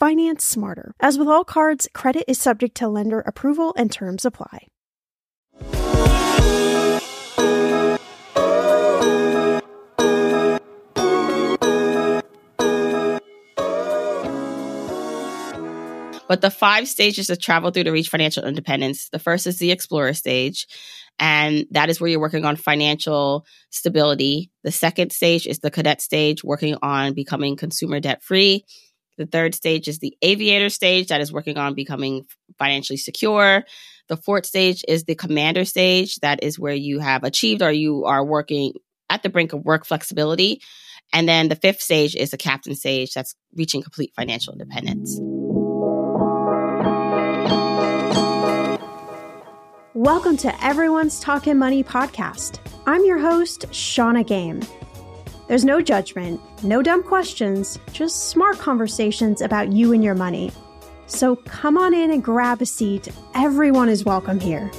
Finance 0.00 0.42
smarter. 0.42 0.94
As 0.98 1.18
with 1.18 1.28
all 1.28 1.44
cards, 1.44 1.86
credit 1.92 2.24
is 2.26 2.40
subject 2.40 2.74
to 2.78 2.88
lender 2.88 3.20
approval 3.20 3.74
and 3.76 3.92
terms 3.92 4.24
apply. 4.24 4.68
But 16.28 16.40
the 16.40 16.50
five 16.50 16.88
stages 16.88 17.26
to 17.26 17.36
travel 17.36 17.70
through 17.70 17.84
to 17.84 17.90
reach 17.90 18.08
financial 18.08 18.44
independence 18.44 19.10
the 19.10 19.18
first 19.18 19.46
is 19.46 19.58
the 19.58 19.70
explorer 19.70 20.14
stage, 20.14 20.66
and 21.18 21.66
that 21.72 21.90
is 21.90 22.00
where 22.00 22.08
you're 22.08 22.20
working 22.20 22.46
on 22.46 22.56
financial 22.56 23.44
stability. 23.68 24.50
The 24.64 24.72
second 24.72 25.12
stage 25.12 25.46
is 25.46 25.58
the 25.58 25.70
cadet 25.70 26.00
stage, 26.00 26.42
working 26.42 26.76
on 26.80 27.12
becoming 27.12 27.56
consumer 27.56 28.00
debt 28.00 28.22
free. 28.22 28.64
The 29.18 29.26
third 29.26 29.54
stage 29.54 29.88
is 29.88 29.98
the 29.98 30.16
aviator 30.22 30.70
stage 30.70 31.08
that 31.08 31.20
is 31.20 31.32
working 31.32 31.58
on 31.58 31.74
becoming 31.74 32.24
financially 32.58 32.96
secure. 32.96 33.64
The 34.08 34.16
fourth 34.16 34.46
stage 34.46 34.84
is 34.88 35.04
the 35.04 35.14
commander 35.14 35.64
stage 35.64 36.16
that 36.16 36.42
is 36.42 36.58
where 36.58 36.74
you 36.74 37.00
have 37.00 37.24
achieved 37.24 37.62
or 37.62 37.70
you 37.72 38.04
are 38.04 38.24
working 38.24 38.72
at 39.10 39.22
the 39.22 39.28
brink 39.28 39.52
of 39.52 39.64
work 39.64 39.84
flexibility. 39.84 40.62
And 41.12 41.28
then 41.28 41.48
the 41.48 41.56
fifth 41.56 41.80
stage 41.80 42.14
is 42.14 42.30
the 42.30 42.38
captain 42.38 42.74
stage 42.74 43.12
that's 43.12 43.34
reaching 43.54 43.82
complete 43.82 44.12
financial 44.14 44.52
independence. 44.52 45.18
Welcome 49.92 50.36
to 50.38 50.64
Everyone's 50.64 51.20
Talking 51.20 51.58
Money 51.58 51.84
podcast. 51.84 52.58
I'm 52.86 53.04
your 53.04 53.18
host, 53.18 53.66
Shannah 53.74 54.24
Game. 54.24 54.62
There's 55.50 55.64
no 55.64 55.80
judgment, 55.80 56.40
no 56.62 56.80
dumb 56.80 57.02
questions, 57.02 57.76
just 57.90 58.28
smart 58.28 58.60
conversations 58.60 59.40
about 59.40 59.72
you 59.72 59.92
and 59.92 60.04
your 60.04 60.14
money. 60.14 60.52
So 61.06 61.34
come 61.34 61.76
on 61.76 61.92
in 61.92 62.12
and 62.12 62.22
grab 62.22 62.62
a 62.62 62.66
seat. 62.66 63.08
Everyone 63.34 63.88
is 63.88 64.04
welcome 64.04 64.38
here. 64.38 64.70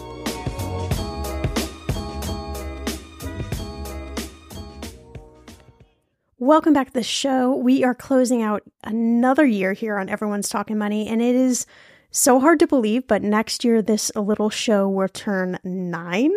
Welcome 6.39 6.71
back 6.71 6.87
to 6.87 6.93
the 6.93 7.03
show. 7.03 7.53
We 7.53 7.83
are 7.83 7.93
closing 7.93 8.41
out 8.41 8.63
another 8.85 9.45
year 9.45 9.73
here 9.73 9.97
on 9.97 10.07
Everyone's 10.07 10.47
Talking 10.47 10.77
Money, 10.77 11.05
and 11.05 11.21
it 11.21 11.35
is 11.35 11.65
so 12.11 12.39
hard 12.39 12.59
to 12.59 12.67
believe, 12.67 13.07
but 13.07 13.21
next 13.21 13.65
year 13.65 13.81
this 13.81 14.09
little 14.15 14.49
show 14.49 14.87
will 14.87 15.09
turn 15.09 15.59
nine. 15.65 16.31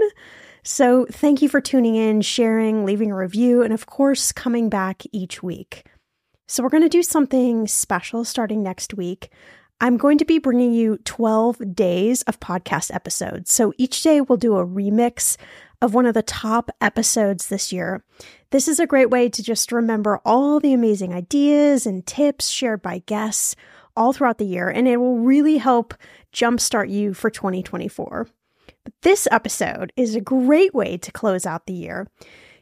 So 0.67 1.07
thank 1.11 1.43
you 1.43 1.51
for 1.51 1.61
tuning 1.61 1.95
in, 1.95 2.23
sharing, 2.23 2.87
leaving 2.87 3.11
a 3.11 3.17
review, 3.17 3.63
and 3.63 3.73
of 3.73 3.85
course, 3.85 4.33
coming 4.33 4.71
back 4.71 5.03
each 5.13 5.43
week. 5.43 5.85
So 6.49 6.63
we're 6.63 6.71
going 6.71 6.83
to 6.83 6.89
do 6.89 7.03
something 7.03 7.69
special 7.69 8.25
starting 8.25 8.63
next 8.63 8.95
week. 8.95 9.31
I'm 9.83 9.99
going 9.99 10.17
to 10.19 10.25
be 10.25 10.39
bringing 10.39 10.73
you 10.73 10.97
12 11.05 11.75
days 11.75 12.23
of 12.23 12.41
podcast 12.41 12.95
episodes. 12.95 13.53
So 13.53 13.75
each 13.77 14.03
day 14.03 14.23
we'll 14.23 14.39
do 14.39 14.57
a 14.57 14.67
remix 14.67 15.37
of 15.83 15.93
one 15.93 16.07
of 16.07 16.15
the 16.15 16.23
top 16.23 16.71
episodes 16.81 17.49
this 17.49 17.71
year. 17.71 18.03
This 18.51 18.67
is 18.67 18.81
a 18.81 18.87
great 18.87 19.11
way 19.11 19.29
to 19.29 19.43
just 19.43 19.71
remember 19.71 20.19
all 20.25 20.61
the 20.61 20.73
amazing 20.73 21.13
ideas 21.13 21.85
and 21.85 22.07
tips 22.07 22.49
shared 22.49 22.81
by 22.81 23.03
guests 23.05 23.55
all 23.95 24.15
throughout 24.15 24.39
the 24.39 24.47
year, 24.47 24.71
and 24.71 24.89
it 24.89 24.97
will 24.97 25.19
really 25.19 25.59
help 25.59 25.93
jumpstart 26.33 26.89
you 26.89 27.13
for 27.13 27.29
2024. 27.29 28.29
But 28.84 28.93
this 29.03 29.27
episode 29.31 29.93
is 29.97 30.15
a 30.15 30.21
great 30.21 30.75
way 30.75 30.99
to 30.99 31.12
close 31.12 31.47
out 31.47 31.67
the 31.67 31.72
year. 31.72 32.06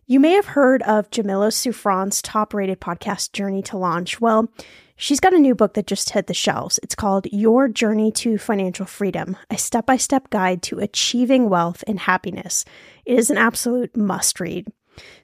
You 0.07 0.21
may 0.21 0.33
have 0.33 0.47
heard 0.47 0.83
of 0.83 1.11
Jamila 1.11 1.51
Souffrant's 1.51 2.23
top 2.23 2.55
rated 2.55 2.81
podcast, 2.81 3.33
Journey 3.33 3.63
to 3.63 3.77
Launch. 3.77 4.21
Well, 4.21 4.49
she's 4.97 5.21
got 5.21 5.33
a 5.33 5.39
new 5.39 5.55
book 5.55 5.75
that 5.75 5.87
just 5.87 6.11
hit 6.11 6.29
the 6.29 6.35
shelves. 6.35 6.79
It's 6.83 6.95
called 6.95 7.27
Your 7.33 7.69
Journey 7.69 8.13
to 8.13 8.39
Financial 8.39 8.87
Freedom, 8.87 9.37
a 9.51 9.59
step 9.59 9.87
by 9.87 9.97
step 9.97 10.31
guide 10.31 10.63
to 10.65 10.79
achieving 10.79 11.49
wealth 11.49 11.83
and 11.87 11.99
happiness. 11.99 12.65
It 13.05 13.19
is 13.19 13.31
an 13.31 13.39
absolute 13.39 13.97
must 13.97 14.39
read. 14.39 14.69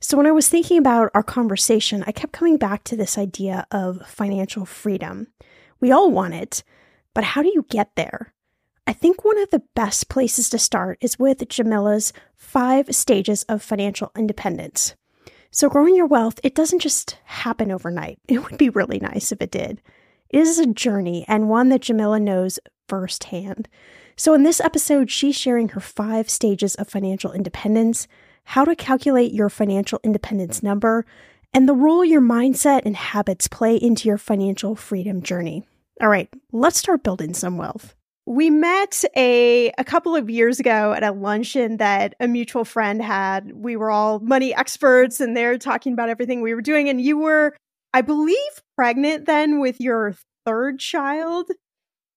So, 0.01 0.17
when 0.17 0.27
I 0.27 0.33
was 0.33 0.49
thinking 0.49 0.79
about 0.79 1.11
our 1.15 1.23
conversation, 1.23 2.03
I 2.07 2.13
kept 2.13 2.33
coming 2.33 2.57
back 2.57 2.83
to 2.85 2.97
this 2.97 3.19
idea 3.19 3.67
of 3.71 4.07
financial 4.07 4.65
freedom. 4.65 5.27
We 5.81 5.93
all 5.93 6.11
want 6.11 6.35
it, 6.35 6.65
but 7.15 7.25
how 7.25 7.43
do 7.43 7.49
you 7.49 7.67
get 7.69 7.95
there? 7.95 8.33
I 8.89 8.95
think 8.95 9.23
one 9.23 9.37
of 9.37 9.51
the 9.51 9.63
best 9.75 10.09
places 10.09 10.49
to 10.49 10.59
start 10.59 10.97
is 11.03 11.19
with 11.19 11.47
Jamila's 11.47 12.15
five 12.35 12.95
stages 12.95 13.43
of 13.43 13.63
financial 13.63 14.11
independence. 14.17 14.95
So, 15.51 15.69
growing 15.69 15.95
your 15.95 16.07
wealth, 16.07 16.41
it 16.43 16.55
doesn't 16.55 16.79
just 16.79 17.19
happen 17.25 17.71
overnight. 17.71 18.19
It 18.29 18.43
would 18.43 18.57
be 18.57 18.71
really 18.71 18.99
nice 18.99 19.31
if 19.31 19.43
it 19.43 19.51
did. 19.51 19.83
It 20.31 20.41
is 20.41 20.59
a 20.59 20.65
journey 20.65 21.27
and 21.29 21.51
one 21.51 21.69
that 21.69 21.83
Jamila 21.83 22.19
knows 22.19 22.59
firsthand. 22.89 23.69
So, 24.17 24.33
in 24.33 24.43
this 24.43 24.59
episode, 24.59 25.11
she's 25.11 25.37
sharing 25.37 25.69
her 25.71 25.81
five 25.81 26.31
stages 26.31 26.75
of 26.77 26.89
financial 26.89 27.33
independence, 27.33 28.09
how 28.45 28.65
to 28.65 28.75
calculate 28.75 29.35
your 29.35 29.51
financial 29.51 30.01
independence 30.03 30.63
number, 30.63 31.05
and 31.53 31.69
the 31.69 31.75
role 31.75 32.07
your 32.07 32.23
mindset 32.23 32.87
and 32.87 32.97
habits 32.97 33.49
play 33.49 33.77
into 33.77 34.09
your 34.09 34.17
financial 34.17 34.75
freedom 34.75 35.21
journey. 35.21 35.63
All 36.01 36.09
right, 36.09 36.31
let's 36.53 36.79
start 36.79 37.03
building 37.03 37.35
some 37.35 37.59
wealth. 37.59 37.95
We 38.29 38.51
met 38.51 39.07
a 39.17 39.73
a 39.79 39.85
couple 39.85 40.15
of 40.15 40.29
years 40.29 40.61
ago 40.61 40.93
at 40.93 41.03
a 41.03 41.13
luncheon 41.13 41.79
that 41.79 42.15
a 42.21 42.29
mutual 42.29 42.67
friend 42.67 43.01
had. 43.01 43.53
We 43.55 43.75
were 43.75 43.91
all 43.91 44.21
money 44.21 44.55
experts 44.55 45.19
and 45.19 45.35
they're 45.35 45.57
talking 45.57 45.95
about 45.95 46.11
everything 46.11 46.43
we 46.43 46.53
were 46.53 46.61
doing 46.61 46.91
and 46.91 47.01
you 47.01 47.17
were 47.17 47.57
I 47.95 48.03
believe 48.03 48.37
pregnant 48.77 49.25
then 49.25 49.61
with 49.61 49.81
your 49.81 50.15
third 50.45 50.79
child. 50.79 51.51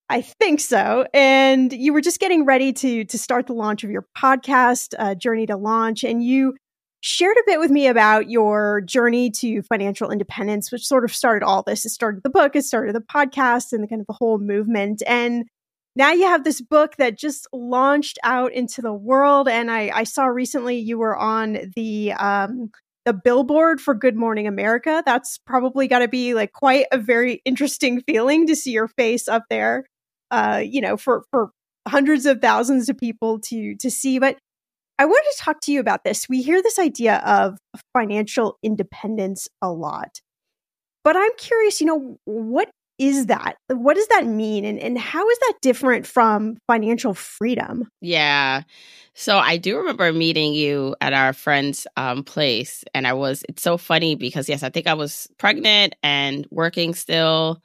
I 0.09 0.21
think 0.21 0.59
so. 0.59 1.05
And 1.13 1.71
you 1.71 1.93
were 1.93 2.01
just 2.01 2.19
getting 2.19 2.43
ready 2.43 2.73
to 2.73 3.05
to 3.05 3.17
start 3.17 3.47
the 3.47 3.53
launch 3.53 3.85
of 3.85 3.89
your 3.89 4.05
podcast, 4.17 4.93
uh, 4.99 5.15
Journey 5.15 5.45
to 5.45 5.55
Launch, 5.55 6.03
and 6.03 6.21
you 6.21 6.57
shared 6.99 7.37
a 7.37 7.43
bit 7.47 7.61
with 7.61 7.71
me 7.71 7.87
about 7.87 8.29
your 8.29 8.81
journey 8.81 9.31
to 9.31 9.61
financial 9.61 10.11
independence, 10.11 10.73
which 10.73 10.85
sort 10.85 11.05
of 11.05 11.15
started 11.15 11.45
all 11.45 11.63
this. 11.63 11.85
It 11.85 11.91
started 11.91 12.23
the 12.23 12.29
book, 12.29 12.57
it 12.57 12.65
started 12.65 12.93
the 12.93 12.99
podcast, 12.99 13.71
and 13.71 13.81
the 13.81 13.87
kind 13.87 14.01
of 14.01 14.07
the 14.07 14.17
whole 14.19 14.39
movement. 14.39 15.01
And 15.07 15.45
now 15.95 16.11
you 16.11 16.23
have 16.23 16.43
this 16.43 16.61
book 16.61 16.95
that 16.97 17.17
just 17.17 17.47
launched 17.51 18.17
out 18.23 18.53
into 18.53 18.81
the 18.81 18.93
world. 18.93 19.47
And 19.47 19.69
I, 19.69 19.91
I 19.93 20.03
saw 20.03 20.25
recently 20.25 20.77
you 20.77 20.97
were 20.97 21.17
on 21.17 21.71
the 21.75 22.13
um, 22.13 22.71
the 23.05 23.13
billboard 23.13 23.81
for 23.81 23.93
Good 23.93 24.15
Morning 24.15 24.47
America. 24.47 25.03
That's 25.05 25.39
probably 25.39 25.87
got 25.87 25.99
to 25.99 26.07
be 26.07 26.33
like 26.33 26.53
quite 26.53 26.85
a 26.91 26.97
very 26.97 27.41
interesting 27.45 28.01
feeling 28.01 28.47
to 28.47 28.55
see 28.55 28.71
your 28.71 28.87
face 28.87 29.27
up 29.27 29.43
there. 29.49 29.85
Uh, 30.29 30.63
you 30.65 30.79
know, 30.79 30.95
for 30.95 31.25
for 31.31 31.49
hundreds 31.87 32.25
of 32.25 32.41
thousands 32.41 32.87
of 32.89 32.97
people 32.97 33.39
to 33.39 33.75
to 33.75 33.91
see. 33.91 34.19
But 34.19 34.37
I 34.97 35.05
wanted 35.05 35.31
to 35.35 35.43
talk 35.43 35.61
to 35.61 35.71
you 35.71 35.79
about 35.79 36.03
this. 36.03 36.29
We 36.29 36.41
hear 36.41 36.61
this 36.61 36.79
idea 36.79 37.17
of 37.25 37.57
financial 37.91 38.57
independence 38.63 39.47
a 39.61 39.71
lot. 39.71 40.21
But 41.03 41.17
I'm 41.17 41.31
curious, 41.37 41.81
you 41.81 41.87
know, 41.87 42.19
what 42.25 42.69
is 43.01 43.25
that? 43.25 43.57
What 43.67 43.95
does 43.95 44.07
that 44.09 44.27
mean? 44.27 44.63
And, 44.63 44.79
and 44.79 44.97
how 44.97 45.27
is 45.27 45.37
that 45.39 45.53
different 45.61 46.05
from 46.05 46.57
financial 46.67 47.15
freedom? 47.15 47.89
Yeah. 47.99 48.61
So 49.15 49.39
I 49.39 49.57
do 49.57 49.77
remember 49.77 50.13
meeting 50.13 50.53
you 50.53 50.95
at 51.01 51.11
our 51.11 51.33
friend's 51.33 51.87
um, 51.97 52.23
place. 52.23 52.83
And 52.93 53.07
I 53.07 53.13
was, 53.13 53.43
it's 53.49 53.63
so 53.63 53.77
funny 53.77 54.15
because, 54.15 54.47
yes, 54.47 54.61
I 54.61 54.69
think 54.69 54.85
I 54.85 54.93
was 54.93 55.27
pregnant 55.39 55.95
and 56.03 56.47
working 56.51 56.93
still 56.93 57.61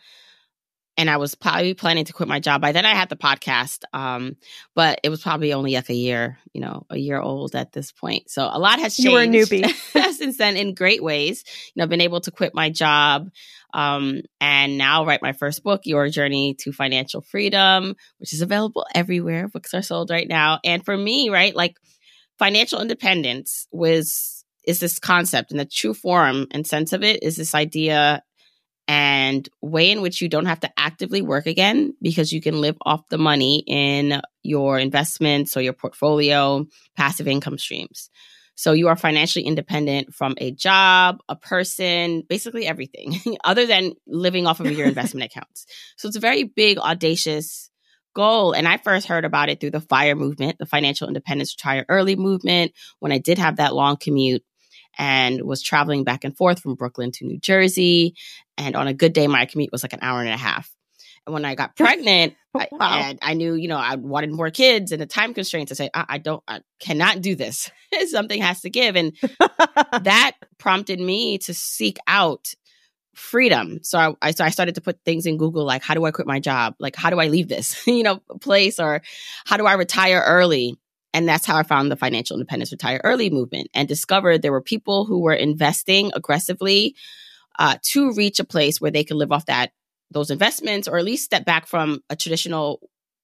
and 0.96 1.10
I 1.10 1.18
was 1.18 1.34
probably 1.34 1.74
planning 1.74 2.06
to 2.06 2.12
quit 2.12 2.28
my 2.28 2.40
job. 2.40 2.60
By 2.60 2.72
then, 2.72 2.86
I 2.86 2.94
had 2.94 3.08
the 3.08 3.16
podcast, 3.16 3.84
um, 3.92 4.36
but 4.74 5.00
it 5.02 5.10
was 5.10 5.22
probably 5.22 5.52
only 5.52 5.74
like 5.74 5.90
a 5.90 5.94
year, 5.94 6.38
you 6.52 6.60
know, 6.60 6.86
a 6.88 6.96
year 6.96 7.20
old 7.20 7.54
at 7.54 7.72
this 7.72 7.92
point. 7.92 8.30
So 8.30 8.48
a 8.50 8.58
lot 8.58 8.80
has 8.80 8.96
changed. 8.96 9.04
You 9.04 9.12
were 9.12 9.22
a 9.22 9.26
newbie 9.26 10.12
since 10.14 10.38
then 10.38 10.56
in 10.56 10.74
great 10.74 11.02
ways. 11.02 11.44
You 11.74 11.80
know, 11.80 11.84
I've 11.84 11.90
been 11.90 12.00
able 12.00 12.20
to 12.22 12.30
quit 12.30 12.54
my 12.54 12.70
job 12.70 13.30
um, 13.74 14.22
and 14.40 14.78
now 14.78 15.04
write 15.04 15.22
my 15.22 15.32
first 15.32 15.62
book, 15.62 15.82
Your 15.84 16.08
Journey 16.08 16.54
to 16.60 16.72
Financial 16.72 17.20
Freedom, 17.20 17.94
which 18.18 18.32
is 18.32 18.40
available 18.40 18.86
everywhere. 18.94 19.48
Books 19.48 19.74
are 19.74 19.82
sold 19.82 20.10
right 20.10 20.28
now. 20.28 20.60
And 20.64 20.84
for 20.84 20.96
me, 20.96 21.28
right, 21.28 21.54
like 21.54 21.76
financial 22.38 22.80
independence 22.80 23.66
was 23.70 24.44
is 24.64 24.80
this 24.80 24.98
concept 24.98 25.52
and 25.52 25.60
the 25.60 25.64
true 25.64 25.94
form 25.94 26.46
and 26.50 26.66
sense 26.66 26.92
of 26.92 27.04
it 27.04 27.22
is 27.22 27.36
this 27.36 27.54
idea 27.54 28.22
and 28.88 29.48
way 29.60 29.90
in 29.90 30.00
which 30.00 30.20
you 30.20 30.28
don't 30.28 30.46
have 30.46 30.60
to 30.60 30.70
actively 30.76 31.22
work 31.22 31.46
again 31.46 31.94
because 32.00 32.32
you 32.32 32.40
can 32.40 32.60
live 32.60 32.76
off 32.82 33.08
the 33.08 33.18
money 33.18 33.64
in 33.66 34.20
your 34.42 34.78
investments 34.78 35.56
or 35.56 35.60
your 35.60 35.72
portfolio, 35.72 36.64
passive 36.96 37.26
income 37.26 37.58
streams. 37.58 38.10
So 38.54 38.72
you 38.72 38.88
are 38.88 38.96
financially 38.96 39.44
independent 39.44 40.14
from 40.14 40.34
a 40.38 40.50
job, 40.50 41.18
a 41.28 41.36
person, 41.36 42.22
basically 42.28 42.66
everything 42.66 43.36
other 43.44 43.66
than 43.66 43.92
living 44.06 44.46
off 44.46 44.60
of 44.60 44.70
your 44.70 44.86
investment 44.88 45.30
accounts. 45.30 45.66
So 45.96 46.08
it's 46.08 46.16
a 46.16 46.20
very 46.20 46.44
big, 46.44 46.78
audacious 46.78 47.70
goal. 48.14 48.52
And 48.52 48.66
I 48.66 48.78
first 48.78 49.08
heard 49.08 49.26
about 49.26 49.50
it 49.50 49.60
through 49.60 49.72
the 49.72 49.80
FIRE 49.80 50.14
movement, 50.14 50.58
the 50.58 50.64
Financial 50.64 51.06
Independence 51.06 51.54
Retire 51.58 51.84
Early 51.88 52.16
movement, 52.16 52.72
when 52.98 53.12
I 53.12 53.18
did 53.18 53.38
have 53.38 53.56
that 53.56 53.74
long 53.74 53.98
commute 53.98 54.42
and 54.98 55.42
was 55.42 55.62
traveling 55.62 56.04
back 56.04 56.24
and 56.24 56.34
forth 56.34 56.60
from 56.60 56.74
Brooklyn 56.74 57.12
to 57.12 57.26
New 57.26 57.38
Jersey. 57.38 58.14
And 58.58 58.76
on 58.76 58.88
a 58.88 58.94
good 58.94 59.12
day, 59.12 59.26
my 59.26 59.46
commute 59.46 59.72
was 59.72 59.82
like 59.82 59.92
an 59.92 60.00
hour 60.02 60.20
and 60.20 60.28
a 60.28 60.36
half. 60.36 60.70
And 61.26 61.34
when 61.34 61.44
I 61.44 61.54
got 61.54 61.70
oh, 61.80 61.84
pregnant, 61.84 62.34
wow. 62.54 62.64
I, 62.72 63.18
I, 63.20 63.34
knew, 63.34 63.54
you 63.54 63.68
know, 63.68 63.76
I 63.76 63.96
wanted 63.96 64.32
more 64.32 64.50
kids 64.50 64.92
and 64.92 65.00
the 65.00 65.06
time 65.06 65.34
constraints. 65.34 65.72
I 65.72 65.74
say, 65.74 65.90
I, 65.92 66.04
I 66.08 66.18
don't, 66.18 66.42
I 66.48 66.60
cannot 66.80 67.20
do 67.20 67.34
this. 67.34 67.70
Something 68.06 68.40
has 68.40 68.62
to 68.62 68.70
give. 68.70 68.96
And 68.96 69.16
that 70.02 70.32
prompted 70.58 71.00
me 71.00 71.38
to 71.38 71.54
seek 71.54 71.98
out 72.06 72.54
freedom. 73.14 73.80
So 73.82 73.98
I, 73.98 74.14
I, 74.22 74.30
so 74.32 74.44
I 74.44 74.50
started 74.50 74.74
to 74.74 74.80
put 74.80 75.00
things 75.04 75.26
in 75.26 75.38
Google 75.38 75.64
like, 75.64 75.82
how 75.82 75.94
do 75.94 76.04
I 76.04 76.10
quit 76.10 76.26
my 76.26 76.38
job? 76.38 76.74
Like, 76.78 76.96
how 76.96 77.10
do 77.10 77.18
I 77.18 77.28
leave 77.28 77.48
this, 77.48 77.86
you 77.86 78.02
know, 78.02 78.20
place 78.40 78.78
or 78.78 79.02
how 79.46 79.56
do 79.56 79.66
I 79.66 79.74
retire 79.74 80.22
early? 80.24 80.78
And 81.14 81.26
that's 81.26 81.46
how 81.46 81.56
I 81.56 81.62
found 81.62 81.90
the 81.90 81.96
financial 81.96 82.36
independence 82.36 82.72
retire 82.72 83.00
early 83.02 83.30
movement 83.30 83.68
and 83.72 83.88
discovered 83.88 84.42
there 84.42 84.52
were 84.52 84.60
people 84.60 85.06
who 85.06 85.20
were 85.20 85.32
investing 85.32 86.10
aggressively 86.14 86.94
uh, 87.58 87.76
to 87.82 88.12
reach 88.12 88.38
a 88.40 88.44
place 88.44 88.80
where 88.80 88.90
they 88.90 89.04
could 89.04 89.16
live 89.16 89.32
off 89.32 89.46
that 89.46 89.72
those 90.10 90.30
investments 90.30 90.86
or 90.86 90.98
at 90.98 91.04
least 91.04 91.24
step 91.24 91.44
back 91.44 91.66
from 91.66 92.00
a 92.10 92.16
traditional 92.16 92.80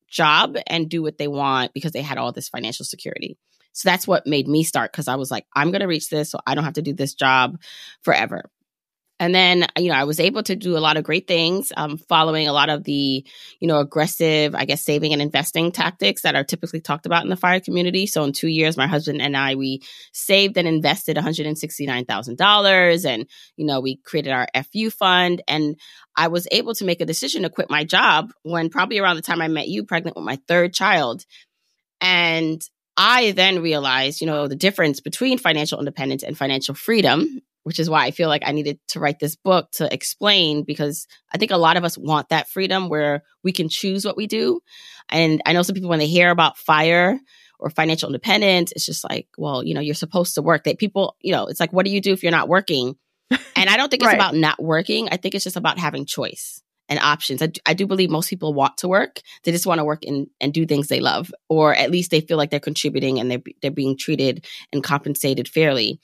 job 0.08 0.56
and 0.67 0.88
do 0.88 1.02
what 1.02 1.19
they 1.19 1.29
want 1.29 1.73
because 1.73 1.93
they 1.93 2.02
had 2.02 2.19
all 2.19 2.32
this 2.32 2.49
financial 2.49 2.84
security. 2.84 3.38
So 3.73 3.88
that's 3.88 4.06
what 4.06 4.26
made 4.26 4.46
me 4.46 4.64
start 4.64 4.93
because 4.93 5.08
I 5.08 5.17
was 5.17 5.31
like, 5.31 5.46
I'm 5.55 5.70
going 5.70 5.81
to 5.81 5.87
reach 5.87 6.11
this 6.11 6.31
so 6.31 6.38
I 6.46 6.55
don't 6.55 6.64
have 6.64 6.75
to 6.75 6.82
do 6.82 6.93
this 6.93 7.14
job 7.14 7.58
forever. 8.02 8.44
And 9.22 9.32
then, 9.32 9.69
you 9.78 9.88
know, 9.88 9.94
I 9.94 10.02
was 10.02 10.19
able 10.19 10.42
to 10.42 10.56
do 10.56 10.76
a 10.76 10.80
lot 10.80 10.96
of 10.96 11.04
great 11.04 11.28
things, 11.28 11.70
um, 11.76 11.96
following 11.96 12.48
a 12.48 12.52
lot 12.52 12.70
of 12.70 12.82
the, 12.82 13.24
you 13.60 13.69
know, 13.69 13.78
aggressive, 13.78 14.52
I 14.52 14.64
guess, 14.64 14.84
saving 14.84 15.12
and 15.12 15.22
investing 15.22 15.70
tactics 15.70 16.22
that 16.22 16.34
are 16.34 16.42
typically 16.42 16.80
talked 16.80 17.06
about 17.06 17.22
in 17.22 17.30
the 17.30 17.36
fire 17.36 17.60
community. 17.60 18.08
So 18.08 18.24
in 18.24 18.32
two 18.32 18.48
years, 18.48 18.76
my 18.76 18.88
husband 18.88 19.22
and 19.22 19.36
I, 19.36 19.54
we 19.54 19.80
saved 20.12 20.56
and 20.56 20.66
invested 20.66 21.16
$169,000 21.16 23.06
and, 23.06 23.28
you 23.54 23.64
know, 23.64 23.78
we 23.78 23.94
created 23.94 24.32
our 24.32 24.48
FU 24.72 24.90
fund. 24.90 25.40
And 25.46 25.78
I 26.16 26.26
was 26.26 26.48
able 26.50 26.74
to 26.74 26.84
make 26.84 27.00
a 27.00 27.06
decision 27.06 27.42
to 27.42 27.48
quit 27.48 27.70
my 27.70 27.84
job 27.84 28.32
when 28.42 28.70
probably 28.70 28.98
around 28.98 29.14
the 29.14 29.22
time 29.22 29.40
I 29.40 29.46
met 29.46 29.69
you, 29.69 29.84
pregnant 29.84 30.16
with 30.16 30.24
my 30.24 30.40
third 30.48 30.74
child. 30.74 31.24
And 32.00 32.60
I 32.96 33.30
then 33.30 33.62
realized, 33.62 34.20
you 34.20 34.26
know, 34.26 34.48
the 34.48 34.56
difference 34.56 34.98
between 34.98 35.38
financial 35.38 35.78
independence 35.78 36.24
and 36.24 36.36
financial 36.36 36.74
freedom 36.74 37.41
which 37.64 37.78
is 37.78 37.88
why 37.88 38.04
I 38.04 38.10
feel 38.10 38.28
like 38.28 38.42
I 38.44 38.52
needed 38.52 38.78
to 38.88 39.00
write 39.00 39.19
this 39.19 39.36
book 39.36 39.70
to 39.72 39.92
explain 39.92 40.64
because 40.64 41.06
I 41.32 41.38
think 41.38 41.50
a 41.50 41.56
lot 41.56 41.76
of 41.76 41.84
us 41.84 41.96
want 41.96 42.31
that 42.31 42.48
freedom 42.48 42.88
where 42.88 43.22
we 43.44 43.52
can 43.52 43.69
choose 43.69 44.04
what 44.04 44.16
we 44.16 44.26
do. 44.26 44.60
And 45.08 45.42
I 45.46 45.52
know 45.52 45.62
some 45.62 45.74
people, 45.74 45.90
when 45.90 45.98
they 45.98 46.06
hear 46.06 46.31
about 46.31 46.58
fire 46.58 47.19
or 47.58 47.70
financial 47.70 48.08
independence, 48.08 48.72
it's 48.72 48.86
just 48.86 49.04
like, 49.08 49.28
well, 49.38 49.64
you 49.64 49.74
know, 49.74 49.81
you're 49.81 49.94
supposed 49.94 50.34
to 50.34 50.42
work. 50.42 50.64
That 50.64 50.78
people, 50.78 51.16
you 51.20 51.32
know, 51.32 51.46
it's 51.46 51.60
like, 51.60 51.72
what 51.72 51.84
do 51.84 51.92
you 51.92 52.00
do 52.00 52.12
if 52.12 52.22
you're 52.22 52.32
not 52.32 52.48
working? 52.48 52.96
And 53.54 53.70
I 53.70 53.76
don't 53.76 53.90
think 53.90 54.02
it's 54.02 54.08
right. 54.08 54.16
about 54.16 54.34
not 54.34 54.60
working. 54.60 55.08
I 55.10 55.16
think 55.16 55.34
it's 55.34 55.44
just 55.44 55.56
about 55.56 55.78
having 55.78 56.04
choice 56.04 56.62
and 56.88 56.98
options. 56.98 57.40
I 57.40 57.46
do, 57.46 57.60
I 57.64 57.74
do 57.74 57.86
believe 57.86 58.10
most 58.10 58.28
people 58.28 58.52
want 58.52 58.76
to 58.78 58.88
work. 58.88 59.20
They 59.44 59.52
just 59.52 59.66
want 59.66 59.78
to 59.78 59.84
work 59.84 60.04
and, 60.04 60.26
and 60.40 60.52
do 60.52 60.66
things 60.66 60.88
they 60.88 61.00
love, 61.00 61.32
or 61.48 61.74
at 61.74 61.90
least 61.90 62.10
they 62.10 62.20
feel 62.20 62.36
like 62.36 62.50
they're 62.50 62.60
contributing 62.60 63.19
and 63.19 63.31
they're, 63.31 63.42
they're 63.62 63.70
being 63.70 63.96
treated 63.96 64.46
and 64.72 64.82
compensated 64.82 65.48
fairly. 65.48 66.00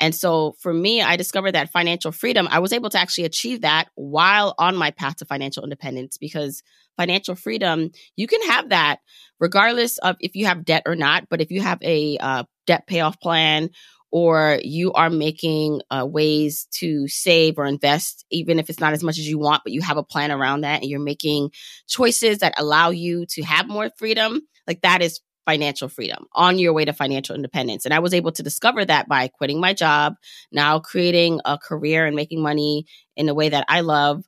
And 0.00 0.14
so 0.14 0.56
for 0.60 0.72
me, 0.72 1.00
I 1.00 1.16
discovered 1.16 1.52
that 1.52 1.70
financial 1.70 2.12
freedom, 2.12 2.48
I 2.50 2.58
was 2.58 2.72
able 2.72 2.90
to 2.90 2.98
actually 2.98 3.24
achieve 3.24 3.60
that 3.60 3.88
while 3.94 4.54
on 4.58 4.76
my 4.76 4.90
path 4.90 5.16
to 5.16 5.24
financial 5.24 5.62
independence 5.62 6.16
because 6.18 6.62
financial 6.96 7.34
freedom, 7.34 7.90
you 8.16 8.26
can 8.26 8.42
have 8.42 8.70
that 8.70 8.98
regardless 9.38 9.98
of 9.98 10.16
if 10.20 10.34
you 10.34 10.46
have 10.46 10.64
debt 10.64 10.82
or 10.86 10.96
not. 10.96 11.28
But 11.28 11.40
if 11.40 11.50
you 11.50 11.60
have 11.60 11.78
a 11.82 12.18
uh, 12.18 12.44
debt 12.66 12.86
payoff 12.86 13.20
plan 13.20 13.70
or 14.10 14.58
you 14.62 14.92
are 14.92 15.08
making 15.08 15.80
uh, 15.90 16.06
ways 16.06 16.66
to 16.80 17.08
save 17.08 17.58
or 17.58 17.64
invest, 17.64 18.26
even 18.30 18.58
if 18.58 18.68
it's 18.68 18.80
not 18.80 18.92
as 18.92 19.02
much 19.02 19.18
as 19.18 19.28
you 19.28 19.38
want, 19.38 19.62
but 19.64 19.72
you 19.72 19.80
have 19.80 19.96
a 19.96 20.02
plan 20.02 20.30
around 20.30 20.60
that 20.60 20.82
and 20.82 20.90
you're 20.90 21.00
making 21.00 21.50
choices 21.88 22.38
that 22.38 22.54
allow 22.58 22.90
you 22.90 23.24
to 23.26 23.42
have 23.42 23.68
more 23.68 23.90
freedom, 23.96 24.42
like 24.66 24.82
that 24.82 25.00
is 25.00 25.20
financial 25.44 25.88
freedom 25.88 26.26
on 26.32 26.58
your 26.58 26.72
way 26.72 26.84
to 26.84 26.92
financial 26.92 27.34
independence. 27.34 27.84
And 27.84 27.92
I 27.92 27.98
was 27.98 28.14
able 28.14 28.32
to 28.32 28.42
discover 28.42 28.84
that 28.84 29.08
by 29.08 29.28
quitting 29.28 29.60
my 29.60 29.72
job, 29.72 30.14
now 30.50 30.78
creating 30.78 31.40
a 31.44 31.58
career 31.58 32.06
and 32.06 32.16
making 32.16 32.42
money 32.42 32.86
in 33.16 33.28
a 33.28 33.34
way 33.34 33.48
that 33.48 33.64
I 33.68 33.80
love. 33.80 34.24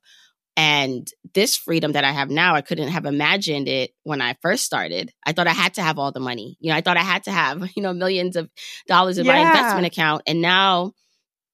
And 0.57 1.07
this 1.33 1.57
freedom 1.57 1.93
that 1.93 2.05
I 2.05 2.11
have 2.11 2.29
now, 2.29 2.55
I 2.55 2.61
couldn't 2.61 2.87
have 2.87 3.05
imagined 3.05 3.67
it 3.67 3.91
when 4.03 4.21
I 4.21 4.37
first 4.41 4.63
started. 4.63 5.11
I 5.25 5.33
thought 5.33 5.47
I 5.47 5.53
had 5.53 5.73
to 5.75 5.81
have 5.81 5.99
all 5.99 6.11
the 6.11 6.21
money. 6.21 6.57
You 6.61 6.71
know, 6.71 6.77
I 6.77 6.81
thought 6.81 6.97
I 6.97 7.01
had 7.01 7.23
to 7.23 7.31
have, 7.31 7.69
you 7.75 7.83
know, 7.83 7.93
millions 7.93 8.35
of 8.35 8.49
dollars 8.87 9.17
in 9.17 9.25
yeah. 9.25 9.33
my 9.33 9.39
investment 9.39 9.85
account. 9.85 10.23
And 10.27 10.41
now, 10.41 10.93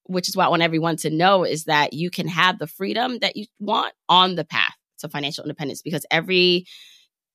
which 0.06 0.28
is 0.28 0.36
what 0.36 0.46
I 0.46 0.50
want 0.50 0.62
everyone 0.62 0.98
to 0.98 1.10
know, 1.10 1.44
is 1.44 1.66
that 1.66 1.94
you 1.94 2.12
can 2.12 2.28
have 2.28 2.60
the 2.60 2.68
freedom 2.68 3.20
that 3.20 3.36
you 3.36 3.46
want 3.60 3.94
on 4.08 4.36
the 4.36 4.46
path 4.46 4.76
to 5.00 5.10
financial 5.10 5.44
independence 5.44 5.82
because 5.82 6.06
every 6.12 6.66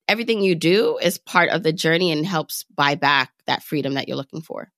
everything 0.09 0.41
you 0.41 0.55
do 0.55 0.99
is 0.99 1.19
part 1.19 1.51
of 1.51 1.63
the 1.63 1.73
journey 1.73 2.13
and 2.13 2.25
helps 2.25 2.65
buy 2.75 2.95
back 2.95 3.33
that 3.47 3.63
freedom 3.63 3.95
that 3.95 4.09
you're 4.09 4.17
looking 4.17 4.43
for. 4.43 4.71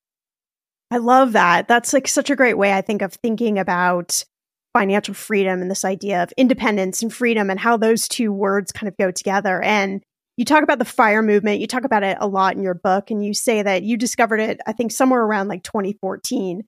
I 0.90 0.98
love 0.98 1.32
that. 1.32 1.68
That's 1.68 1.92
like 1.92 2.08
such 2.08 2.30
a 2.30 2.36
great 2.36 2.56
way, 2.56 2.72
I 2.72 2.80
think, 2.80 3.02
of 3.02 3.12
thinking 3.14 3.58
about 3.58 4.24
financial 4.72 5.14
freedom 5.14 5.60
and 5.60 5.70
this 5.70 5.84
idea 5.84 6.22
of 6.22 6.32
independence 6.36 7.02
and 7.02 7.12
freedom 7.12 7.50
and 7.50 7.60
how 7.60 7.76
those 7.76 8.08
two 8.08 8.32
words 8.32 8.72
kind 8.72 8.88
of 8.88 8.96
go 8.96 9.10
together. 9.10 9.62
And 9.62 10.02
you 10.36 10.44
talk 10.44 10.62
about 10.62 10.78
the 10.78 10.84
fire 10.84 11.22
movement, 11.22 11.60
you 11.60 11.66
talk 11.66 11.84
about 11.84 12.04
it 12.04 12.16
a 12.20 12.28
lot 12.28 12.54
in 12.54 12.62
your 12.62 12.74
book, 12.74 13.10
and 13.10 13.24
you 13.24 13.34
say 13.34 13.60
that 13.60 13.82
you 13.82 13.96
discovered 13.96 14.40
it, 14.40 14.60
I 14.66 14.72
think, 14.72 14.92
somewhere 14.92 15.22
around 15.22 15.48
like 15.48 15.62
2014. 15.64 16.62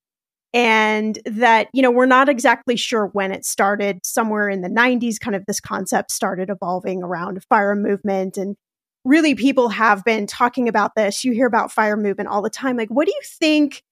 And 0.53 1.19
that, 1.27 1.69
you 1.73 1.83
know, 1.83 1.91
we're 1.91 2.07
not 2.07 2.29
exactly 2.29 2.77
sure 2.77 3.07
when 3.07 3.31
it 3.31 3.45
started, 3.45 4.05
somewhere 4.05 4.49
in 4.49 4.63
the 4.63 4.69
90s, 4.69 5.21
kind 5.21 5.37
of 5.37 5.47
this 5.47 5.61
concept 5.61 6.11
started 6.11 6.51
evolving 6.51 7.03
around 7.03 7.45
fire 7.45 7.77
movement. 7.77 8.37
And 8.37 8.57
really, 9.05 9.35
people 9.35 9.69
have 9.69 10.05
been 10.05 10.27
talking 10.27 10.69
about 10.69 10.97
this. 10.97 11.25
You 11.25 11.33
hear 11.33 11.47
about 11.47 11.71
fire 11.71 11.97
movement 11.97 12.29
all 12.29 12.43
the 12.43 12.51
time. 12.51 12.77
Like, 12.77 12.89
what 12.89 13.07
do 13.07 13.13
you 13.13 13.23
think? 13.25 13.83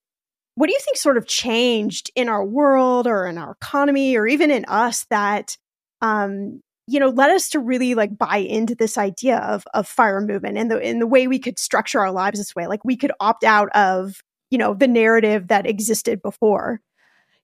what 0.58 0.66
do 0.66 0.72
you 0.72 0.80
think 0.80 0.96
sort 0.96 1.16
of 1.16 1.24
changed 1.24 2.10
in 2.16 2.28
our 2.28 2.44
world 2.44 3.06
or 3.06 3.26
in 3.28 3.38
our 3.38 3.52
economy 3.52 4.16
or 4.16 4.26
even 4.26 4.50
in 4.50 4.64
us 4.64 5.06
that 5.08 5.56
um, 6.02 6.60
you 6.88 6.98
know 6.98 7.10
led 7.10 7.30
us 7.30 7.50
to 7.50 7.60
really 7.60 7.94
like 7.94 8.18
buy 8.18 8.38
into 8.38 8.74
this 8.74 8.98
idea 8.98 9.38
of 9.38 9.62
of 9.72 9.86
fire 9.86 10.20
movement 10.20 10.58
and 10.58 10.68
the 10.68 10.80
in 10.80 10.98
the 10.98 11.06
way 11.06 11.28
we 11.28 11.38
could 11.38 11.60
structure 11.60 12.00
our 12.00 12.10
lives 12.10 12.40
this 12.40 12.56
way 12.56 12.66
like 12.66 12.84
we 12.84 12.96
could 12.96 13.12
opt 13.20 13.44
out 13.44 13.68
of 13.70 14.20
you 14.50 14.58
know 14.58 14.74
the 14.74 14.88
narrative 14.88 15.48
that 15.48 15.66
existed 15.66 16.22
before 16.22 16.80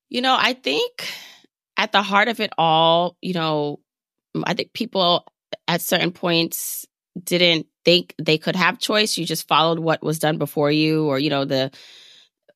you 0.08 0.20
know 0.20 0.36
i 0.38 0.52
think 0.52 1.08
at 1.76 1.92
the 1.92 2.02
heart 2.02 2.28
of 2.28 2.40
it 2.40 2.50
all 2.58 3.16
you 3.20 3.34
know 3.34 3.80
i 4.44 4.54
think 4.54 4.72
people 4.72 5.24
at 5.68 5.80
certain 5.80 6.12
points 6.12 6.86
didn't 7.22 7.66
think 7.84 8.14
they 8.18 8.38
could 8.38 8.56
have 8.56 8.78
choice 8.78 9.16
you 9.16 9.24
just 9.24 9.46
followed 9.46 9.78
what 9.78 10.02
was 10.02 10.18
done 10.18 10.38
before 10.38 10.70
you 10.70 11.06
or 11.06 11.18
you 11.18 11.30
know 11.30 11.44
the 11.44 11.70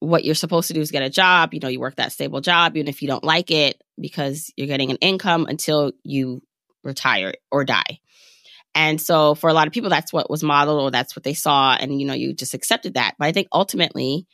what 0.00 0.24
you're 0.24 0.34
supposed 0.34 0.68
to 0.68 0.74
do 0.74 0.80
is 0.80 0.90
get 0.90 1.02
a 1.02 1.10
job. 1.10 1.54
You 1.54 1.60
know, 1.60 1.68
you 1.68 1.80
work 1.80 1.96
that 1.96 2.12
stable 2.12 2.40
job, 2.40 2.76
even 2.76 2.88
if 2.88 3.02
you 3.02 3.08
don't 3.08 3.24
like 3.24 3.50
it, 3.50 3.82
because 4.00 4.52
you're 4.56 4.66
getting 4.66 4.90
an 4.90 4.98
income 4.98 5.46
until 5.48 5.92
you 6.04 6.42
retire 6.84 7.34
or 7.50 7.64
die. 7.64 7.98
And 8.74 9.00
so 9.00 9.34
for 9.34 9.50
a 9.50 9.54
lot 9.54 9.66
of 9.66 9.72
people, 9.72 9.90
that's 9.90 10.12
what 10.12 10.30
was 10.30 10.42
modeled 10.42 10.80
or 10.80 10.90
that's 10.90 11.16
what 11.16 11.24
they 11.24 11.34
saw. 11.34 11.74
And, 11.74 12.00
you 12.00 12.06
know, 12.06 12.14
you 12.14 12.32
just 12.32 12.54
accepted 12.54 12.94
that. 12.94 13.14
But 13.18 13.26
I 13.26 13.32
think 13.32 13.48
ultimately, 13.52 14.26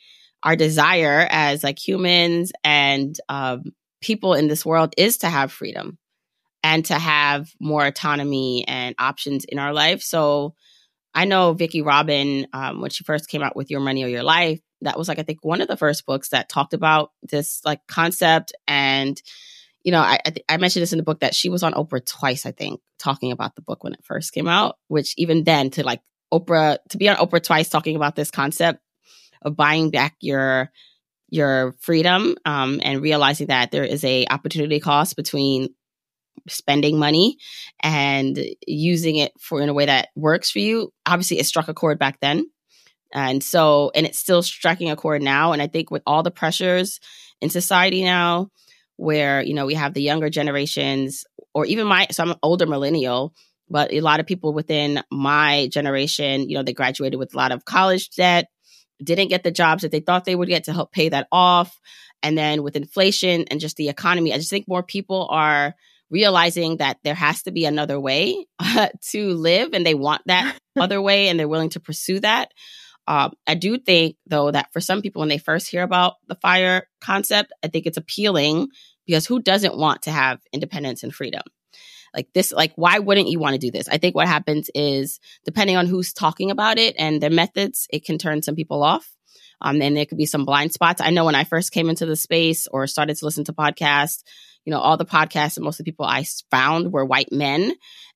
our 0.43 0.55
desire 0.55 1.27
as 1.29 1.63
like 1.63 1.79
humans 1.79 2.51
and 2.63 3.15
um, 3.29 3.73
people 4.01 4.35
in 4.35 4.47
this 4.47 4.65
world 4.65 4.93
is 4.97 5.19
to 5.19 5.29
have 5.29 5.51
freedom 5.51 5.97
and 6.63 6.85
to 6.85 6.93
have 6.93 7.49
more 7.59 7.85
autonomy 7.85 8.63
and 8.67 8.95
options 8.99 9.45
in 9.45 9.57
our 9.57 9.73
life. 9.73 10.01
So 10.01 10.53
I 11.13 11.25
know 11.25 11.53
Vicki 11.53 11.81
Robin, 11.81 12.47
um, 12.53 12.81
when 12.81 12.91
she 12.91 13.03
first 13.03 13.29
came 13.29 13.41
out 13.41 13.55
with 13.55 13.71
Your 13.71 13.79
Money 13.79 14.03
or 14.03 14.07
Your 14.07 14.23
Life, 14.23 14.59
that 14.81 14.97
was 14.97 15.07
like 15.07 15.17
I 15.17 15.23
think 15.23 15.39
one 15.43 15.61
of 15.61 15.67
the 15.67 15.77
first 15.77 16.05
books 16.05 16.29
that 16.29 16.49
talked 16.49 16.73
about 16.73 17.11
this 17.23 17.61
like 17.65 17.79
concept 17.87 18.53
and 18.67 19.19
you 19.85 19.91
know 19.91 20.01
I 20.01 20.19
I, 20.49 20.57
mentioned 20.57 20.81
this 20.81 20.91
in 20.91 20.97
the 20.97 21.03
book 21.03 21.21
that 21.21 21.33
she 21.33 21.47
was 21.47 21.63
on 21.63 21.73
Oprah 21.73 22.05
twice 22.05 22.45
I 22.45 22.51
think 22.51 22.81
talking 22.99 23.31
about 23.31 23.55
the 23.55 23.61
book 23.61 23.83
when 23.83 23.93
it 23.93 24.03
first 24.03 24.33
came 24.33 24.47
out 24.47 24.77
which 24.87 25.13
even 25.17 25.45
then 25.45 25.69
to 25.71 25.83
like 25.83 26.01
Oprah 26.33 26.77
to 26.89 26.97
be 26.97 27.07
on 27.07 27.15
Oprah 27.15 27.41
twice 27.41 27.69
talking 27.69 27.95
about 27.95 28.15
this 28.15 28.31
concept 28.31 28.79
of 29.41 29.55
buying 29.55 29.91
back 29.91 30.15
your 30.19 30.71
your 31.29 31.75
freedom 31.79 32.35
um, 32.45 32.81
and 32.83 33.01
realizing 33.01 33.47
that 33.47 33.71
there 33.71 33.83
is 33.83 34.03
a 34.03 34.25
opportunity 34.29 34.79
cost 34.79 35.15
between 35.15 35.69
spending 36.47 36.99
money 36.99 37.37
and 37.81 38.37
using 38.67 39.15
it 39.15 39.31
for 39.39 39.61
in 39.61 39.69
a 39.69 39.73
way 39.73 39.85
that 39.85 40.09
works 40.15 40.51
for 40.51 40.59
you 40.59 40.91
obviously 41.05 41.39
it 41.39 41.45
struck 41.45 41.69
a 41.69 41.73
chord 41.73 41.97
back 41.97 42.19
then 42.19 42.45
and 43.15 43.41
so, 43.41 43.91
and 43.95 44.05
it's 44.05 44.19
still 44.19 44.43
striking 44.43 44.91
a 44.91 44.97
chord 44.97 45.21
now. 45.21 45.53
And 45.53 45.61
I 45.61 45.67
think 45.67 45.89
with 45.89 46.03
all 46.05 46.21
the 46.21 46.31
pressures 46.31 46.99
in 47.39 47.49
society 47.49 48.03
now, 48.03 48.49
where, 48.97 49.41
you 49.41 49.53
know, 49.53 49.65
we 49.65 49.73
have 49.73 49.93
the 49.93 50.01
younger 50.01 50.29
generations, 50.29 51.25
or 51.53 51.65
even 51.65 51.87
my, 51.87 52.07
so 52.11 52.23
I'm 52.23 52.31
an 52.31 52.37
older 52.41 52.65
millennial, 52.65 53.33
but 53.69 53.91
a 53.93 54.01
lot 54.01 54.19
of 54.19 54.25
people 54.25 54.53
within 54.53 55.01
my 55.11 55.67
generation, 55.71 56.49
you 56.49 56.55
know, 56.55 56.63
they 56.63 56.73
graduated 56.73 57.19
with 57.19 57.33
a 57.33 57.37
lot 57.37 57.51
of 57.51 57.65
college 57.65 58.09
debt, 58.11 58.47
didn't 59.03 59.29
get 59.29 59.43
the 59.43 59.51
jobs 59.51 59.81
that 59.81 59.91
they 59.91 59.99
thought 59.99 60.25
they 60.25 60.35
would 60.35 60.47
get 60.47 60.65
to 60.65 60.73
help 60.73 60.91
pay 60.91 61.09
that 61.09 61.27
off. 61.31 61.77
And 62.23 62.37
then 62.37 62.63
with 62.63 62.75
inflation 62.75 63.45
and 63.51 63.59
just 63.59 63.75
the 63.75 63.89
economy, 63.89 64.33
I 64.33 64.37
just 64.37 64.49
think 64.49 64.67
more 64.67 64.83
people 64.83 65.27
are 65.29 65.75
realizing 66.09 66.77
that 66.77 66.97
there 67.03 67.15
has 67.15 67.43
to 67.43 67.51
be 67.51 67.65
another 67.65 67.99
way 67.99 68.45
uh, 68.59 68.89
to 69.09 69.33
live 69.33 69.73
and 69.73 69.85
they 69.85 69.95
want 69.95 70.21
that 70.27 70.57
other 70.79 71.01
way 71.01 71.27
and 71.27 71.39
they're 71.39 71.47
willing 71.47 71.69
to 71.69 71.79
pursue 71.79 72.19
that. 72.19 72.51
Um, 73.07 73.33
I 73.45 73.55
do 73.55 73.77
think, 73.77 74.15
though, 74.25 74.49
that 74.49 74.73
for 74.73 74.79
some 74.79 75.01
people, 75.01 75.19
when 75.19 75.29
they 75.29 75.37
first 75.37 75.69
hear 75.69 75.83
about 75.83 76.15
the 76.27 76.35
fire 76.35 76.87
concept, 77.01 77.53
I 77.63 77.67
think 77.67 77.85
it's 77.85 77.97
appealing 77.97 78.69
because 79.05 79.25
who 79.25 79.41
doesn't 79.41 79.77
want 79.77 80.03
to 80.03 80.11
have 80.11 80.39
independence 80.51 81.03
and 81.03 81.13
freedom? 81.13 81.43
Like 82.15 82.29
this, 82.33 82.51
like, 82.51 82.73
why 82.75 82.99
wouldn't 82.99 83.29
you 83.29 83.39
want 83.39 83.53
to 83.53 83.59
do 83.59 83.71
this? 83.71 83.89
I 83.89 83.97
think 83.97 84.15
what 84.15 84.27
happens 84.27 84.69
is, 84.73 85.19
depending 85.43 85.75
on 85.75 85.85
who's 85.85 86.13
talking 86.13 86.49
about 86.49 86.79
it 86.79 86.95
and 86.97 87.21
their 87.21 87.29
methods, 87.29 87.87
it 87.91 88.05
can 88.05 88.17
turn 88.17 88.41
some 88.41 88.55
people 88.55 88.81
off. 88.83 89.11
Um, 89.61 89.81
and 89.81 89.95
there 89.95 90.05
could 90.05 90.17
be 90.17 90.25
some 90.25 90.45
blind 90.45 90.73
spots. 90.73 91.01
I 91.01 91.11
know 91.11 91.25
when 91.25 91.35
I 91.35 91.43
first 91.43 91.71
came 91.71 91.89
into 91.89 92.05
the 92.05 92.15
space 92.15 92.67
or 92.67 92.87
started 92.87 93.17
to 93.17 93.25
listen 93.25 93.43
to 93.45 93.53
podcasts, 93.53 94.23
you 94.65 94.71
know, 94.71 94.79
all 94.79 94.97
the 94.97 95.05
podcasts 95.05 95.57
and 95.57 95.63
most 95.63 95.79
of 95.79 95.85
the 95.85 95.91
people 95.91 96.05
I 96.05 96.25
found 96.51 96.91
were 96.91 97.05
white 97.05 97.31
men. 97.31 97.73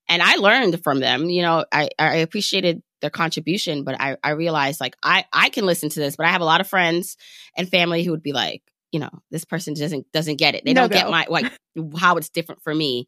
And 0.08 0.22
I 0.22 0.36
learned 0.36 0.84
from 0.84 1.00
them. 1.00 1.30
You 1.30 1.44
know, 1.44 1.66
I, 1.72 1.90
I 2.00 2.18
appreciated 2.18 2.82
their 3.02 3.10
contribution, 3.10 3.84
but 3.84 4.00
I, 4.00 4.18
I 4.24 4.32
realized 4.32 4.82
like 4.82 4.96
I, 5.04 5.26
I 5.32 5.50
can 5.50 5.66
listen 5.66 5.90
to 5.90 6.00
this, 6.00 6.16
but 6.16 6.26
I 6.26 6.32
have 6.32 6.42
a 6.42 6.46
lot 6.46 6.62
of 6.62 6.68
friends 6.68 7.18
and 7.56 7.70
family 7.70 8.04
who 8.04 8.12
would 8.12 8.24
be 8.24 8.34
like, 8.34 8.62
you 8.92 9.00
know, 9.00 9.10
this 9.32 9.46
person 9.46 9.74
doesn't 9.74 10.12
doesn't 10.12 10.38
get 10.38 10.56
it. 10.56 10.64
They 10.66 10.74
no 10.74 10.82
don't 10.82 10.92
go. 10.92 11.00
get 11.00 11.10
my 11.10 11.26
like 11.30 11.52
how 11.98 12.18
it's 12.18 12.30
different 12.30 12.64
for 12.64 12.74
me. 12.74 13.08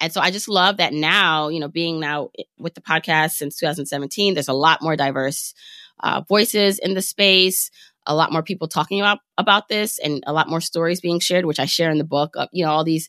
And 0.00 0.12
so 0.12 0.20
I 0.20 0.30
just 0.30 0.48
love 0.48 0.76
that 0.76 0.92
now, 0.92 1.48
you 1.48 1.60
know, 1.60 1.68
being 1.68 2.00
now 2.00 2.30
with 2.58 2.74
the 2.74 2.80
podcast 2.80 3.32
since 3.32 3.58
2017, 3.58 4.34
there's 4.34 4.48
a 4.48 4.52
lot 4.52 4.80
more 4.80 4.96
diverse 4.96 5.54
uh, 6.00 6.22
voices 6.28 6.78
in 6.78 6.94
the 6.94 7.02
space, 7.02 7.70
a 8.06 8.14
lot 8.14 8.32
more 8.32 8.42
people 8.42 8.68
talking 8.68 9.00
about 9.00 9.18
about 9.36 9.68
this, 9.68 9.98
and 9.98 10.22
a 10.26 10.32
lot 10.32 10.48
more 10.48 10.60
stories 10.60 11.00
being 11.00 11.20
shared, 11.20 11.44
which 11.44 11.60
I 11.60 11.66
share 11.66 11.90
in 11.90 11.98
the 11.98 12.04
book. 12.04 12.36
Of, 12.36 12.48
you 12.52 12.64
know, 12.64 12.70
all 12.70 12.84
these 12.84 13.08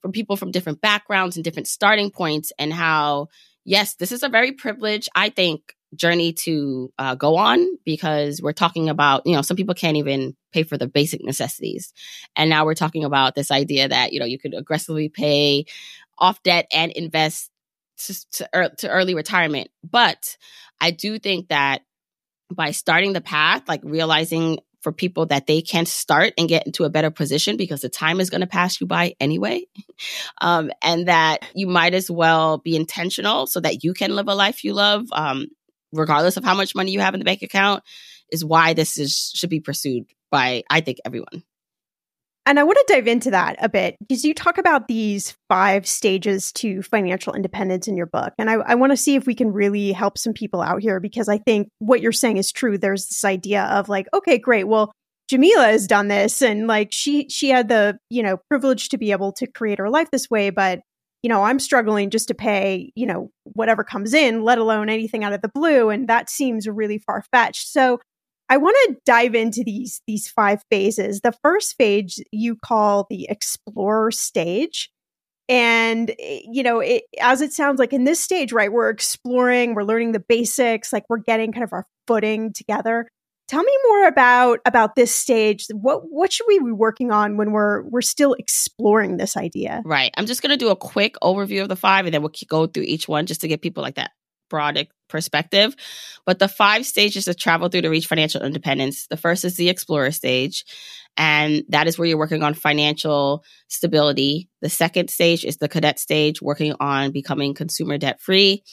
from 0.00 0.12
people 0.12 0.36
from 0.36 0.50
different 0.50 0.80
backgrounds 0.80 1.36
and 1.36 1.44
different 1.44 1.68
starting 1.68 2.10
points, 2.10 2.52
and 2.58 2.72
how 2.72 3.28
yes, 3.64 3.94
this 3.94 4.12
is 4.12 4.22
a 4.22 4.28
very 4.28 4.52
privileged, 4.52 5.08
I 5.14 5.30
think, 5.30 5.74
journey 5.94 6.32
to 6.32 6.92
uh, 6.98 7.14
go 7.14 7.36
on 7.36 7.66
because 7.84 8.42
we're 8.42 8.52
talking 8.52 8.88
about, 8.88 9.22
you 9.26 9.34
know, 9.34 9.42
some 9.42 9.56
people 9.56 9.74
can't 9.74 9.96
even 9.96 10.36
pay 10.52 10.64
for 10.64 10.76
the 10.76 10.88
basic 10.88 11.24
necessities. 11.24 11.92
And 12.36 12.50
now 12.50 12.64
we're 12.64 12.74
talking 12.74 13.04
about 13.04 13.34
this 13.34 13.50
idea 13.50 13.88
that, 13.88 14.12
you 14.12 14.20
know, 14.20 14.26
you 14.26 14.38
could 14.38 14.54
aggressively 14.54 15.08
pay 15.08 15.66
off 16.18 16.42
debt 16.42 16.66
and 16.72 16.92
invest 16.92 17.50
to, 17.98 18.30
to, 18.32 18.72
to 18.78 18.88
early 18.88 19.14
retirement. 19.14 19.68
But 19.88 20.36
I 20.80 20.90
do 20.90 21.18
think 21.18 21.48
that 21.48 21.82
by 22.52 22.72
starting 22.72 23.12
the 23.12 23.20
path, 23.20 23.62
like 23.68 23.80
realizing 23.84 24.58
for 24.84 24.92
people 24.92 25.26
that 25.26 25.46
they 25.46 25.62
can 25.62 25.86
start 25.86 26.34
and 26.38 26.48
get 26.48 26.66
into 26.66 26.84
a 26.84 26.90
better 26.90 27.10
position 27.10 27.56
because 27.56 27.80
the 27.80 27.88
time 27.88 28.20
is 28.20 28.30
going 28.30 28.42
to 28.42 28.46
pass 28.46 28.80
you 28.80 28.86
by 28.86 29.14
anyway. 29.18 29.64
Um, 30.40 30.70
and 30.82 31.06
that 31.06 31.46
you 31.54 31.68
might 31.68 31.94
as 31.94 32.10
well 32.10 32.58
be 32.58 32.74
intentional 32.74 33.46
so 33.46 33.60
that 33.60 33.84
you 33.84 33.94
can 33.94 34.14
live 34.14 34.26
a 34.26 34.34
life 34.34 34.64
you 34.64 34.74
love, 34.74 35.06
um, 35.12 35.46
regardless 35.92 36.36
of 36.36 36.44
how 36.44 36.54
much 36.54 36.74
money 36.74 36.90
you 36.90 36.98
have 36.98 37.14
in 37.14 37.20
the 37.20 37.24
bank 37.24 37.42
account, 37.42 37.84
is 38.32 38.44
why 38.44 38.74
this 38.74 38.98
is 38.98 39.30
should 39.34 39.50
be 39.50 39.60
pursued 39.60 40.06
by, 40.30 40.64
I 40.68 40.80
think, 40.80 40.98
everyone. 41.04 41.44
And 42.46 42.60
I 42.60 42.62
want 42.64 42.78
to 42.86 42.94
dive 42.94 43.06
into 43.06 43.30
that 43.30 43.56
a 43.58 43.68
bit 43.68 43.96
because 44.00 44.24
you 44.24 44.34
talk 44.34 44.58
about 44.58 44.86
these 44.86 45.34
five 45.48 45.86
stages 45.86 46.52
to 46.52 46.82
financial 46.82 47.32
independence 47.32 47.88
in 47.88 47.96
your 47.96 48.06
book. 48.06 48.34
And 48.38 48.50
I, 48.50 48.54
I, 48.54 48.74
want 48.74 48.92
to 48.92 48.98
see 48.98 49.14
if 49.14 49.26
we 49.26 49.34
can 49.34 49.50
really 49.50 49.92
help 49.92 50.18
some 50.18 50.34
people 50.34 50.60
out 50.60 50.82
here 50.82 51.00
because 51.00 51.28
I 51.28 51.38
think 51.38 51.68
what 51.78 52.02
you're 52.02 52.12
saying 52.12 52.36
is 52.36 52.52
true. 52.52 52.76
There's 52.76 53.06
this 53.06 53.24
idea 53.24 53.64
of 53.64 53.88
like, 53.88 54.08
okay, 54.12 54.36
great. 54.36 54.64
Well, 54.64 54.92
Jamila 55.28 55.64
has 55.64 55.86
done 55.86 56.08
this 56.08 56.42
and 56.42 56.66
like 56.66 56.92
she 56.92 57.28
she 57.30 57.48
had 57.48 57.68
the, 57.68 57.98
you 58.10 58.22
know, 58.22 58.38
privilege 58.50 58.90
to 58.90 58.98
be 58.98 59.10
able 59.10 59.32
to 59.32 59.46
create 59.46 59.78
her 59.78 59.88
life 59.88 60.10
this 60.10 60.28
way, 60.28 60.50
but 60.50 60.80
you 61.22 61.30
know, 61.30 61.42
I'm 61.42 61.58
struggling 61.58 62.10
just 62.10 62.28
to 62.28 62.34
pay, 62.34 62.92
you 62.94 63.06
know, 63.06 63.30
whatever 63.54 63.82
comes 63.82 64.12
in, 64.12 64.44
let 64.44 64.58
alone 64.58 64.90
anything 64.90 65.24
out 65.24 65.32
of 65.32 65.40
the 65.40 65.48
blue. 65.48 65.88
And 65.88 66.06
that 66.08 66.28
seems 66.28 66.68
really 66.68 66.98
far 66.98 67.24
fetched. 67.32 67.68
So 67.68 68.00
I 68.48 68.56
want 68.58 68.76
to 68.86 68.96
dive 69.06 69.34
into 69.34 69.62
these 69.64 70.02
these 70.06 70.28
five 70.28 70.62
phases. 70.70 71.20
The 71.20 71.32
first 71.42 71.76
phase 71.76 72.22
you 72.30 72.56
call 72.56 73.06
the 73.08 73.26
explorer 73.28 74.10
stage. 74.10 74.90
And 75.48 76.10
eh, 76.18 76.40
you 76.50 76.62
know, 76.62 76.80
it, 76.80 77.04
as 77.20 77.40
it 77.40 77.52
sounds 77.52 77.78
like 77.78 77.92
in 77.92 78.04
this 78.04 78.20
stage, 78.20 78.52
right, 78.52 78.72
we're 78.72 78.88
exploring, 78.88 79.74
we're 79.74 79.82
learning 79.82 80.12
the 80.12 80.20
basics, 80.20 80.92
like 80.92 81.04
we're 81.08 81.18
getting 81.18 81.52
kind 81.52 81.64
of 81.64 81.72
our 81.72 81.86
footing 82.06 82.52
together. 82.52 83.08
Tell 83.46 83.62
me 83.62 83.72
more 83.88 84.06
about 84.06 84.60
about 84.64 84.96
this 84.96 85.14
stage. 85.14 85.66
What 85.70 86.02
what 86.10 86.32
should 86.32 86.46
we 86.48 86.58
be 86.60 86.72
working 86.72 87.12
on 87.12 87.36
when 87.36 87.52
we're 87.52 87.82
we're 87.82 88.00
still 88.00 88.34
exploring 88.34 89.18
this 89.18 89.36
idea? 89.36 89.82
Right. 89.84 90.14
I'm 90.16 90.24
just 90.24 90.40
going 90.40 90.50
to 90.50 90.56
do 90.56 90.70
a 90.70 90.76
quick 90.76 91.16
overview 91.22 91.62
of 91.62 91.68
the 91.68 91.76
five, 91.76 92.06
and 92.06 92.14
then 92.14 92.22
we'll 92.22 92.32
go 92.48 92.66
through 92.66 92.84
each 92.84 93.06
one 93.06 93.26
just 93.26 93.42
to 93.42 93.48
get 93.48 93.60
people 93.60 93.82
like 93.82 93.96
that 93.96 94.12
broad 94.48 94.76
perspective. 95.14 95.76
But 96.26 96.40
the 96.40 96.48
five 96.48 96.84
stages 96.84 97.28
of 97.28 97.38
travel 97.38 97.68
through 97.68 97.82
to 97.82 97.88
reach 97.88 98.08
financial 98.08 98.42
independence 98.42 99.06
the 99.06 99.16
first 99.16 99.44
is 99.44 99.56
the 99.56 99.68
explorer 99.68 100.10
stage. 100.10 100.64
And 101.16 101.62
that 101.68 101.86
is 101.86 101.96
where 101.96 102.08
you're 102.08 102.18
working 102.18 102.42
on 102.42 102.54
financial 102.54 103.44
stability. 103.68 104.48
The 104.60 104.68
second 104.68 105.10
stage 105.10 105.44
is 105.44 105.58
the 105.58 105.68
cadet 105.68 106.00
stage, 106.00 106.42
working 106.42 106.74
on 106.80 107.12
becoming 107.12 107.54
consumer 107.54 107.96
debt 107.96 108.20
free. 108.20 108.64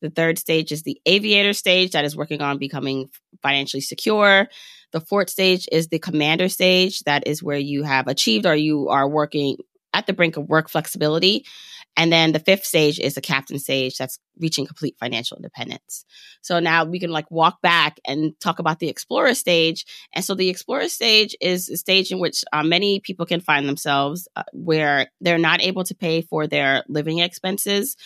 The 0.00 0.08
third 0.08 0.38
stage 0.38 0.72
is 0.72 0.84
the 0.84 0.98
aviator 1.04 1.52
stage, 1.52 1.90
that 1.90 2.06
is 2.06 2.16
working 2.16 2.40
on 2.40 2.56
becoming 2.56 3.10
financially 3.42 3.82
secure. 3.82 4.48
The 4.92 5.02
fourth 5.02 5.28
stage 5.28 5.68
is 5.70 5.88
the 5.88 5.98
commander 5.98 6.48
stage, 6.48 7.00
that 7.00 7.24
is 7.26 7.42
where 7.42 7.58
you 7.58 7.82
have 7.82 8.08
achieved 8.08 8.46
or 8.46 8.56
you 8.56 8.88
are 8.88 9.06
working 9.06 9.58
at 9.92 10.06
the 10.06 10.14
brink 10.14 10.38
of 10.38 10.48
work 10.48 10.70
flexibility. 10.70 11.44
And 11.96 12.12
then 12.12 12.32
the 12.32 12.38
fifth 12.38 12.64
stage 12.64 12.98
is 12.98 13.14
the 13.14 13.20
captain 13.20 13.58
stage 13.58 13.96
that's 13.96 14.18
reaching 14.38 14.66
complete 14.66 14.96
financial 14.98 15.36
independence. 15.36 16.04
So 16.40 16.60
now 16.60 16.84
we 16.84 16.98
can 16.98 17.10
like 17.10 17.30
walk 17.30 17.60
back 17.60 18.00
and 18.06 18.32
talk 18.40 18.58
about 18.58 18.78
the 18.78 18.88
explorer 18.88 19.34
stage. 19.34 19.84
And 20.14 20.24
so 20.24 20.34
the 20.34 20.48
explorer 20.48 20.88
stage 20.88 21.36
is 21.40 21.68
a 21.68 21.76
stage 21.76 22.10
in 22.10 22.18
which 22.18 22.44
uh, 22.52 22.62
many 22.62 23.00
people 23.00 23.26
can 23.26 23.40
find 23.40 23.68
themselves 23.68 24.28
uh, 24.36 24.44
where 24.52 25.10
they're 25.20 25.38
not 25.38 25.60
able 25.60 25.84
to 25.84 25.94
pay 25.94 26.22
for 26.22 26.46
their 26.46 26.84
living 26.88 27.18
expenses 27.18 27.96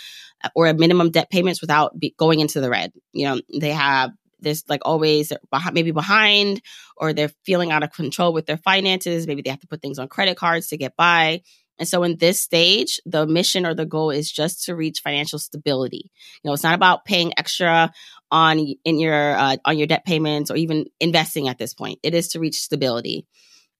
uh, 0.43 0.49
or 0.57 0.73
minimum 0.73 1.11
debt 1.11 1.31
payments 1.31 1.61
without 1.61 1.99
be- 1.99 2.15
going 2.19 2.41
into 2.41 2.61
the 2.61 2.71
red. 2.71 2.93
You 3.13 3.27
know, 3.27 3.41
they 3.61 3.71
have 3.71 4.11
this 4.41 4.65
like 4.69 4.83
always 4.85 5.33
behind, 5.51 5.75
maybe 5.75 5.91
behind 5.91 6.61
or 6.97 7.13
they're 7.13 7.33
feeling 7.45 7.71
out 7.71 7.83
of 7.83 7.93
control 7.93 8.33
with 8.33 8.47
their 8.47 8.59
finances. 8.59 9.27
Maybe 9.27 9.43
they 9.43 9.51
have 9.51 9.61
to 9.61 9.67
put 9.67 9.83
things 9.83 9.99
on 9.99 10.09
credit 10.09 10.37
cards 10.37 10.69
to 10.69 10.77
get 10.77 10.97
by 10.97 11.43
and 11.79 11.89
so 11.89 12.03
in 12.05 12.17
this 12.19 12.41
stage, 12.41 13.01
the 13.05 13.27
mission 13.27 13.67
or 13.67 13.75
the 13.75 13.87
goal 13.87 14.11
is 14.11 14.31
just 14.31 14.65
to 14.65 14.77
reach 14.77 15.01
financial 15.01 15.39
stability. 15.39 16.11
You 16.43 16.49
know, 16.49 16.53
it's 16.53 16.63
not 16.63 16.75
about 16.75 17.05
paying 17.05 17.33
extra 17.37 17.93
on 18.31 18.59
in 18.85 18.99
your 19.01 19.37
uh, 19.37 19.57
on 19.65 19.77
your 19.77 19.87
debt 19.87 20.05
payments 20.05 20.51
or 20.51 20.57
even 20.57 20.87
investing 21.01 21.49
at 21.49 21.59
this 21.59 21.75
point. 21.75 21.99
It 22.03 22.15
is 22.15 22.29
to 22.29 22.41
reach 22.41 22.61
stability. 22.61 23.27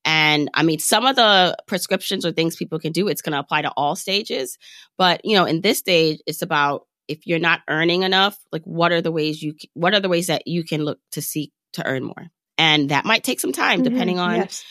And 0.05 0.51
I 0.53 0.65
mean, 0.65 0.81
some 0.81 1.07
of 1.07 1.17
the 1.17 1.57
prescriptions 1.67 2.27
or 2.27 2.33
things 2.33 2.57
people 2.57 2.79
can 2.79 2.93
do, 2.93 3.09
it's 3.09 3.23
going 3.23 3.33
to 3.33 3.39
apply 3.39 3.63
to 3.63 3.73
all 3.75 3.97
stages. 3.97 4.59
But, 4.99 5.23
you 5.25 5.35
know, 5.35 5.47
in 5.47 5.63
this 5.63 5.79
stage, 5.79 6.21
it's 6.27 6.43
about 6.43 6.87
if 7.09 7.27
you're 7.27 7.39
not 7.39 7.61
earning 7.69 8.03
enough, 8.03 8.37
like 8.53 8.65
what 8.65 8.93
are 8.93 9.01
the 9.01 9.13
ways 9.13 9.43
you, 9.43 9.55
what 9.73 9.95
are 9.95 10.01
the 10.01 10.11
ways 10.11 10.27
that 10.27 10.47
you 10.47 10.63
can 10.63 10.85
look 10.85 10.99
to 11.13 11.23
seek 11.23 11.53
to 11.75 11.87
earn 11.87 12.05
more? 12.05 12.29
And 12.59 12.91
that 12.91 13.07
might 13.07 13.25
take 13.25 13.41
some 13.41 13.53
time 13.53 13.81
mm-hmm. 13.81 13.95
depending 13.95 14.19
on 14.19 14.37
yes 14.37 14.63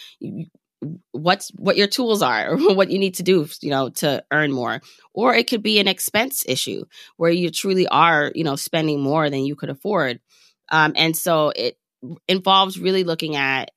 what's 1.11 1.49
what 1.49 1.77
your 1.77 1.87
tools 1.87 2.21
are 2.21 2.51
or 2.51 2.57
what 2.75 2.91
you 2.91 2.99
need 2.99 3.15
to 3.15 3.23
do 3.23 3.47
you 3.61 3.69
know 3.69 3.89
to 3.89 4.23
earn 4.31 4.51
more. 4.51 4.81
Or 5.13 5.35
it 5.35 5.47
could 5.47 5.63
be 5.63 5.79
an 5.79 5.87
expense 5.87 6.43
issue 6.47 6.85
where 7.17 7.31
you 7.31 7.49
truly 7.49 7.87
are 7.87 8.31
you 8.35 8.43
know 8.43 8.55
spending 8.55 9.01
more 9.01 9.29
than 9.29 9.45
you 9.45 9.55
could 9.55 9.69
afford. 9.69 10.19
Um, 10.69 10.93
and 10.95 11.15
so 11.15 11.51
it 11.55 11.77
involves 12.27 12.79
really 12.79 13.03
looking 13.03 13.35
at 13.35 13.71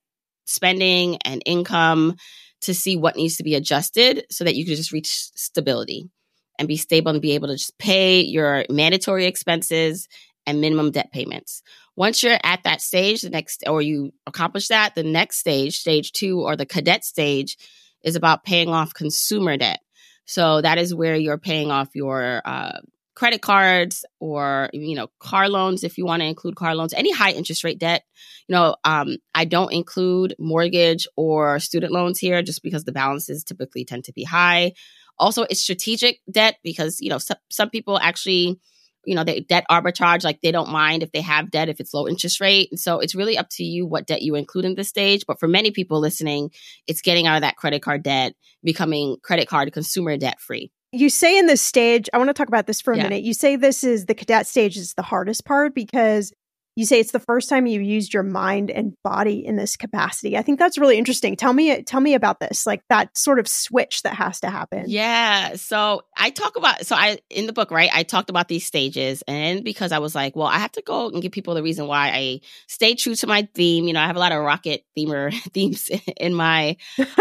spending 0.45 1.17
and 1.23 1.41
income 1.45 2.15
to 2.61 2.73
see 2.73 2.97
what 2.97 3.15
needs 3.15 3.37
to 3.37 3.43
be 3.43 3.55
adjusted 3.55 4.25
so 4.31 4.43
that 4.43 4.55
you 4.55 4.65
can 4.65 4.75
just 4.75 4.91
reach 4.91 5.07
stability 5.35 6.09
and 6.57 6.67
be 6.67 6.77
stable 6.77 7.11
and 7.11 7.21
be 7.21 7.33
able 7.33 7.49
to 7.49 7.55
just 7.55 7.77
pay 7.77 8.21
your 8.21 8.65
mandatory 8.69 9.25
expenses 9.25 10.07
and 10.45 10.61
minimum 10.61 10.91
debt 10.91 11.11
payments 11.11 11.61
once 11.97 12.21
you're 12.21 12.37
at 12.43 12.63
that 12.63 12.79
stage, 12.79 13.23
the 13.23 13.29
next, 13.29 13.63
or 13.67 13.81
you 13.81 14.13
accomplish 14.27 14.67
that, 14.67 14.93
the 14.93 15.03
next 15.03 15.39
stage, 15.39 15.79
stage 15.79 16.11
two, 16.13 16.39
or 16.39 16.55
the 16.55 16.65
cadet 16.65 17.03
stage, 17.03 17.57
is 18.03 18.15
about 18.15 18.45
paying 18.45 18.69
off 18.69 18.93
consumer 18.93 19.57
debt. 19.57 19.79
So 20.25 20.61
that 20.61 20.77
is 20.77 20.93
where 20.93 21.15
you're 21.15 21.39
paying 21.39 21.71
off 21.71 21.89
your 21.95 22.43
uh, 22.45 22.79
credit 23.15 23.41
cards 23.41 24.05
or 24.19 24.69
you 24.73 24.95
know 24.95 25.07
car 25.17 25.49
loans 25.49 25.83
if 25.83 25.97
you 25.97 26.05
want 26.05 26.21
to 26.21 26.27
include 26.27 26.55
car 26.55 26.75
loans 26.75 26.93
any 26.93 27.11
high 27.11 27.31
interest 27.31 27.63
rate 27.63 27.79
debt 27.79 28.03
you 28.47 28.53
know 28.53 28.75
um, 28.83 29.17
i 29.33 29.43
don't 29.43 29.73
include 29.73 30.35
mortgage 30.37 31.07
or 31.15 31.57
student 31.59 31.91
loans 31.91 32.19
here 32.19 32.43
just 32.43 32.61
because 32.61 32.83
the 32.83 32.91
balances 32.91 33.43
typically 33.43 33.83
tend 33.83 34.03
to 34.03 34.13
be 34.13 34.23
high 34.23 34.71
also 35.17 35.41
it's 35.49 35.63
strategic 35.63 36.19
debt 36.29 36.57
because 36.63 37.01
you 37.01 37.09
know 37.09 37.17
some, 37.17 37.37
some 37.49 37.71
people 37.71 37.97
actually 37.97 38.59
you 39.07 39.15
know, 39.15 39.23
they 39.23 39.39
debt 39.39 39.65
arbitrage, 39.71 40.25
like 40.25 40.41
they 40.41 40.51
don't 40.51 40.69
mind 40.69 41.01
if 41.01 41.13
they 41.13 41.21
have 41.21 41.49
debt 41.49 41.69
if 41.69 41.79
it's 41.79 41.93
low 41.93 42.07
interest 42.07 42.41
rate. 42.41 42.67
And 42.71 42.79
so 42.79 42.99
it's 42.99 43.15
really 43.15 43.37
up 43.37 43.47
to 43.51 43.63
you 43.63 43.85
what 43.85 44.05
debt 44.05 44.21
you 44.21 44.35
include 44.35 44.65
in 44.65 44.75
this 44.75 44.89
stage. 44.89 45.23
But 45.25 45.39
for 45.39 45.47
many 45.47 45.71
people 45.71 46.01
listening, 46.01 46.51
it's 46.87 47.01
getting 47.01 47.25
out 47.25 47.37
of 47.37 47.41
that 47.41 47.55
credit 47.55 47.81
card 47.81 48.03
debt, 48.03 48.33
becoming 48.63 49.15
credit 49.23 49.47
card 49.47 49.71
consumer 49.71 50.17
debt 50.17 50.41
free. 50.41 50.71
You 50.91 51.09
say 51.09 51.39
in 51.39 51.47
this 51.47 51.61
stage, 51.61 52.09
I 52.13 52.17
want 52.17 52.29
to 52.29 52.33
talk 52.33 52.49
about 52.49 52.67
this 52.67 52.81
for 52.81 52.93
a 52.93 52.97
yeah. 52.97 53.03
minute. 53.03 53.23
You 53.23 53.33
say 53.33 53.55
this 53.55 53.83
is 53.83 54.05
the 54.05 54.15
cadet 54.15 54.45
stage 54.45 54.75
is 54.75 54.93
the 54.93 55.03
hardest 55.03 55.45
part 55.45 55.73
because 55.73 56.33
you 56.77 56.85
say 56.85 56.99
it's 56.99 57.11
the 57.11 57.19
first 57.19 57.49
time 57.49 57.65
you've 57.65 57.81
used 57.81 58.13
your 58.13 58.21
mind 58.21 58.69
and 58.69 58.93
body 59.03 59.43
in 59.43 59.55
this 59.55 59.75
capacity. 59.75 60.37
I 60.37 60.43
think 60.43 60.59
that's 60.59 60.77
really 60.77 60.99
interesting. 60.99 61.35
Tell 61.35 61.51
me 61.51 61.81
tell 61.81 61.99
me 61.99 62.13
about 62.13 62.39
this, 62.39 62.67
like 62.67 62.83
that 62.89 63.17
sort 63.17 63.39
of 63.39 63.47
switch 63.47 64.03
that 64.03 64.13
has 64.13 64.41
to 64.41 64.51
happen. 64.51 64.83
Yeah. 64.85 65.55
So 65.55 66.03
I 66.15 66.29
talk 66.29 66.55
about 66.55 66.85
so 66.85 66.95
I 66.95 67.17
in 67.31 67.47
the 67.47 67.53
book, 67.53 67.71
right? 67.71 67.89
I 67.91 68.03
talked 68.03 68.29
about 68.29 68.47
these 68.47 68.63
stages 68.63 69.23
and 69.27 69.63
because 69.63 69.91
I 69.91 69.97
was 69.97 70.13
like, 70.13 70.35
well, 70.35 70.45
I 70.45 70.59
have 70.59 70.71
to 70.73 70.83
go 70.83 71.09
and 71.09 71.19
give 71.19 71.31
people 71.31 71.55
the 71.55 71.63
reason 71.63 71.87
why 71.87 72.11
I 72.13 72.41
stay 72.67 72.93
true 72.93 73.15
to 73.15 73.25
my 73.25 73.49
theme. 73.55 73.87
You 73.87 73.93
know, 73.93 74.01
I 74.01 74.05
have 74.05 74.15
a 74.15 74.19
lot 74.19 74.31
of 74.31 74.43
rocket 74.43 74.85
themer 74.95 75.33
themes 75.53 75.89
in 76.17 76.35
my 76.35 76.77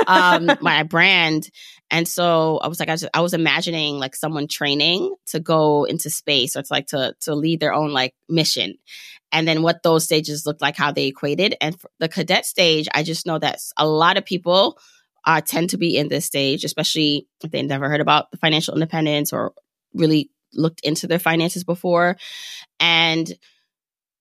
um 0.07 0.51
my 0.61 0.83
brand. 0.83 1.49
And 1.89 2.07
so 2.07 2.59
I 2.59 2.67
was 2.67 2.81
like, 2.81 2.89
I 2.89 2.93
was, 2.93 3.07
I 3.15 3.21
was 3.21 3.33
imagining 3.33 3.99
like 4.01 4.17
someone 4.17 4.49
training 4.49 5.15
to 5.27 5.39
go 5.39 5.85
into 5.85 6.11
space 6.11 6.57
or 6.57 6.59
it's 6.59 6.71
like 6.71 6.89
to 6.89 7.15
to 7.21 7.35
lead 7.35 7.61
their 7.61 7.73
own 7.73 7.93
like 7.93 8.13
mission 8.29 8.75
and 9.37 9.47
then 9.47 9.61
what 9.61 9.83
those 9.83 10.03
stages 10.03 10.47
looked 10.47 10.63
like, 10.63 10.77
how 10.77 10.93
they 10.93 11.09
equated. 11.09 11.57
And 11.61 11.77
the 11.99 12.09
cadet 12.09 12.47
stage, 12.47 12.89
I 12.95 13.03
just 13.03 13.27
know 13.27 13.39
that 13.39 13.59
a 13.77 13.87
lot 13.87 14.17
of 14.17 14.25
people 14.25 14.79
uh, 15.27 15.43
tend 15.43 15.69
to 15.71 15.77
be 15.77 15.99
in 15.99 16.09
this 16.09 16.25
stage, 16.25 16.65
especially 16.65 17.29
if 17.45 17.51
they 17.51 17.61
never 17.61 17.91
heard 17.91 18.01
about 18.01 18.31
the 18.31 18.39
financial 18.39 18.73
independence 18.73 19.35
or 19.35 19.53
really 19.93 20.31
looked 20.55 20.81
into 20.81 21.07
their 21.07 21.19
finances 21.19 21.65
before. 21.65 22.17
And 22.81 23.31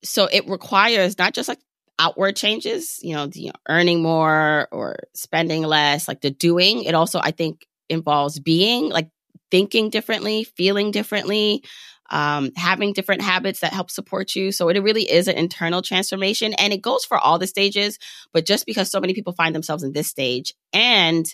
so 0.04 0.26
it 0.26 0.50
requires 0.50 1.18
not 1.18 1.34
just 1.34 1.48
like 1.48 1.60
outward 1.98 2.36
changes, 2.36 3.00
you 3.02 3.16
know, 3.16 3.28
the, 3.28 3.54
earning 3.70 4.04
more 4.04 4.68
or 4.70 4.98
spending 5.14 5.64
less, 5.64 6.10
like 6.10 6.20
the 6.20 6.30
doing. 6.30 6.84
It 6.84 6.94
also, 6.94 7.22
I 7.24 7.32
think, 7.32 7.66
involves 7.88 8.38
being 8.38 8.90
like 8.90 9.08
thinking 9.50 9.90
differently, 9.90 10.44
feeling 10.44 10.92
differently, 10.92 11.64
um, 12.10 12.52
having 12.56 12.94
different 12.94 13.22
habits 13.22 13.60
that 13.62 13.74
help 13.74 13.90
support 13.90 14.36
you. 14.36 14.52
So 14.52 14.70
it 14.70 14.80
really 14.80 15.10
is 15.10 15.28
an 15.28 15.36
internal 15.36 15.82
transformation 15.82 16.54
and 16.54 16.74
it 16.74 16.82
goes 16.82 17.06
for 17.06 17.18
all 17.18 17.40
the 17.40 17.48
stages. 17.48 17.98
But 18.34 18.46
just 18.46 18.66
because 18.66 18.92
so 18.92 19.00
many 19.00 19.14
people 19.14 19.34
find 19.34 19.56
themselves 19.56 19.84
in 19.84 19.94
this 19.94 20.08
stage 20.08 20.54
and, 20.74 21.26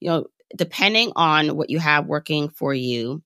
you 0.00 0.08
know, 0.08 0.26
depending 0.56 1.12
on 1.16 1.56
what 1.56 1.70
you 1.70 1.78
have 1.78 2.06
working 2.06 2.48
for 2.48 2.74
you, 2.74 3.22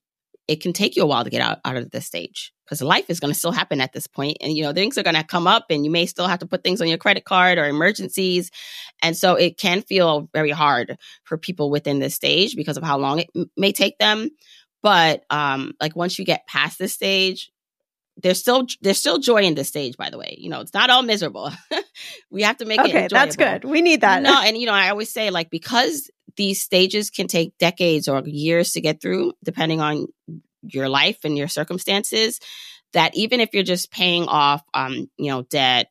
it 0.47 0.61
can 0.61 0.73
take 0.73 0.97
you 0.97 1.03
a 1.03 1.07
while 1.07 1.25
to 1.25 1.31
get 1.31 1.41
out, 1.41 1.59
out 1.65 1.77
of 1.77 1.91
this 1.91 2.07
stage 2.07 2.53
because 2.65 2.83
life 2.83 3.07
is 3.09 3.21
going 3.21 3.33
to 3.33 3.39
still 3.39 3.53
happen 3.53 3.81
at 3.81 3.93
this 3.93 4.07
point 4.07 4.37
and 4.41 4.53
you 4.57 4.63
know 4.63 4.73
things 4.73 4.99
are 4.99 5.03
going 5.03 5.17
to 5.17 5.25
come 5.25 5.47
up 5.47 5.67
and 5.71 5.85
you 5.85 5.91
may 5.91 6.07
still 6.07 6.27
have 6.27 6.39
to 6.39 6.47
put 6.47 6.63
things 6.63 6.81
on 6.81 6.89
your 6.89 6.99
credit 6.99 7.25
card 7.25 7.59
or 7.59 7.67
emergencies 7.67 8.51
and 9.03 9.17
so 9.17 9.35
it 9.35 9.57
can 9.59 9.83
feel 9.83 10.29
very 10.35 10.51
hard 10.51 10.99
for 11.25 11.39
people 11.39 11.71
within 11.71 11.99
this 11.99 12.15
stage 12.15 12.57
because 12.57 12.77
of 12.77 12.83
how 12.83 12.99
long 12.99 13.21
it 13.21 13.31
may 13.57 13.73
take 13.73 13.99
them 13.99 14.29
but 14.85 15.25
um, 15.31 15.73
like 15.81 15.97
once 15.97 16.19
you 16.19 16.27
get 16.27 16.47
past 16.47 16.79
this 16.79 16.93
stage, 16.93 17.51
there's 18.19 18.39
still 18.39 18.67
there's 18.83 19.01
still 19.01 19.19
joy 19.19 19.43
in 19.43 19.55
this 19.55 19.67
stage. 19.67 19.97
By 19.97 20.11
the 20.11 20.19
way, 20.19 20.37
you 20.39 20.51
know 20.51 20.61
it's 20.61 20.75
not 20.75 20.91
all 20.91 21.03
miserable. 21.03 21.51
we 22.31 22.43
have 22.43 22.59
to 22.59 22.67
make 22.67 22.79
okay, 22.79 22.91
it. 22.91 22.97
Okay, 22.97 23.09
that's 23.11 23.35
good. 23.35 23.65
We 23.65 23.81
need 23.81 24.03
that. 24.03 24.23
No, 24.23 24.43
and 24.43 24.59
you 24.59 24.67
know 24.67 24.75
I 24.75 24.91
always 24.91 25.11
say 25.11 25.31
like 25.31 25.49
because 25.49 26.11
these 26.37 26.61
stages 26.61 27.09
can 27.09 27.29
take 27.29 27.57
decades 27.57 28.09
or 28.09 28.23
years 28.27 28.73
to 28.73 28.83
get 28.83 29.01
through, 29.01 29.33
depending 29.43 29.81
on 29.81 30.07
your 30.63 30.91
life 30.91 31.21
and 31.25 31.37
your 31.37 31.49
circumstances. 31.49 32.39
That 32.93 33.17
even 33.17 33.41
if 33.41 33.55
you're 33.55 33.65
just 33.65 33.91
paying 33.91 34.25
off, 34.29 34.63
um, 34.75 35.11
you 35.17 35.31
know, 35.31 35.43
debt 35.43 35.89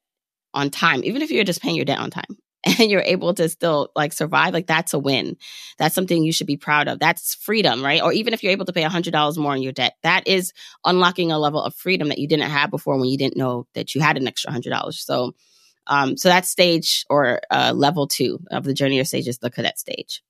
on 0.54 0.70
time, 0.70 1.04
even 1.04 1.24
if 1.24 1.32
you're 1.32 1.44
just 1.44 1.62
paying 1.62 1.76
your 1.76 1.84
debt 1.84 2.00
on 2.00 2.12
time, 2.12 2.38
and 2.80 2.90
you're 2.90 3.02
able 3.02 3.34
to 3.34 3.50
still 3.50 3.92
like 3.96 4.14
survive, 4.14 4.54
like 4.54 4.68
that's 4.68 4.94
a 4.94 5.00
win. 5.00 5.38
That's 5.78 5.94
something 5.94 6.24
you 6.24 6.32
should 6.32 6.48
be 6.48 6.58
proud 6.58 6.88
of. 6.88 7.00
That's 7.00 7.36
freedom, 7.36 7.84
right? 7.84 8.02
Or 8.02 8.14
even 8.14 8.34
if 8.34 8.42
you're 8.42 8.52
able 8.52 8.66
to 8.66 8.74
pay 8.74 8.84
$100 8.84 9.38
more 9.38 9.52
on 9.52 9.62
your 9.62 9.74
debt, 9.74 9.98
that 10.04 10.28
is 10.28 10.54
unlocking 10.86 11.32
a 11.32 11.40
level 11.40 11.62
of 11.62 11.76
freedom 11.76 12.10
that 12.10 12.20
you 12.20 12.28
didn't 12.28 12.50
have 12.50 12.72
before 12.72 12.98
when 12.98 13.10
you 13.10 13.18
didn't 13.18 13.38
know 13.38 13.68
that 13.74 13.94
you 13.94 14.02
had 14.02 14.18
an 14.18 14.28
extra 14.28 14.52
$100. 14.52 14.94
So, 14.94 15.34
um, 15.88 16.16
so 16.16 16.30
that 16.30 16.46
stage 16.46 17.06
or 17.10 17.42
uh, 17.52 17.74
level 17.76 18.08
two 18.08 18.40
of 18.52 18.64
the 18.64 18.74
journey 18.74 19.00
or 19.00 19.04
stage 19.04 19.28
is 19.28 19.40
the 19.40 19.52
cadet 19.52 19.78
stage. 19.78 20.24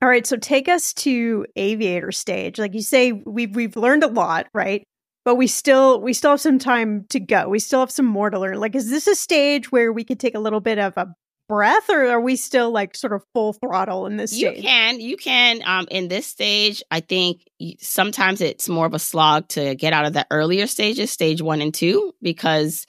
All 0.00 0.08
right, 0.08 0.26
so 0.26 0.36
take 0.36 0.68
us 0.68 0.92
to 0.94 1.44
aviator 1.56 2.12
stage. 2.12 2.58
Like 2.58 2.74
you 2.74 2.82
say, 2.82 3.10
we've 3.10 3.56
we've 3.56 3.74
learned 3.74 4.04
a 4.04 4.08
lot, 4.08 4.46
right? 4.54 4.86
But 5.24 5.34
we 5.34 5.48
still 5.48 6.00
we 6.00 6.12
still 6.12 6.32
have 6.32 6.40
some 6.40 6.60
time 6.60 7.06
to 7.08 7.18
go. 7.18 7.48
We 7.48 7.58
still 7.58 7.80
have 7.80 7.90
some 7.90 8.06
more 8.06 8.30
to 8.30 8.38
learn. 8.38 8.60
Like, 8.60 8.76
is 8.76 8.90
this 8.90 9.08
a 9.08 9.16
stage 9.16 9.72
where 9.72 9.92
we 9.92 10.04
could 10.04 10.20
take 10.20 10.36
a 10.36 10.40
little 10.40 10.60
bit 10.60 10.78
of 10.78 10.96
a 10.96 11.08
breath 11.48 11.88
or 11.88 12.06
are 12.06 12.20
we 12.20 12.36
still 12.36 12.70
like 12.70 12.94
sort 12.94 13.12
of 13.12 13.24
full 13.32 13.54
throttle 13.54 14.06
in 14.06 14.16
this 14.16 14.36
you 14.36 14.62
can 14.62 15.00
you 15.00 15.16
can 15.16 15.60
um 15.64 15.86
in 15.90 16.08
this 16.08 16.26
stage 16.26 16.82
i 16.90 17.00
think 17.00 17.40
sometimes 17.80 18.40
it's 18.40 18.68
more 18.68 18.86
of 18.86 18.94
a 18.94 18.98
slog 18.98 19.48
to 19.48 19.74
get 19.74 19.92
out 19.94 20.04
of 20.04 20.12
the 20.12 20.26
earlier 20.30 20.66
stages 20.66 21.10
stage 21.10 21.40
one 21.40 21.62
and 21.62 21.72
two 21.74 22.12
because 22.20 22.86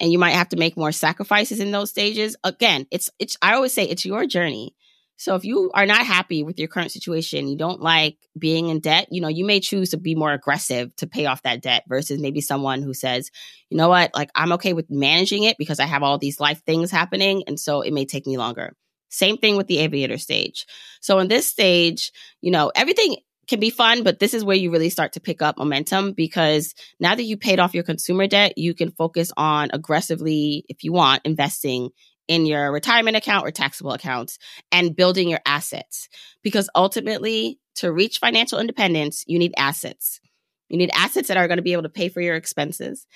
and 0.00 0.12
you 0.12 0.18
might 0.18 0.32
have 0.32 0.48
to 0.48 0.56
make 0.56 0.76
more 0.76 0.92
sacrifices 0.92 1.60
in 1.60 1.70
those 1.70 1.90
stages. 1.90 2.36
Again 2.44 2.86
it's 2.90 3.10
it's 3.18 3.36
i 3.40 3.54
always 3.54 3.72
say 3.72 3.84
it's 3.84 4.04
your 4.04 4.26
journey 4.26 4.74
so 5.16 5.36
if 5.36 5.44
you 5.44 5.70
are 5.74 5.86
not 5.86 6.04
happy 6.04 6.42
with 6.42 6.58
your 6.58 6.68
current 6.68 6.90
situation, 6.90 7.46
you 7.48 7.56
don't 7.56 7.80
like 7.80 8.18
being 8.38 8.68
in 8.68 8.80
debt, 8.80 9.08
you 9.10 9.20
know, 9.20 9.28
you 9.28 9.44
may 9.44 9.60
choose 9.60 9.90
to 9.90 9.96
be 9.96 10.14
more 10.14 10.32
aggressive 10.32 10.94
to 10.96 11.06
pay 11.06 11.26
off 11.26 11.42
that 11.42 11.62
debt 11.62 11.84
versus 11.88 12.20
maybe 12.20 12.40
someone 12.40 12.82
who 12.82 12.92
says, 12.94 13.30
you 13.70 13.76
know 13.76 13.88
what, 13.88 14.10
like 14.14 14.30
I'm 14.34 14.52
okay 14.52 14.72
with 14.72 14.90
managing 14.90 15.44
it 15.44 15.56
because 15.58 15.78
I 15.78 15.86
have 15.86 16.02
all 16.02 16.18
these 16.18 16.40
life 16.40 16.62
things 16.64 16.90
happening. 16.90 17.44
And 17.46 17.58
so 17.58 17.80
it 17.80 17.92
may 17.92 18.06
take 18.06 18.26
me 18.26 18.36
longer. 18.36 18.74
Same 19.08 19.36
thing 19.36 19.56
with 19.56 19.68
the 19.68 19.78
aviator 19.78 20.18
stage. 20.18 20.66
So 21.00 21.20
in 21.20 21.28
this 21.28 21.46
stage, 21.46 22.10
you 22.40 22.50
know, 22.50 22.72
everything 22.74 23.16
can 23.46 23.60
be 23.60 23.70
fun, 23.70 24.02
but 24.02 24.18
this 24.18 24.34
is 24.34 24.44
where 24.44 24.56
you 24.56 24.72
really 24.72 24.90
start 24.90 25.12
to 25.12 25.20
pick 25.20 25.42
up 25.42 25.58
momentum 25.58 26.12
because 26.12 26.74
now 26.98 27.14
that 27.14 27.22
you 27.22 27.36
paid 27.36 27.60
off 27.60 27.74
your 27.74 27.84
consumer 27.84 28.26
debt, 28.26 28.58
you 28.58 28.74
can 28.74 28.90
focus 28.90 29.30
on 29.36 29.70
aggressively, 29.72 30.64
if 30.68 30.82
you 30.82 30.92
want, 30.92 31.22
investing 31.24 31.90
in 32.28 32.46
your 32.46 32.72
retirement 32.72 33.16
account 33.16 33.46
or 33.46 33.50
taxable 33.50 33.92
accounts 33.92 34.38
and 34.72 34.96
building 34.96 35.28
your 35.28 35.40
assets. 35.46 36.08
Because 36.42 36.70
ultimately, 36.74 37.58
to 37.76 37.92
reach 37.92 38.18
financial 38.18 38.58
independence, 38.58 39.24
you 39.26 39.38
need 39.38 39.54
assets. 39.56 40.20
You 40.68 40.78
need 40.78 40.90
assets 40.94 41.28
that 41.28 41.36
are 41.36 41.46
going 41.46 41.58
to 41.58 41.62
be 41.62 41.72
able 41.72 41.82
to 41.82 41.88
pay 41.88 42.08
for 42.08 42.20
your 42.20 42.36
expenses. 42.36 43.06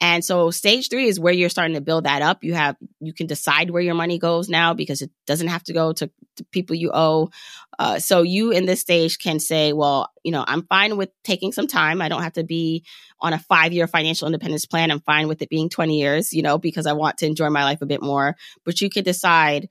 And 0.00 0.24
so 0.24 0.50
stage 0.50 0.88
three 0.88 1.08
is 1.08 1.18
where 1.18 1.32
you're 1.32 1.48
starting 1.48 1.74
to 1.74 1.80
build 1.80 2.04
that 2.04 2.22
up. 2.22 2.44
You 2.44 2.54
have, 2.54 2.76
you 3.00 3.12
can 3.12 3.26
decide 3.26 3.70
where 3.70 3.82
your 3.82 3.94
money 3.94 4.18
goes 4.18 4.48
now 4.48 4.74
because 4.74 5.02
it 5.02 5.10
doesn't 5.26 5.48
have 5.48 5.64
to 5.64 5.72
go 5.72 5.92
to, 5.92 6.08
to 6.36 6.44
people 6.52 6.76
you 6.76 6.92
owe. 6.94 7.30
Uh, 7.78 7.98
so 7.98 8.22
you 8.22 8.52
in 8.52 8.66
this 8.66 8.80
stage 8.80 9.18
can 9.18 9.40
say, 9.40 9.72
well, 9.72 10.10
you 10.22 10.30
know, 10.30 10.44
I'm 10.46 10.66
fine 10.66 10.96
with 10.96 11.10
taking 11.24 11.52
some 11.52 11.66
time. 11.66 12.00
I 12.00 12.08
don't 12.08 12.22
have 12.22 12.34
to 12.34 12.44
be 12.44 12.84
on 13.20 13.32
a 13.32 13.38
five 13.38 13.72
year 13.72 13.88
financial 13.88 14.26
independence 14.26 14.66
plan. 14.66 14.90
I'm 14.90 15.00
fine 15.00 15.26
with 15.26 15.42
it 15.42 15.48
being 15.48 15.68
20 15.68 15.98
years, 15.98 16.32
you 16.32 16.42
know, 16.42 16.58
because 16.58 16.86
I 16.86 16.92
want 16.92 17.18
to 17.18 17.26
enjoy 17.26 17.50
my 17.50 17.64
life 17.64 17.82
a 17.82 17.86
bit 17.86 18.02
more. 18.02 18.36
But 18.64 18.80
you 18.80 18.90
can 18.90 19.02
decide 19.02 19.68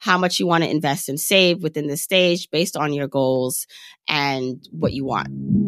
how 0.00 0.18
much 0.18 0.38
you 0.38 0.46
want 0.46 0.64
to 0.64 0.70
invest 0.70 1.08
and 1.08 1.18
save 1.18 1.62
within 1.62 1.86
this 1.86 2.02
stage 2.02 2.50
based 2.50 2.76
on 2.76 2.92
your 2.92 3.08
goals 3.08 3.66
and 4.08 4.64
what 4.70 4.92
you 4.92 5.04
want. 5.04 5.67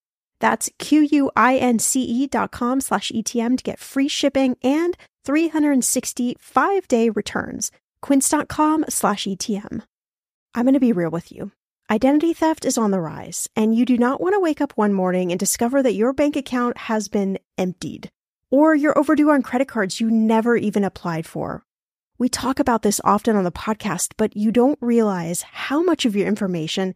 That's 0.41 0.69
Q-U-I-N-C-E 0.79 2.27
dot 2.27 2.51
com 2.51 2.81
slash 2.81 3.11
ETM 3.11 3.57
to 3.57 3.63
get 3.63 3.79
free 3.79 4.09
shipping 4.09 4.57
and 4.61 4.97
365 5.23 6.87
day 6.87 7.09
returns. 7.09 7.71
Quince.com 8.01 8.85
slash 8.89 9.25
ETM. 9.25 9.83
I'm 10.53 10.65
going 10.65 10.73
to 10.73 10.79
be 10.79 10.91
real 10.91 11.11
with 11.11 11.31
you. 11.31 11.51
Identity 11.89 12.33
theft 12.33 12.65
is 12.65 12.77
on 12.77 12.91
the 12.91 12.99
rise, 12.99 13.49
and 13.55 13.75
you 13.75 13.85
do 13.85 13.97
not 13.97 14.19
want 14.19 14.33
to 14.33 14.39
wake 14.39 14.61
up 14.61 14.73
one 14.75 14.93
morning 14.93 15.31
and 15.31 15.39
discover 15.39 15.83
that 15.83 15.93
your 15.93 16.13
bank 16.13 16.35
account 16.35 16.77
has 16.77 17.07
been 17.07 17.37
emptied, 17.57 18.09
or 18.49 18.73
you're 18.73 18.97
overdue 18.97 19.29
on 19.29 19.41
credit 19.41 19.67
cards 19.67 19.99
you 19.99 20.09
never 20.09 20.55
even 20.55 20.83
applied 20.83 21.25
for. 21.25 21.63
We 22.17 22.29
talk 22.29 22.59
about 22.59 22.81
this 22.81 23.01
often 23.03 23.35
on 23.35 23.43
the 23.43 23.51
podcast, 23.51 24.13
but 24.15 24.37
you 24.37 24.51
don't 24.51 24.79
realize 24.81 25.41
how 25.41 25.83
much 25.83 26.05
of 26.05 26.15
your 26.15 26.27
information 26.27 26.95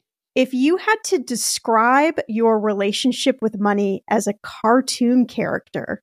if 0.35 0.53
you 0.53 0.77
had 0.77 0.97
to 1.05 1.19
describe 1.19 2.19
your 2.27 2.59
relationship 2.59 3.37
with 3.41 3.59
money 3.59 4.03
as 4.09 4.27
a 4.27 4.33
cartoon 4.41 5.25
character, 5.25 6.01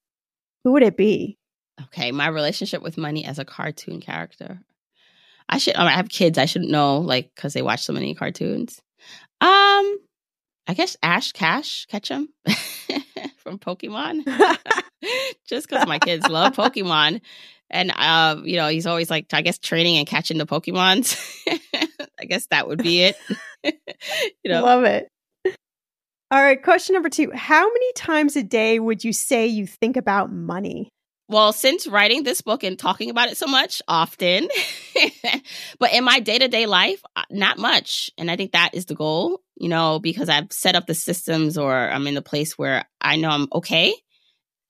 who 0.65 0.73
would 0.73 0.83
it 0.83 0.97
be? 0.97 1.39
Okay, 1.85 2.13
my 2.13 2.29
relationship 2.29 2.83
with 2.83 2.99
money 2.99 3.25
as 3.25 3.39
a 3.39 3.45
cartoon 3.45 4.01
character. 4.01 4.61
I 5.49 5.59
should. 5.59 5.77
I 5.77 5.91
have 5.91 6.09
kids. 6.09 6.37
I 6.37 6.45
shouldn't 6.45 6.71
know, 6.71 6.99
like, 6.99 7.31
because 7.35 7.55
they 7.55 7.63
watch 7.63 7.83
so 7.83 7.93
many 7.93 8.15
cartoons. 8.15 8.83
Um, 9.41 9.99
I 10.67 10.75
guess 10.75 10.97
Ash 11.03 11.33
Cash 11.33 11.87
Ketchum 11.87 12.29
from 13.39 13.59
Pokemon. 13.59 14.25
Just 15.49 15.69
because 15.69 15.87
my 15.87 15.99
kids 15.99 16.29
love 16.29 16.55
Pokemon, 16.55 17.21
and 17.71 17.93
uh, 17.95 18.41
you 18.45 18.57
know, 18.57 18.69
he's 18.69 18.87
always 18.87 19.11
like, 19.11 19.27
I 19.33 19.43
guess, 19.43 19.59
training 19.59 19.99
and 19.99 20.07
catching 20.07 20.39
the 20.39 20.47
Pokemons. 20.47 21.19
I 22.21 22.25
guess 22.25 22.47
that 22.47 22.69
would 22.69 22.83
be 22.83 23.03
it. 23.03 23.17
you 23.65 24.51
know, 24.51 24.63
love 24.63 24.85
it. 24.85 25.09
All 26.31 26.43
right, 26.43 26.63
question 26.63 26.95
number 26.95 27.09
two: 27.09 27.31
How 27.33 27.67
many 27.67 27.93
times 27.95 28.37
a 28.37 28.43
day 28.43 28.79
would 28.79 29.05
you 29.05 29.13
say 29.13 29.47
you 29.47 29.67
think 29.67 29.97
about 29.97 30.33
money? 30.33 30.91
Well, 31.31 31.53
since 31.53 31.87
writing 31.87 32.23
this 32.23 32.41
book 32.41 32.65
and 32.65 32.79
talking 32.79 33.11
about 33.11 33.29
it 33.29 33.37
so 33.37 33.47
much, 33.47 33.83
often, 33.87 34.49
but 35.79 35.93
in 35.93 36.03
my 36.03 36.21
day 36.21 36.39
to 36.39 36.49
day 36.49 36.65
life, 36.65 37.03
uh, 37.17 37.25
not 37.31 37.59
much. 37.59 38.11
And 38.17 38.31
I 38.31 38.37
think 38.37 38.53
that 38.53 38.71
is 38.73 38.87
the 38.87 38.95
goal, 38.95 39.43
you 39.55 39.69
know, 39.69 39.99
because 39.99 40.31
I've 40.31 40.51
set 40.51 40.75
up 40.75 40.87
the 40.87 40.95
systems 40.95 41.59
or 41.59 41.75
I'm 41.77 42.07
in 42.07 42.15
the 42.15 42.23
place 42.23 42.57
where 42.57 42.87
I 43.03 43.17
know 43.17 43.29
I'm 43.29 43.49
okay, 43.53 43.95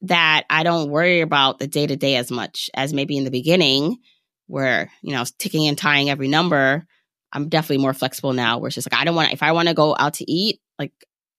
that 0.03 0.45
I 0.49 0.63
don't 0.63 0.91
worry 0.91 1.21
about 1.21 1.59
the 1.59 1.67
day 1.67 1.87
to 1.87 1.97
day 1.97 2.17
as 2.17 2.31
much 2.31 2.71
as 2.75 2.93
maybe 2.93 3.17
in 3.17 3.25
the 3.25 3.31
beginning, 3.31 3.99
where, 4.47 4.91
you 5.03 5.13
know, 5.13 5.25
ticking 5.39 5.67
and 5.67 5.77
tying 5.77 6.11
every 6.11 6.29
number. 6.29 6.87
I'm 7.33 7.49
definitely 7.49 7.83
more 7.83 7.93
flexible 7.93 8.33
now, 8.33 8.59
where 8.59 8.69
it's 8.69 8.75
just 8.75 8.91
like, 8.91 9.01
I 9.01 9.05
don't 9.05 9.15
want, 9.15 9.33
if 9.33 9.43
I 9.43 9.53
want 9.53 9.69
to 9.69 9.75
go 9.75 9.95
out 9.99 10.15
to 10.15 10.31
eat, 10.31 10.61
like, 10.79 10.93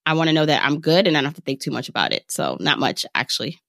I 0.06 0.14
want 0.14 0.28
to 0.28 0.34
know 0.34 0.46
that 0.46 0.64
I'm 0.64 0.82
good 0.82 1.08
and 1.08 1.16
I 1.18 1.22
don't 1.22 1.26
have 1.26 1.36
to 1.36 1.42
think 1.42 1.62
too 1.62 1.72
much 1.72 1.90
about 1.90 2.14
it. 2.14 2.26
So, 2.30 2.58
not 2.60 2.80
much, 2.80 3.06
actually. 3.16 3.60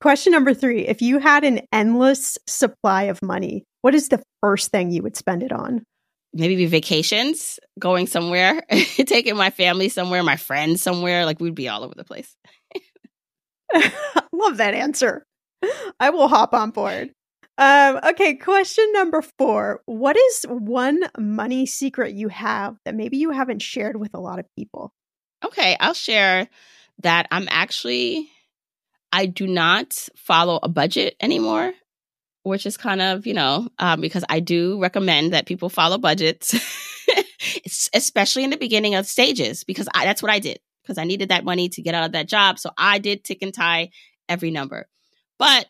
Question 0.00 0.32
number 0.32 0.54
three 0.54 0.86
If 0.86 1.02
you 1.02 1.18
had 1.18 1.44
an 1.44 1.62
endless 1.72 2.38
supply 2.46 3.04
of 3.04 3.20
money, 3.22 3.64
what 3.82 3.94
is 3.94 4.08
the 4.08 4.22
first 4.40 4.70
thing 4.70 4.90
you 4.90 5.02
would 5.02 5.16
spend 5.16 5.42
it 5.42 5.52
on? 5.52 5.84
Maybe 6.32 6.56
be 6.56 6.66
vacations, 6.66 7.58
going 7.78 8.06
somewhere, 8.06 8.62
taking 8.70 9.36
my 9.36 9.50
family 9.50 9.88
somewhere, 9.88 10.22
my 10.22 10.36
friends 10.36 10.82
somewhere. 10.82 11.24
Like 11.24 11.40
we'd 11.40 11.54
be 11.54 11.68
all 11.68 11.82
over 11.82 11.94
the 11.96 12.04
place. 12.04 12.34
Love 14.32 14.58
that 14.58 14.74
answer. 14.74 15.24
I 15.98 16.10
will 16.10 16.28
hop 16.28 16.54
on 16.54 16.70
board. 16.70 17.10
Um, 17.58 17.98
okay, 18.10 18.34
question 18.34 18.84
number 18.92 19.22
four. 19.36 19.80
What 19.86 20.16
is 20.16 20.44
one 20.48 21.02
money 21.18 21.66
secret 21.66 22.14
you 22.14 22.28
have 22.28 22.76
that 22.84 22.94
maybe 22.94 23.16
you 23.16 23.30
haven't 23.30 23.62
shared 23.62 23.96
with 23.96 24.14
a 24.14 24.20
lot 24.20 24.38
of 24.38 24.46
people? 24.56 24.92
Okay, 25.44 25.76
I'll 25.80 25.94
share 25.94 26.48
that 27.02 27.26
I'm 27.30 27.48
actually 27.50 28.30
I 29.12 29.26
do 29.26 29.46
not 29.46 30.08
follow 30.16 30.60
a 30.62 30.68
budget 30.68 31.16
anymore, 31.20 31.72
which 32.42 32.66
is 32.66 32.76
kind 32.76 33.00
of, 33.00 33.26
you 33.26 33.34
know, 33.34 33.68
um, 33.78 34.00
because 34.00 34.24
I 34.28 34.40
do 34.40 34.80
recommend 34.80 35.32
that 35.32 35.46
people 35.46 35.68
follow 35.68 35.98
budgets, 35.98 36.54
especially 37.94 38.44
in 38.44 38.50
the 38.50 38.56
beginning 38.56 38.94
of 38.94 39.06
stages, 39.06 39.64
because 39.64 39.88
I, 39.94 40.04
that's 40.04 40.22
what 40.22 40.30
I 40.30 40.38
did, 40.38 40.58
because 40.88 40.98
I 40.98 41.04
needed 41.04 41.28
that 41.28 41.44
money 41.44 41.68
to 41.68 41.82
get 41.82 41.94
out 41.94 42.06
of 42.06 42.12
that 42.12 42.28
job. 42.28 42.58
So 42.58 42.70
I 42.78 42.98
did 42.98 43.22
tick 43.22 43.42
and 43.42 43.52
tie 43.52 43.90
every 44.26 44.50
number. 44.50 44.88
But 45.38 45.66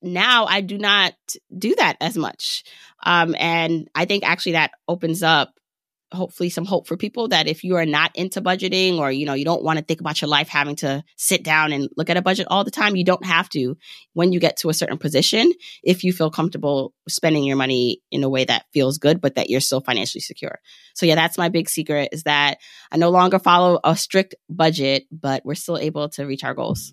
now 0.00 0.46
I 0.46 0.62
do 0.62 0.78
not 0.78 1.12
do 1.56 1.74
that 1.76 1.98
as 2.00 2.16
much. 2.16 2.64
Um, 3.04 3.34
and 3.38 3.88
I 3.94 4.06
think 4.06 4.24
actually 4.24 4.52
that 4.52 4.72
opens 4.88 5.22
up 5.22 5.52
hopefully 6.12 6.50
some 6.50 6.64
hope 6.64 6.86
for 6.86 6.96
people 6.96 7.28
that 7.28 7.48
if 7.48 7.64
you 7.64 7.76
are 7.76 7.86
not 7.86 8.12
into 8.14 8.40
budgeting 8.40 8.98
or 8.98 9.10
you 9.10 9.26
know 9.26 9.34
you 9.34 9.44
don't 9.44 9.64
want 9.64 9.78
to 9.78 9.84
think 9.84 10.00
about 10.00 10.20
your 10.20 10.28
life 10.28 10.48
having 10.48 10.76
to 10.76 11.02
sit 11.16 11.42
down 11.42 11.72
and 11.72 11.88
look 11.96 12.10
at 12.10 12.16
a 12.16 12.22
budget 12.22 12.46
all 12.48 12.64
the 12.64 12.70
time 12.70 12.96
you 12.96 13.04
don't 13.04 13.24
have 13.24 13.48
to. 13.48 13.76
When 14.12 14.32
you 14.32 14.40
get 14.40 14.58
to 14.58 14.68
a 14.68 14.74
certain 14.74 14.98
position 14.98 15.52
if 15.82 16.04
you 16.04 16.12
feel 16.12 16.30
comfortable 16.30 16.94
spending 17.08 17.44
your 17.44 17.56
money 17.56 18.00
in 18.10 18.24
a 18.24 18.28
way 18.28 18.44
that 18.44 18.66
feels 18.72 18.98
good 18.98 19.20
but 19.20 19.34
that 19.34 19.50
you're 19.50 19.60
still 19.60 19.80
financially 19.80 20.22
secure. 20.22 20.58
So 20.94 21.06
yeah 21.06 21.14
that's 21.14 21.38
my 21.38 21.48
big 21.48 21.68
secret 21.68 22.10
is 22.12 22.22
that 22.24 22.58
i 22.90 22.96
no 22.96 23.10
longer 23.10 23.38
follow 23.38 23.80
a 23.82 23.96
strict 23.96 24.34
budget 24.48 25.04
but 25.10 25.44
we're 25.44 25.54
still 25.54 25.78
able 25.78 26.08
to 26.10 26.24
reach 26.24 26.44
our 26.44 26.54
goals 26.54 26.92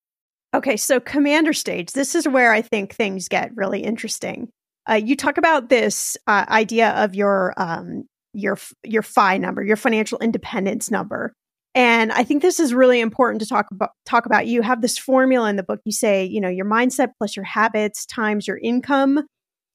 Okay, 0.53 0.75
so 0.75 0.99
commander 0.99 1.53
stage. 1.53 1.93
This 1.93 2.13
is 2.13 2.27
where 2.27 2.51
I 2.51 2.61
think 2.61 2.93
things 2.93 3.29
get 3.29 3.55
really 3.55 3.83
interesting. 3.83 4.49
Uh, 4.89 4.95
you 4.95 5.15
talk 5.15 5.37
about 5.37 5.69
this 5.69 6.17
uh, 6.27 6.45
idea 6.49 6.89
of 6.91 7.15
your 7.15 7.53
um, 7.57 8.03
your 8.33 8.57
your 8.83 9.01
FI 9.01 9.37
number, 9.37 9.63
your 9.63 9.77
financial 9.77 10.19
independence 10.19 10.91
number, 10.91 11.33
and 11.73 12.11
I 12.11 12.23
think 12.23 12.41
this 12.41 12.59
is 12.59 12.73
really 12.73 12.99
important 12.99 13.41
to 13.41 13.47
talk 13.47 13.67
about. 13.71 13.91
Talk 14.05 14.25
about. 14.25 14.47
You 14.47 14.61
have 14.61 14.81
this 14.81 14.97
formula 14.97 15.49
in 15.49 15.55
the 15.55 15.63
book. 15.63 15.79
You 15.85 15.93
say, 15.93 16.25
you 16.25 16.41
know, 16.41 16.49
your 16.49 16.65
mindset 16.65 17.09
plus 17.17 17.35
your 17.35 17.45
habits 17.45 18.05
times 18.05 18.47
your 18.47 18.57
income 18.57 19.25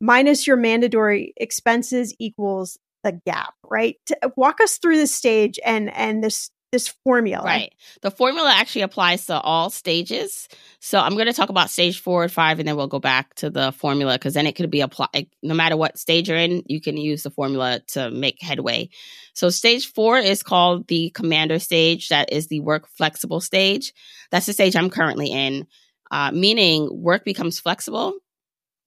minus 0.01 0.47
your 0.47 0.59
mandatory 0.59 1.33
expenses 1.39 2.15
equals 2.19 2.77
the 3.03 3.19
gap. 3.25 3.55
Right? 3.65 3.97
To 4.07 4.19
walk 4.37 4.61
us 4.61 4.77
through 4.77 4.97
this 4.97 5.15
stage 5.15 5.59
and 5.65 5.91
and 5.95 6.23
this 6.23 6.51
this 6.73 6.89
formula. 7.05 7.45
Right. 7.45 7.73
The 8.03 8.11
formula 8.11 8.53
actually 8.55 8.83
applies 8.83 9.27
to 9.27 9.41
all 9.41 9.71
stages. 9.71 10.49
So 10.81 10.99
I'm 10.99 11.15
going 11.15 11.27
to 11.27 11.33
talk 11.33 11.49
about 11.49 11.71
stage 11.71 12.01
four 12.01 12.25
and 12.25 12.33
five, 12.33 12.59
and 12.59 12.67
then 12.67 12.77
we'll 12.77 12.89
go 12.89 12.99
back 12.99 13.35
to 13.37 13.51
the 13.51 13.73
formula 13.73 14.15
because 14.15 14.35
then 14.35 14.47
it 14.47 14.57
could 14.57 14.71
be 14.71 14.81
applied 14.81 15.29
no 15.43 15.55
matter 15.55 15.77
what 15.77 15.99
stage 15.99 16.29
you're 16.29 16.39
in, 16.39 16.63
you 16.67 16.81
can 16.81 16.97
use 16.97 17.23
the 17.23 17.31
formula 17.31 17.81
to 17.89 18.11
make 18.11 18.43
headway. 18.43 18.89
So 19.33 19.49
stage 19.49 19.93
four 19.93 20.19
is 20.19 20.43
called 20.43 20.89
the 20.89 21.11
commander 21.11 21.59
stage. 21.59 22.09
That 22.09 22.33
is 22.33 22.49
the 22.49 22.61
work 22.61 22.89
flexible 22.89 23.41
stage. 23.41 23.93
That's 24.31 24.47
the 24.47 24.53
stage 24.53 24.77
I'm 24.77 24.91
currently 24.91 25.31
in, 25.31 25.67
uh, 26.11 26.33
meaning 26.33 26.89
work 26.91 27.25
becomes 27.25 27.61
flexible. 27.61 28.15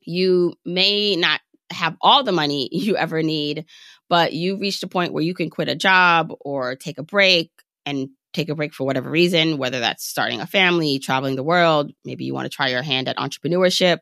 You 0.01 0.53
may 0.65 1.15
not 1.15 1.39
have 1.71 1.95
all 2.01 2.23
the 2.23 2.31
money 2.31 2.67
you 2.71 2.97
ever 2.97 3.23
need, 3.23 3.65
but 4.09 4.33
you 4.33 4.57
reached 4.57 4.83
a 4.83 4.87
point 4.87 5.13
where 5.13 5.23
you 5.23 5.33
can 5.33 5.49
quit 5.49 5.69
a 5.69 5.75
job 5.75 6.33
or 6.41 6.75
take 6.75 6.97
a 6.97 7.03
break 7.03 7.51
and 7.89 8.09
take 8.31 8.49
a 8.49 8.55
break 8.55 8.73
for 8.73 8.85
whatever 8.85 9.09
reason, 9.09 9.57
whether 9.57 9.79
that's 9.79 10.05
starting 10.05 10.39
a 10.39 10.45
family, 10.45 10.99
traveling 10.99 11.35
the 11.35 11.43
world, 11.43 11.91
maybe 12.05 12.25
you 12.25 12.33
want 12.33 12.45
to 12.45 12.55
try 12.55 12.67
your 12.67 12.83
hand 12.83 13.07
at 13.07 13.17
entrepreneurship, 13.17 13.97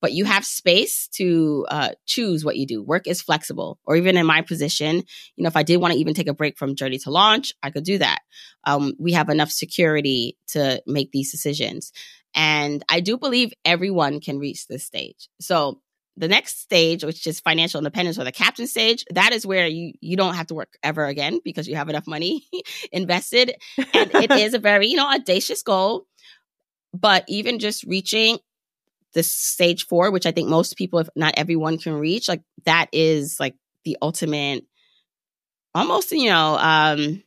but 0.00 0.12
you 0.12 0.24
have 0.24 0.44
space 0.44 1.08
to 1.08 1.64
uh, 1.70 1.90
choose 2.04 2.44
what 2.44 2.56
you 2.56 2.66
do. 2.66 2.82
Work 2.82 3.06
is 3.06 3.22
flexible. 3.22 3.78
Or 3.84 3.96
even 3.96 4.16
in 4.16 4.26
my 4.26 4.42
position, 4.42 4.96
you 5.36 5.42
know, 5.42 5.48
if 5.48 5.56
I 5.56 5.62
did 5.62 5.76
want 5.76 5.94
to 5.94 6.00
even 6.00 6.14
take 6.14 6.28
a 6.28 6.34
break 6.34 6.58
from 6.58 6.74
journey 6.74 6.98
to 6.98 7.10
launch, 7.10 7.52
I 7.62 7.70
could 7.70 7.84
do 7.84 7.98
that. 7.98 8.18
Um, 8.64 8.94
we 8.98 9.12
have 9.12 9.28
enough 9.28 9.50
security 9.50 10.36
to 10.48 10.82
make 10.86 11.12
these 11.12 11.30
decisions. 11.30 11.92
And 12.34 12.84
I 12.88 13.00
do 13.00 13.16
believe 13.16 13.52
everyone 13.64 14.20
can 14.20 14.38
reach 14.38 14.66
this 14.66 14.84
stage. 14.84 15.28
So 15.40 15.80
the 16.18 16.28
next 16.28 16.60
stage, 16.60 17.04
which 17.04 17.26
is 17.26 17.38
financial 17.40 17.78
independence 17.78 18.18
or 18.18 18.24
the 18.24 18.32
captain 18.32 18.66
stage, 18.66 19.04
that 19.10 19.32
is 19.32 19.46
where 19.46 19.66
you 19.66 19.92
you 20.00 20.16
don't 20.16 20.34
have 20.34 20.48
to 20.48 20.54
work 20.54 20.76
ever 20.82 21.06
again 21.06 21.40
because 21.44 21.68
you 21.68 21.76
have 21.76 21.88
enough 21.88 22.06
money 22.06 22.46
invested. 22.92 23.54
And 23.76 24.14
it 24.14 24.30
is 24.32 24.54
a 24.54 24.58
very, 24.58 24.88
you 24.88 24.96
know, 24.96 25.08
audacious 25.08 25.62
goal. 25.62 26.06
But 26.92 27.24
even 27.28 27.58
just 27.58 27.84
reaching 27.84 28.38
this 29.14 29.30
stage 29.30 29.86
four, 29.86 30.10
which 30.10 30.26
I 30.26 30.32
think 30.32 30.48
most 30.48 30.76
people, 30.76 30.98
if 30.98 31.08
not 31.14 31.34
everyone, 31.36 31.78
can 31.78 31.94
reach, 31.94 32.28
like 32.28 32.42
that 32.64 32.88
is 32.92 33.38
like 33.38 33.54
the 33.84 33.96
ultimate 34.02 34.64
almost, 35.74 36.10
you 36.10 36.28
know, 36.28 36.56
um, 36.58 37.22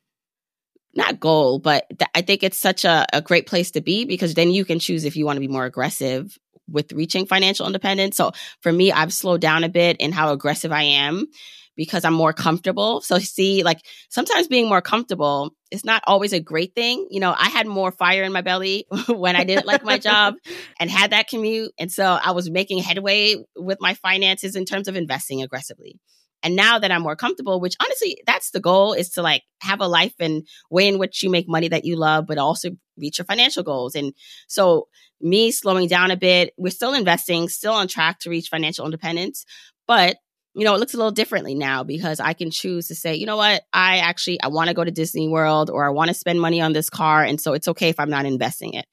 not 0.94 1.20
goal, 1.20 1.60
but 1.60 1.86
th- 1.98 2.10
I 2.14 2.22
think 2.22 2.44
it's 2.44 2.58
such 2.58 2.84
a, 2.84 3.06
a 3.14 3.22
great 3.22 3.48
place 3.48 3.72
to 3.72 3.82
be 3.82 4.04
because 4.04 4.34
then 4.34 4.52
you 4.52 4.66
can 4.66 4.80
choose 4.80 5.06
if 5.06 5.16
you 5.16 5.26
want 5.26 5.38
to 5.38 5.42
be 5.42 5.48
more 5.48 5.66
aggressive 5.66 6.38
with 6.72 6.92
reaching 6.94 7.26
financial 7.26 7.68
independence. 7.68 8.18
So 8.18 8.32
for 8.62 8.72
me, 8.72 8.92
I've 8.92 9.14
slowed 9.14 9.42
down 9.42 9.64
a 9.64 9.70
bit 9.70 9.98
in 9.98 10.12
how 10.12 10.32
aggressive 10.32 10.72
I 10.72 10.84
am 10.84 11.28
because 11.76 12.04
I'm 12.04 12.14
more 12.14 12.34
comfortable. 12.34 13.02
So 13.02 13.18
see, 13.20 13.64
like 13.64 13.80
sometimes 14.10 14.48
being 14.48 14.68
more 14.68 14.82
comfortable 14.82 15.52
is 15.72 15.86
not 15.86 16.04
always 16.06 16.34
a 16.34 16.40
great 16.40 16.76
thing. 16.76 17.08
You 17.10 17.20
know, 17.20 17.34
I 17.38 17.50
had 17.50 17.66
more 17.66 17.92
fire 17.92 18.24
in 18.24 18.34
my 18.34 18.42
belly 18.42 18.86
when 19.08 19.36
I 19.36 19.44
didn't 19.44 19.66
like 19.66 19.84
my 19.84 19.98
job 19.98 20.36
and 20.80 20.92
had 20.92 21.12
that 21.12 21.28
commute. 21.28 21.72
And 21.80 21.92
so 21.92 22.04
I 22.04 22.32
was 22.32 22.50
making 22.50 22.80
headway 22.80 23.36
with 23.56 23.78
my 23.80 23.94
finances 23.96 24.56
in 24.56 24.66
terms 24.66 24.88
of 24.88 24.96
investing 24.96 25.42
aggressively. 25.42 26.00
And 26.44 26.56
now 26.56 26.80
that 26.80 26.92
I'm 26.92 27.04
more 27.04 27.16
comfortable, 27.16 27.60
which 27.60 27.76
honestly, 27.82 28.22
that's 28.26 28.52
the 28.52 28.60
goal 28.60 28.94
is 28.94 29.10
to 29.12 29.22
like 29.22 29.44
have 29.62 29.80
a 29.80 29.88
life 29.88 30.16
and 30.20 30.48
way 30.70 30.88
in 30.88 30.98
which 30.98 31.22
you 31.22 31.30
make 31.30 31.48
money 31.48 31.68
that 31.68 31.86
you 31.86 31.96
love, 31.96 32.26
but 32.28 32.38
also 32.38 32.70
reach 32.98 33.20
your 33.20 33.26
financial 33.26 33.64
goals. 33.64 33.96
And 33.96 34.14
so 34.48 34.88
me 35.20 35.52
slowing 35.52 35.88
down 35.88 36.12
a 36.12 36.18
bit. 36.18 36.54
We're 36.58 36.72
still 36.72 36.94
investing, 36.94 37.50
still 37.50 37.74
on 37.74 37.88
track 37.88 38.20
to 38.20 38.30
reach 38.30 38.50
financial 38.50 38.86
independence, 38.86 39.46
but 39.88 40.18
you 40.54 40.66
know, 40.66 40.76
it 40.76 40.80
looks 40.80 40.94
a 40.94 40.98
little 40.98 41.12
differently 41.12 41.56
now 41.56 41.84
because 41.84 42.20
I 42.20 42.34
can 42.34 42.52
choose 42.52 42.88
to 42.88 42.96
say, 42.96 43.16
you 43.16 43.26
know 43.26 43.38
what, 43.38 43.64
I 43.72 44.00
actually 44.00 44.42
I 44.42 44.48
want 44.48 44.68
to 44.68 44.74
go 44.74 44.84
to 44.84 44.92
Disney 44.92 45.30
World 45.30 45.70
or 45.70 45.86
I 45.86 45.92
want 45.92 46.10
to 46.10 46.14
spend 46.14 46.42
money 46.42 46.60
on 46.60 46.74
this 46.74 46.90
car 46.90 47.24
and 47.24 47.40
so 47.40 47.54
it's 47.54 47.70
okay 47.70 47.88
if 47.88 48.00
I'm 48.00 48.10
not 48.10 48.26
investing 48.26 48.74
it. 48.74 48.86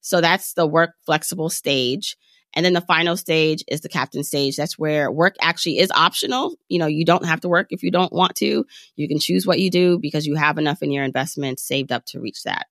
So 0.00 0.20
that's 0.20 0.54
the 0.54 0.66
work 0.66 0.90
flexible 1.06 1.50
stage. 1.50 2.16
And 2.54 2.64
then 2.64 2.72
the 2.72 2.80
final 2.80 3.16
stage 3.16 3.64
is 3.68 3.80
the 3.80 3.88
captain 3.88 4.22
stage. 4.22 4.56
That's 4.56 4.78
where 4.78 5.10
work 5.10 5.34
actually 5.40 5.78
is 5.78 5.90
optional. 5.90 6.56
You 6.68 6.78
know, 6.78 6.86
you 6.86 7.04
don't 7.04 7.26
have 7.26 7.40
to 7.40 7.48
work 7.48 7.68
if 7.70 7.82
you 7.82 7.90
don't 7.90 8.12
want 8.12 8.36
to. 8.36 8.64
You 8.96 9.08
can 9.08 9.18
choose 9.18 9.46
what 9.46 9.58
you 9.58 9.70
do 9.70 9.98
because 9.98 10.26
you 10.26 10.36
have 10.36 10.58
enough 10.58 10.82
in 10.82 10.92
your 10.92 11.04
investment 11.04 11.58
saved 11.58 11.90
up 11.90 12.04
to 12.06 12.20
reach 12.20 12.44
that. 12.44 12.66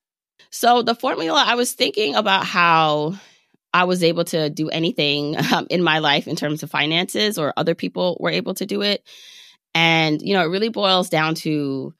So 0.51 0.81
the 0.81 0.95
formula, 0.95 1.43
I 1.45 1.55
was 1.55 1.73
thinking 1.73 2.15
about 2.15 2.45
how 2.45 3.15
I 3.73 3.85
was 3.85 4.03
able 4.03 4.23
to 4.25 4.49
do 4.49 4.69
anything 4.69 5.35
um, 5.53 5.67
in 5.69 5.83
my 5.83 5.99
life 5.99 6.27
in 6.27 6.35
terms 6.35 6.63
of 6.63 6.71
finances, 6.71 7.37
or 7.37 7.53
other 7.57 7.75
people 7.75 8.17
were 8.19 8.29
able 8.29 8.53
to 8.55 8.65
do 8.65 8.81
it. 8.81 9.03
And, 9.75 10.21
you 10.21 10.33
know, 10.33 10.41
it 10.41 10.49
really 10.49 10.69
boils 10.69 11.09
down 11.09 11.35
to 11.35 11.93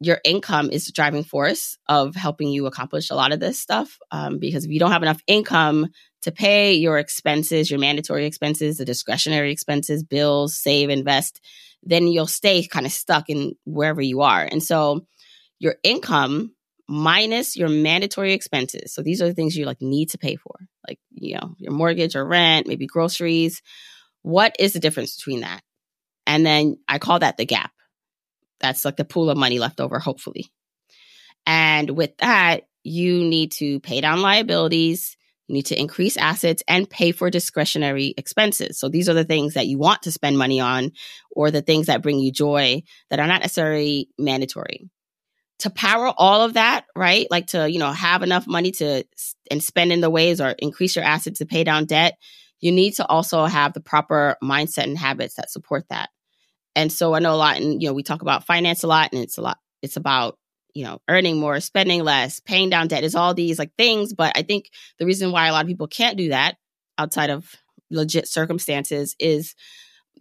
your 0.00 0.18
income 0.24 0.70
is 0.70 0.86
the 0.86 0.92
driving 0.92 1.24
force 1.24 1.76
of 1.88 2.14
helping 2.14 2.48
you 2.48 2.66
accomplish 2.66 3.10
a 3.10 3.14
lot 3.14 3.32
of 3.32 3.40
this 3.40 3.58
stuff. 3.58 3.98
Um, 4.10 4.38
because 4.38 4.64
if 4.64 4.70
you 4.70 4.78
don't 4.78 4.92
have 4.92 5.02
enough 5.02 5.20
income 5.26 5.88
to 6.22 6.32
pay 6.32 6.74
your 6.74 6.98
expenses, 6.98 7.70
your 7.70 7.80
mandatory 7.80 8.26
expenses, 8.26 8.76
the 8.78 8.84
discretionary 8.84 9.52
expenses, 9.52 10.02
bills, 10.02 10.56
save, 10.56 10.90
invest, 10.90 11.40
then 11.82 12.06
you'll 12.06 12.26
stay 12.26 12.62
kind 12.66 12.86
of 12.86 12.92
stuck 12.92 13.30
in 13.30 13.54
wherever 13.64 14.02
you 14.02 14.20
are. 14.20 14.42
And 14.42 14.62
so 14.62 15.06
your 15.58 15.76
income 15.82 16.54
minus 16.88 17.56
your 17.56 17.68
mandatory 17.68 18.32
expenses. 18.32 18.92
So 18.92 19.02
these 19.02 19.22
are 19.22 19.28
the 19.28 19.34
things 19.34 19.56
you 19.56 19.64
like 19.64 19.80
need 19.80 20.10
to 20.10 20.18
pay 20.18 20.36
for, 20.36 20.56
like, 20.86 20.98
you 21.12 21.36
know, 21.36 21.54
your 21.58 21.72
mortgage 21.72 22.16
or 22.16 22.26
rent, 22.26 22.66
maybe 22.66 22.86
groceries. 22.86 23.62
What 24.22 24.56
is 24.58 24.72
the 24.72 24.80
difference 24.80 25.16
between 25.16 25.40
that? 25.40 25.62
And 26.26 26.44
then 26.44 26.78
I 26.88 26.98
call 26.98 27.20
that 27.20 27.36
the 27.36 27.46
gap. 27.46 27.70
That's 28.60 28.84
like 28.84 28.96
the 28.96 29.04
pool 29.04 29.30
of 29.30 29.38
money 29.38 29.58
left 29.58 29.80
over, 29.80 29.98
hopefully. 29.98 30.52
And 31.46 31.90
with 31.90 32.16
that, 32.18 32.62
you 32.82 33.24
need 33.24 33.52
to 33.52 33.80
pay 33.80 34.00
down 34.00 34.20
liabilities, 34.20 35.16
you 35.50 35.54
need 35.54 35.66
to 35.66 35.78
increase 35.78 36.16
assets 36.16 36.62
and 36.68 36.88
pay 36.88 37.10
for 37.10 37.28
discretionary 37.28 38.14
expenses. 38.16 38.78
So 38.78 38.88
these 38.88 39.08
are 39.08 39.14
the 39.14 39.24
things 39.24 39.54
that 39.54 39.66
you 39.66 39.78
want 39.78 40.02
to 40.02 40.12
spend 40.12 40.38
money 40.38 40.60
on 40.60 40.92
or 41.32 41.50
the 41.50 41.60
things 41.60 41.86
that 41.86 42.02
bring 42.02 42.20
you 42.20 42.30
joy 42.30 42.84
that 43.10 43.18
are 43.18 43.26
not 43.26 43.40
necessarily 43.40 44.08
mandatory 44.16 44.88
to 45.58 45.70
power 45.70 46.12
all 46.16 46.42
of 46.42 46.54
that, 46.54 46.86
right? 46.94 47.26
Like 47.32 47.48
to, 47.48 47.68
you 47.68 47.80
know, 47.80 47.90
have 47.90 48.22
enough 48.22 48.46
money 48.46 48.70
to 48.72 49.02
and 49.50 49.60
spend 49.60 49.92
in 49.92 50.00
the 50.00 50.08
ways 50.08 50.40
or 50.40 50.50
increase 50.58 50.94
your 50.94 51.04
assets 51.04 51.40
to 51.40 51.46
pay 51.46 51.64
down 51.64 51.84
debt, 51.84 52.16
you 52.60 52.70
need 52.70 52.92
to 52.92 53.06
also 53.06 53.44
have 53.44 53.72
the 53.72 53.80
proper 53.80 54.36
mindset 54.40 54.84
and 54.84 54.96
habits 54.96 55.34
that 55.34 55.50
support 55.50 55.84
that. 55.90 56.10
And 56.76 56.92
so 56.92 57.14
I 57.14 57.18
know 57.18 57.34
a 57.34 57.36
lot 57.36 57.56
and 57.56 57.82
you 57.82 57.88
know, 57.88 57.92
we 57.92 58.04
talk 58.04 58.22
about 58.22 58.46
finance 58.46 58.84
a 58.84 58.86
lot 58.86 59.10
and 59.12 59.20
it's 59.20 59.36
a 59.36 59.42
lot 59.42 59.58
it's 59.82 59.96
about, 59.96 60.38
you 60.74 60.84
know, 60.84 61.00
earning 61.08 61.38
more, 61.38 61.60
spending 61.60 62.02
less, 62.04 62.40
paying 62.40 62.70
down 62.70 62.88
debt 62.88 63.04
is 63.04 63.14
all 63.14 63.34
these 63.34 63.58
like 63.58 63.72
things, 63.76 64.12
but 64.12 64.32
I 64.36 64.42
think 64.42 64.70
the 64.98 65.06
reason 65.06 65.32
why 65.32 65.46
a 65.46 65.52
lot 65.52 65.64
of 65.64 65.68
people 65.68 65.86
can't 65.86 66.16
do 66.16 66.30
that 66.30 66.56
outside 66.98 67.30
of 67.30 67.54
legit 67.90 68.28
circumstances 68.28 69.16
is 69.18 69.54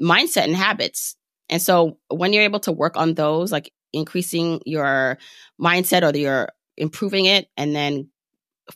mindset 0.02 0.46
and 0.46 0.56
habits. 0.56 1.16
And 1.50 1.62
so 1.62 1.98
when 2.10 2.34
you're 2.34 2.44
able 2.44 2.60
to 2.62 2.72
work 2.72 2.98
on 2.98 3.14
those, 3.14 3.52
like 3.52 3.72
increasing 3.94 4.62
your 4.66 5.18
mindset 5.60 6.04
or 6.04 6.18
you're 6.18 6.50
improving 6.78 7.26
it 7.26 7.48
and 7.58 7.76
then 7.76 8.10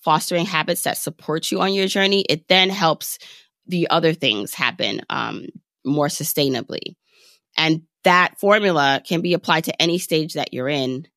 fostering 0.01 0.45
habits 0.45 0.83
that 0.83 0.97
support 0.97 1.51
you 1.51 1.61
on 1.61 1.73
your 1.73 1.87
journey, 1.87 2.21
it 2.21 2.47
then 2.47 2.69
helps 2.69 3.19
the 3.67 3.89
other 3.89 4.13
things 4.13 4.53
happen 4.53 5.01
um, 5.09 5.47
more 5.85 6.07
sustainably. 6.07 6.95
And 7.57 7.83
that 8.03 8.39
formula 8.39 9.01
can 9.07 9.21
be 9.21 9.33
applied 9.33 9.65
to 9.65 9.81
any 9.81 9.97
stage 9.97 10.33
that 10.33 10.53
you're 10.53 10.69
in 10.69 11.07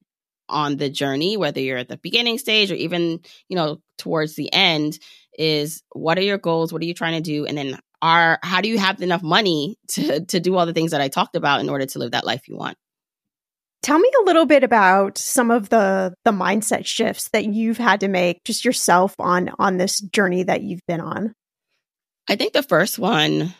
on 0.48 0.76
the 0.76 0.90
journey, 0.90 1.36
whether 1.36 1.60
you're 1.60 1.78
at 1.78 1.88
the 1.88 1.96
beginning 1.98 2.38
stage 2.38 2.70
or 2.70 2.74
even, 2.74 3.20
you 3.48 3.56
know, 3.56 3.80
towards 3.98 4.34
the 4.36 4.52
end, 4.52 4.98
is 5.38 5.82
what 5.92 6.18
are 6.18 6.22
your 6.22 6.38
goals? 6.38 6.72
What 6.72 6.82
are 6.82 6.86
you 6.86 6.94
trying 6.94 7.22
to 7.22 7.30
do? 7.30 7.46
And 7.46 7.56
then 7.56 7.78
are 8.02 8.38
how 8.42 8.60
do 8.60 8.68
you 8.68 8.78
have 8.78 9.00
enough 9.00 9.22
money 9.22 9.76
to 9.88 10.24
to 10.26 10.40
do 10.40 10.56
all 10.56 10.66
the 10.66 10.72
things 10.72 10.90
that 10.90 11.00
I 11.00 11.08
talked 11.08 11.36
about 11.36 11.60
in 11.60 11.68
order 11.68 11.86
to 11.86 11.98
live 11.98 12.12
that 12.12 12.26
life 12.26 12.48
you 12.48 12.56
want? 12.56 12.76
Tell 13.82 13.98
me 13.98 14.10
a 14.20 14.24
little 14.24 14.46
bit 14.46 14.64
about 14.64 15.18
some 15.18 15.50
of 15.50 15.68
the 15.68 16.14
the 16.24 16.32
mindset 16.32 16.86
shifts 16.86 17.28
that 17.30 17.46
you've 17.46 17.78
had 17.78 18.00
to 18.00 18.08
make 18.08 18.44
just 18.44 18.64
yourself 18.64 19.14
on 19.18 19.50
on 19.58 19.76
this 19.76 20.00
journey 20.00 20.42
that 20.44 20.62
you've 20.62 20.84
been 20.86 21.00
on. 21.00 21.34
I 22.28 22.36
think 22.36 22.52
the 22.52 22.62
first 22.62 22.98
one 22.98 23.54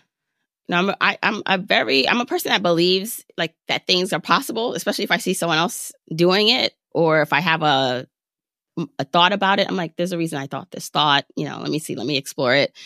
no, 0.69 0.79
I'm 0.79 0.89
am 0.91 0.97
i 1.01 1.19
am 1.23 1.43
a 1.47 1.59
very 1.59 2.09
I'm 2.09 2.21
a 2.21 2.27
person 2.27 2.51
that 2.51 2.63
believes 2.63 3.25
like 3.37 3.55
that 3.69 3.87
things 3.87 4.13
are 4.13 4.21
possible, 4.21 4.75
especially 4.75 5.05
if 5.05 5.11
I 5.11 5.19
see 5.19 5.35
someone 5.35 5.59
else 5.59 5.93
doing 6.15 6.49
it 6.49 6.75
or 6.93 7.23
if 7.23 7.33
I 7.33 7.41
have 7.41 7.63
a 7.63 8.07
a 8.99 9.05
thought 9.05 9.33
about 9.33 9.59
it, 9.59 9.69
I'm 9.69 9.77
like, 9.77 9.97
there's 9.97 10.13
a 10.13 10.19
reason 10.19 10.39
I 10.39 10.49
thought 10.49 10.71
this 10.71 10.89
thought. 10.89 11.25
You 11.35 11.49
know, 11.49 11.59
let 11.61 11.71
me 11.71 11.79
see, 11.79 11.95
let 11.95 12.07
me 12.07 12.17
explore 12.17 12.55
it. 12.55 12.77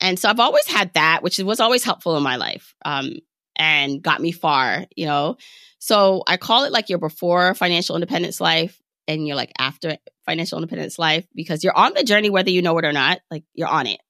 And 0.00 0.18
so 0.18 0.28
I've 0.28 0.40
always 0.40 0.66
had 0.66 0.94
that, 0.94 1.22
which 1.22 1.38
was 1.38 1.60
always 1.60 1.84
helpful 1.84 2.16
in 2.16 2.22
my 2.22 2.36
life 2.36 2.74
um, 2.84 3.18
and 3.56 4.02
got 4.02 4.20
me 4.20 4.32
far, 4.32 4.86
you 4.96 5.06
know. 5.06 5.36
So 5.78 6.22
I 6.26 6.36
call 6.36 6.64
it 6.64 6.72
like 6.72 6.88
your 6.88 6.98
before 6.98 7.54
financial 7.54 7.96
independence 7.96 8.40
life 8.40 8.80
and 9.06 9.26
you're 9.26 9.36
like 9.36 9.52
after 9.58 9.98
financial 10.26 10.58
independence 10.58 10.98
life 10.98 11.26
because 11.34 11.62
you're 11.62 11.76
on 11.76 11.92
the 11.94 12.04
journey 12.04 12.30
whether 12.30 12.50
you 12.50 12.62
know 12.62 12.78
it 12.78 12.84
or 12.84 12.92
not, 12.92 13.20
like 13.30 13.44
you're 13.54 13.68
on 13.68 13.86
it. 13.86 14.00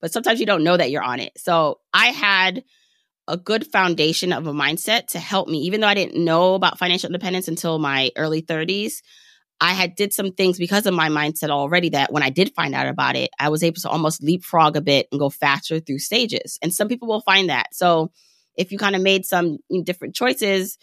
But 0.00 0.12
sometimes 0.12 0.40
you 0.40 0.46
don't 0.46 0.64
know 0.64 0.76
that 0.76 0.90
you're 0.90 1.02
on 1.02 1.20
it. 1.20 1.32
So 1.36 1.80
I 1.92 2.06
had 2.06 2.64
a 3.26 3.36
good 3.36 3.66
foundation 3.66 4.32
of 4.32 4.46
a 4.46 4.52
mindset 4.52 5.08
to 5.08 5.18
help 5.18 5.48
me 5.48 5.58
even 5.58 5.80
though 5.80 5.86
I 5.86 5.94
didn't 5.94 6.24
know 6.24 6.54
about 6.54 6.78
financial 6.78 7.08
independence 7.08 7.46
until 7.46 7.78
my 7.78 8.10
early 8.16 8.42
30s. 8.42 9.02
I 9.60 9.72
had 9.72 9.96
did 9.96 10.12
some 10.12 10.32
things 10.32 10.56
because 10.56 10.86
of 10.86 10.94
my 10.94 11.08
mindset 11.08 11.50
already 11.50 11.90
that 11.90 12.12
when 12.12 12.22
I 12.22 12.30
did 12.30 12.54
find 12.54 12.74
out 12.74 12.86
about 12.86 13.16
it, 13.16 13.30
I 13.40 13.48
was 13.48 13.64
able 13.64 13.80
to 13.80 13.88
almost 13.88 14.22
leapfrog 14.22 14.76
a 14.76 14.80
bit 14.80 15.08
and 15.10 15.18
go 15.18 15.30
faster 15.30 15.80
through 15.80 15.98
stages. 15.98 16.58
And 16.62 16.72
some 16.72 16.88
people 16.88 17.08
will 17.08 17.20
find 17.22 17.50
that. 17.50 17.74
So 17.74 18.12
if 18.56 18.72
you 18.72 18.78
kind 18.78 18.94
of 18.94 19.02
made 19.02 19.24
some 19.24 19.58
different 19.84 20.14
choices 20.14 20.78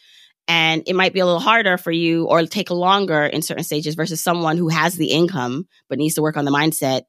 and 0.47 0.83
it 0.87 0.95
might 0.95 1.13
be 1.13 1.21
a 1.21 1.25
little 1.25 1.39
harder 1.39 1.77
for 1.77 1.91
you 1.91 2.25
or 2.25 2.45
take 2.45 2.69
longer 2.69 3.23
in 3.23 3.41
certain 3.41 3.63
stages 3.63 3.95
versus 3.95 4.21
someone 4.21 4.57
who 4.57 4.67
has 4.67 4.95
the 4.95 5.11
income 5.11 5.67
but 5.89 5.97
needs 5.97 6.15
to 6.15 6.21
work 6.21 6.37
on 6.37 6.45
the 6.45 6.51
mindset 6.51 7.03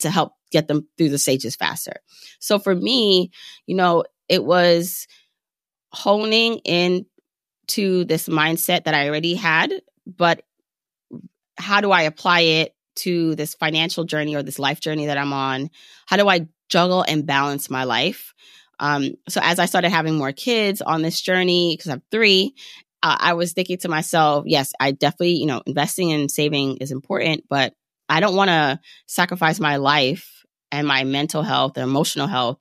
to 0.00 0.10
help 0.10 0.32
get 0.50 0.68
them 0.68 0.86
through 0.96 1.10
the 1.10 1.18
stages 1.18 1.56
faster. 1.56 1.96
So 2.40 2.58
for 2.58 2.74
me, 2.74 3.30
you 3.66 3.74
know, 3.74 4.04
it 4.28 4.44
was 4.44 5.06
honing 5.92 6.58
in 6.64 7.06
to 7.68 8.04
this 8.04 8.28
mindset 8.28 8.84
that 8.84 8.94
I 8.94 9.08
already 9.08 9.34
had, 9.34 9.72
but 10.06 10.42
how 11.58 11.80
do 11.80 11.90
I 11.90 12.02
apply 12.02 12.40
it 12.40 12.74
to 12.96 13.34
this 13.34 13.54
financial 13.54 14.04
journey 14.04 14.34
or 14.34 14.42
this 14.42 14.58
life 14.58 14.80
journey 14.80 15.06
that 15.06 15.18
I'm 15.18 15.32
on? 15.32 15.70
How 16.06 16.16
do 16.16 16.28
I 16.28 16.48
juggle 16.68 17.04
and 17.06 17.26
balance 17.26 17.70
my 17.70 17.84
life? 17.84 18.34
Um, 18.80 19.14
so 19.28 19.40
as 19.42 19.58
I 19.58 19.66
started 19.66 19.90
having 19.90 20.16
more 20.16 20.32
kids 20.32 20.80
on 20.80 21.02
this 21.02 21.20
journey, 21.20 21.74
because 21.74 21.88
I 21.88 21.94
have 21.94 22.02
three, 22.10 22.54
uh, 23.02 23.16
I 23.18 23.34
was 23.34 23.52
thinking 23.52 23.78
to 23.78 23.88
myself, 23.88 24.44
yes, 24.46 24.72
I 24.78 24.92
definitely, 24.92 25.32
you 25.32 25.46
know, 25.46 25.62
investing 25.66 26.12
and 26.12 26.30
saving 26.30 26.78
is 26.78 26.92
important, 26.92 27.44
but 27.48 27.74
I 28.08 28.20
don't 28.20 28.36
want 28.36 28.48
to 28.48 28.80
sacrifice 29.06 29.60
my 29.60 29.76
life 29.76 30.44
and 30.72 30.86
my 30.86 31.04
mental 31.04 31.42
health 31.42 31.76
and 31.76 31.84
emotional 31.84 32.26
health 32.26 32.58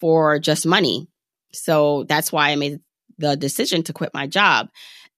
for 0.00 0.38
just 0.38 0.66
money. 0.66 1.08
So 1.52 2.04
that's 2.04 2.32
why 2.32 2.50
I 2.50 2.56
made 2.56 2.80
the 3.18 3.36
decision 3.36 3.82
to 3.84 3.92
quit 3.92 4.10
my 4.12 4.26
job. 4.26 4.68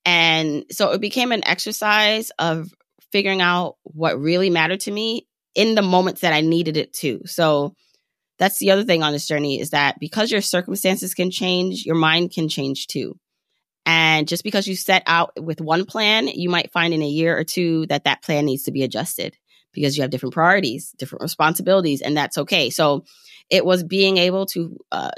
And 0.05 0.65
so 0.71 0.93
it 0.93 1.01
became 1.01 1.33
an 1.33 1.47
exercise 1.47 2.31
of 2.39 2.73
figuring 3.11 3.41
out 3.41 3.77
what 3.83 4.21
really 4.21 4.51
mattered 4.51 4.81
to 4.81 4.91
me 4.91 5.27
in 5.55 5.75
the 5.75 5.83
moments 5.83 6.21
that 6.21 6.33
I 6.33 6.41
needed 6.41 6.77
it 6.77 6.93
to. 6.95 7.23
So 7.27 7.75
that's 8.39 8.59
the 8.59 8.71
other 8.71 8.85
thing 8.85 9.03
on 9.03 9.13
this 9.13 9.27
journey 9.27 9.61
is 9.61 9.71
that 9.71 9.99
because 9.99 10.31
your 10.31 10.41
circumstances 10.41 11.15
can 11.15 11.31
change, 11.31 11.85
your 11.85 11.97
mind 11.97 12.31
can 12.31 12.49
change 12.49 12.87
too. 12.87 13.19
And 13.85 14.29
just 14.29 14.45
because 14.45 14.69
you 14.69 14.77
set 14.77 15.03
out 15.07 15.33
with 15.41 15.61
one 15.61 15.87
plan, 15.87 16.29
you 16.29 16.49
might 16.49 16.71
find 16.71 16.95
in 16.95 17.03
a 17.03 17.09
year 17.09 17.37
or 17.37 17.43
two 17.43 17.87
that 17.87 18.05
that 18.05 18.23
plan 18.23 18.45
needs 18.45 18.65
to 18.65 18.73
be 18.73 18.83
adjusted 18.83 19.37
because 19.79 19.97
you 19.97 20.03
have 20.03 20.11
different 20.11 20.35
priorities, 20.35 20.93
different 20.99 21.23
responsibilities, 21.23 22.03
and 22.03 22.17
that's 22.17 22.39
okay. 22.39 22.71
So 22.71 23.05
it 23.51 23.65
was 23.65 23.85
being 23.85 24.19
able 24.19 24.47
to 24.47 24.77
uh, 24.91 25.11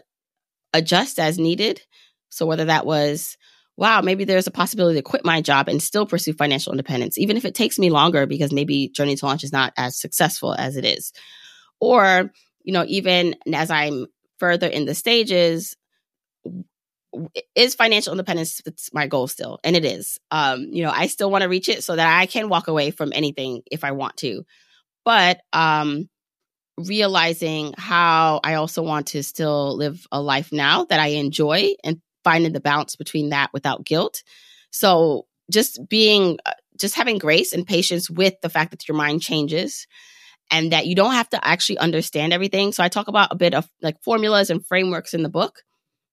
adjust 0.73 1.19
as 1.19 1.39
needed. 1.39 1.81
So 2.29 2.47
whether 2.47 2.67
that 2.67 2.87
was, 2.87 3.37
wow, 3.77 4.03
maybe 4.03 4.25
there's 4.25 4.47
a 4.47 4.53
possibility 4.53 4.99
to 4.99 5.03
quit 5.03 5.25
my 5.25 5.41
job 5.41 5.69
and 5.69 5.83
still 5.83 6.07
pursue 6.07 6.33
financial 6.33 6.73
independence, 6.73 7.19
even 7.19 7.37
if 7.37 7.45
it 7.45 7.55
takes 7.55 7.79
me 7.79 7.91
longer 7.91 8.27
because 8.27 8.53
maybe 8.53 8.89
Journey 8.89 9.17
to 9.17 9.27
Launch 9.27 9.45
is 9.45 9.53
not 9.53 9.73
as 9.77 9.99
successful 9.99 10.55
as 10.55 10.77
it 10.77 10.85
is. 10.85 11.13
Or 11.81 12.31
you 12.63 12.73
know, 12.73 12.85
even 12.87 13.37
as 13.53 13.71
I'm 13.71 14.07
further 14.39 14.67
in 14.67 14.85
the 14.85 14.95
stages, 14.95 15.77
is 17.55 17.75
financial 17.75 18.13
independence 18.13 18.61
it's 18.67 18.93
my 18.95 19.07
goal 19.07 19.27
still 19.27 19.59
and 19.65 19.77
it 19.77 19.85
is. 19.85 20.19
Um 20.31 20.69
you 20.71 20.85
know 20.85 20.91
i 20.91 21.07
still 21.07 21.31
want 21.31 21.43
to 21.43 21.49
reach 21.49 21.69
it 21.69 21.83
so 21.85 21.97
that 21.97 22.19
i 22.19 22.27
can 22.27 22.49
walk 22.49 22.69
away 22.69 22.91
from 22.91 23.13
anything 23.13 23.63
if 23.71 23.85
i 23.85 23.93
want 23.93 24.17
to. 24.19 24.45
But 25.05 25.41
um 25.53 26.09
realizing 26.79 27.75
how 27.77 28.41
i 28.43 28.55
also 28.55 28.83
want 28.83 29.09
to 29.09 29.23
still 29.23 29.77
live 29.77 30.07
a 30.13 30.21
life 30.21 30.51
now 30.53 30.85
that 30.85 31.01
i 31.01 31.09
enjoy 31.09 31.75
and 31.85 32.01
finding 32.25 32.53
the 32.53 32.61
balance 32.61 32.97
between 32.97 33.31
that 33.31 33.51
without 33.53 33.85
guilt. 33.85 34.23
So 34.71 35.27
just 35.51 35.89
being 35.89 36.39
uh, 36.47 36.53
just 36.79 36.95
having 36.95 37.19
grace 37.19 37.53
and 37.53 37.67
patience 37.67 38.09
with 38.09 38.35
the 38.41 38.49
fact 38.49 38.71
that 38.71 38.89
your 38.89 38.97
mind 38.97 39.23
changes 39.23 39.87
and 40.51 40.73
that 40.73 40.87
you 40.87 40.95
don't 40.95 41.13
have 41.13 41.29
to 41.31 41.47
actually 41.47 41.79
understand 41.79 42.33
everything. 42.33 42.73
So 42.73 42.83
I 42.83 42.89
talk 42.89 43.09
about 43.09 43.33
a 43.33 43.37
bit 43.37 43.55
of 43.55 43.69
like 43.83 44.03
formulas 44.03 44.51
and 44.51 44.65
frameworks 44.67 45.15
in 45.15 45.23
the 45.23 45.29
book, 45.29 45.63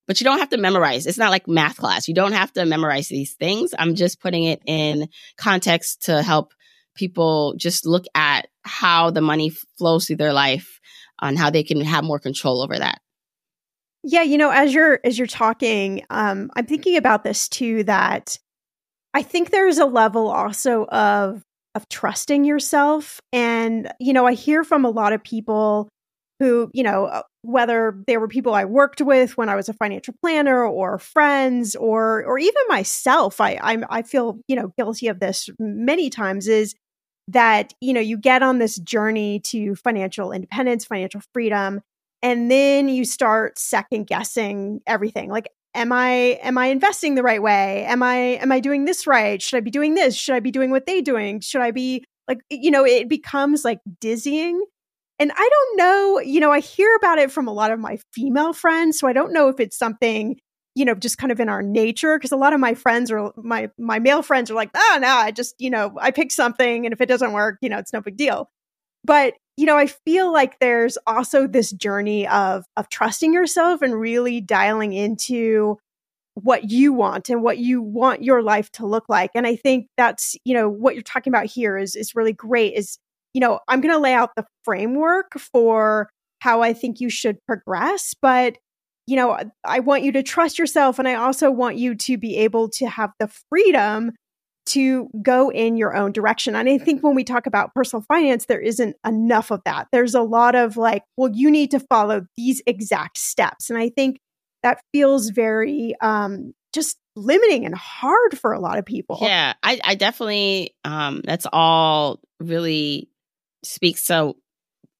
but 0.08 0.20
you 0.20 0.24
don't 0.26 0.40
have 0.40 0.50
to 0.50 0.58
memorize. 0.58 1.06
It's 1.06 1.18
not 1.18 1.32
like 1.32 1.48
math 1.48 1.78
class. 1.78 2.08
You 2.08 2.14
don't 2.14 2.34
have 2.34 2.52
to 2.54 2.66
memorize 2.66 3.10
these 3.10 3.34
things. 3.34 3.74
I'm 3.78 3.96
just 3.96 4.22
putting 4.22 4.46
it 4.46 4.62
in 4.66 5.10
context 5.38 6.04
to 6.04 6.22
help 6.22 6.54
people 6.96 7.54
just 7.58 7.86
look 7.86 8.06
at 8.16 8.48
how 8.64 9.12
the 9.12 9.22
money 9.22 9.52
flows 9.78 10.08
through 10.08 10.16
their 10.16 10.34
life 10.34 10.80
and 11.22 11.38
how 11.38 11.50
they 11.50 11.64
can 11.64 11.82
have 11.82 12.04
more 12.04 12.20
control 12.20 12.62
over 12.62 12.78
that. 12.78 13.00
Yeah, 14.04 14.22
you 14.24 14.38
know, 14.38 14.50
as 14.50 14.74
you're 14.74 15.00
as 15.04 15.18
you're 15.18 15.28
talking, 15.28 16.04
um, 16.10 16.50
I'm 16.56 16.66
thinking 16.66 16.96
about 16.96 17.24
this 17.24 17.50
too. 17.50 17.84
That 17.84 18.40
I 19.14 19.22
think 19.22 19.50
there's 19.50 19.80
a 19.80 19.86
level 19.86 20.30
also 20.30 20.86
of 20.86 21.44
of 21.76 21.88
trusting 21.90 22.44
yourself. 22.44 23.22
And, 23.32 23.92
you 24.00 24.12
know, 24.12 24.26
I 24.26 24.34
hear 24.34 24.64
from 24.64 24.84
a 24.84 24.90
lot 24.90 25.14
of 25.14 25.24
people 25.24 25.88
who, 26.40 26.70
you 26.74 26.84
know, 26.84 27.06
uh, 27.06 27.24
whether 27.42 27.98
they 28.06 28.18
were 28.18 28.28
people 28.28 28.54
I 28.54 28.66
worked 28.66 29.02
with 29.02 29.38
when 29.38 29.50
I 29.50 29.56
was 29.56 29.70
a 29.70 29.74
financial 29.74 30.14
planner 30.22 30.66
or 30.66 31.00
friends 31.00 31.76
or 31.76 32.24
or 32.26 32.38
even 32.38 32.62
myself, 32.68 33.42
I 33.42 33.60
I'm, 33.62 33.86
I 33.90 34.02
feel, 34.02 34.40
you 34.48 34.56
know, 34.56 34.74
guilty 34.78 35.08
of 35.08 35.20
this 35.20 35.50
many 35.60 36.10
times 36.10 36.48
is 36.48 36.76
that, 37.30 37.74
you 37.82 37.94
know, 37.94 38.02
you 38.02 38.18
get 38.18 38.44
on 38.44 38.60
this 38.60 38.78
journey 38.78 39.40
to 39.42 39.76
financial 39.76 40.32
independence, 40.32 40.86
financial 40.86 41.22
freedom, 41.34 41.82
and 42.22 42.50
then 42.50 42.90
you 42.90 43.06
start 43.06 43.60
second 43.60 44.08
guessing 44.08 44.82
everything. 44.88 45.30
Like 45.30 45.50
am 45.76 45.92
i 45.92 46.10
am 46.42 46.58
i 46.58 46.68
investing 46.68 47.16
the 47.16 47.24
right 47.24 47.42
way? 47.42 47.86
Am 47.86 48.04
i 48.04 48.16
am 48.16 48.52
i 48.52 48.60
doing 48.60 48.86
this 48.86 49.08
right? 49.08 49.42
Should 49.42 49.58
i 49.58 49.62
be 49.62 49.72
doing 49.72 49.96
this? 49.96 50.16
Should 50.16 50.36
i 50.36 50.40
be 50.40 50.52
doing 50.52 50.72
what 50.72 50.86
they 50.86 51.02
doing? 51.02 51.40
Should 51.40 51.62
i 51.62 51.72
be 51.72 52.04
like 52.28 52.40
you 52.50 52.72
know 52.72 52.86
it 52.86 53.08
becomes 53.08 53.64
like 53.64 53.80
dizzying 54.02 54.64
and 55.20 55.32
i 55.36 55.50
don't 55.50 55.78
know 55.78 56.20
you 56.20 56.40
know 56.40 56.52
i 56.52 56.60
hear 56.60 56.96
about 56.96 57.18
it 57.18 57.32
from 57.32 57.48
a 57.48 57.54
lot 57.54 57.72
of 57.72 57.80
my 57.80 57.98
female 58.14 58.54
friends 58.54 59.00
so 59.00 59.08
i 59.08 59.14
don't 59.14 59.34
know 59.34 59.50
if 59.50 59.60
it's 59.60 59.78
something 59.78 60.40
you 60.76 60.86
know 60.86 60.96
just 60.96 61.18
kind 61.18 61.32
of 61.32 61.40
in 61.40 61.50
our 61.50 61.64
nature 61.64 62.18
because 62.18 62.32
a 62.32 62.38
lot 62.38 62.54
of 62.54 62.60
my 62.60 62.74
friends 62.74 63.12
or 63.12 63.32
my 63.38 63.70
my 63.78 64.00
male 64.00 64.22
friends 64.22 64.52
are 64.52 64.56
like 64.56 64.70
ah, 64.76 64.96
oh 64.96 65.00
no 65.00 65.08
i 65.08 65.32
just 65.32 65.56
you 65.60 65.70
know 65.70 65.96
i 66.00 66.12
pick 66.12 66.32
something 66.32 66.86
and 66.86 66.94
if 66.94 67.02
it 67.02 67.08
doesn't 67.08 67.34
work 67.34 67.58
you 67.62 67.70
know 67.70 67.78
it's 67.78 67.94
no 67.94 68.02
big 68.02 68.18
deal 68.18 68.50
but 69.04 69.36
you 69.58 69.66
know, 69.66 69.76
I 69.76 69.88
feel 69.88 70.32
like 70.32 70.60
there's 70.60 70.98
also 71.08 71.48
this 71.48 71.72
journey 71.72 72.28
of 72.28 72.66
of 72.78 72.90
trusting 72.90 73.34
yourself 73.34 73.82
and 73.82 74.00
really 74.00 74.40
dialing 74.40 74.94
into 74.94 75.78
what 76.36 76.70
you 76.70 76.94
want 76.94 77.30
and 77.30 77.42
what 77.42 77.58
you 77.58 77.82
want 77.82 78.24
your 78.24 78.44
life 78.44 78.72
to 78.74 78.86
look 78.86 79.06
like. 79.10 79.32
And 79.34 79.48
I 79.48 79.56
think 79.56 79.88
that's, 79.98 80.36
you 80.46 80.54
know, 80.54 80.70
what 80.70 80.94
you're 80.94 81.02
talking 81.02 81.34
about 81.34 81.48
here 81.48 81.76
is 81.76 81.96
is 81.96 82.16
really 82.16 82.34
great 82.34 82.76
is, 82.76 83.00
you 83.38 83.42
know, 83.42 83.60
I'm 83.68 83.82
going 83.82 83.94
to 83.94 84.00
lay 84.00 84.16
out 84.16 84.32
the 84.36 84.48
framework 84.66 85.34
for 85.38 86.10
how 86.40 86.64
I 86.64 86.74
think 86.74 87.00
you 87.00 87.08
should 87.08 87.38
progress, 87.46 88.16
but 88.20 88.58
you 89.06 89.16
know, 89.16 89.38
I 89.64 89.82
want 89.82 90.02
you 90.02 90.12
to 90.14 90.24
trust 90.24 90.58
yourself 90.58 90.98
and 90.98 91.08
I 91.08 91.14
also 91.14 91.52
want 91.52 91.78
you 91.78 91.94
to 91.94 92.18
be 92.18 92.38
able 92.38 92.68
to 92.70 92.88
have 92.88 93.12
the 93.20 93.30
freedom 93.52 94.14
to 94.70 95.08
go 95.22 95.52
in 95.52 95.78
your 95.78 95.96
own 95.96 96.14
direction. 96.14 96.56
And 96.56 96.68
I 96.68 96.80
think 96.80 97.04
when 97.04 97.14
we 97.14 97.24
talk 97.24 97.46
about 97.46 97.76
personal 97.76 98.04
finance, 98.08 98.48
there 98.48 98.60
isn't 98.60 98.96
enough 99.06 99.52
of 99.52 99.62
that. 99.66 99.88
There's 99.92 100.16
a 100.16 100.24
lot 100.24 100.56
of 100.56 100.78
like, 100.78 101.04
well, 101.16 101.30
you 101.32 101.52
need 101.52 101.70
to 101.72 101.80
follow 101.80 102.26
these 102.38 102.64
exact 102.66 103.20
steps. 103.20 103.70
And 103.70 103.78
I 103.78 103.90
think 103.90 104.18
that 104.64 104.80
feels 104.92 105.30
very 105.30 105.94
um, 106.02 106.56
just 106.74 106.98
limiting 107.16 107.68
and 107.68 107.76
hard 107.76 108.36
for 108.36 108.52
a 108.52 108.60
lot 108.60 108.80
of 108.80 108.86
people. 108.86 109.20
Yeah, 109.22 109.54
I, 109.62 109.80
I 109.84 109.94
definitely, 109.94 110.76
um, 110.84 111.22
that's 111.24 111.46
all 111.54 112.20
really 112.40 113.10
speaks 113.64 114.06
to 114.06 114.36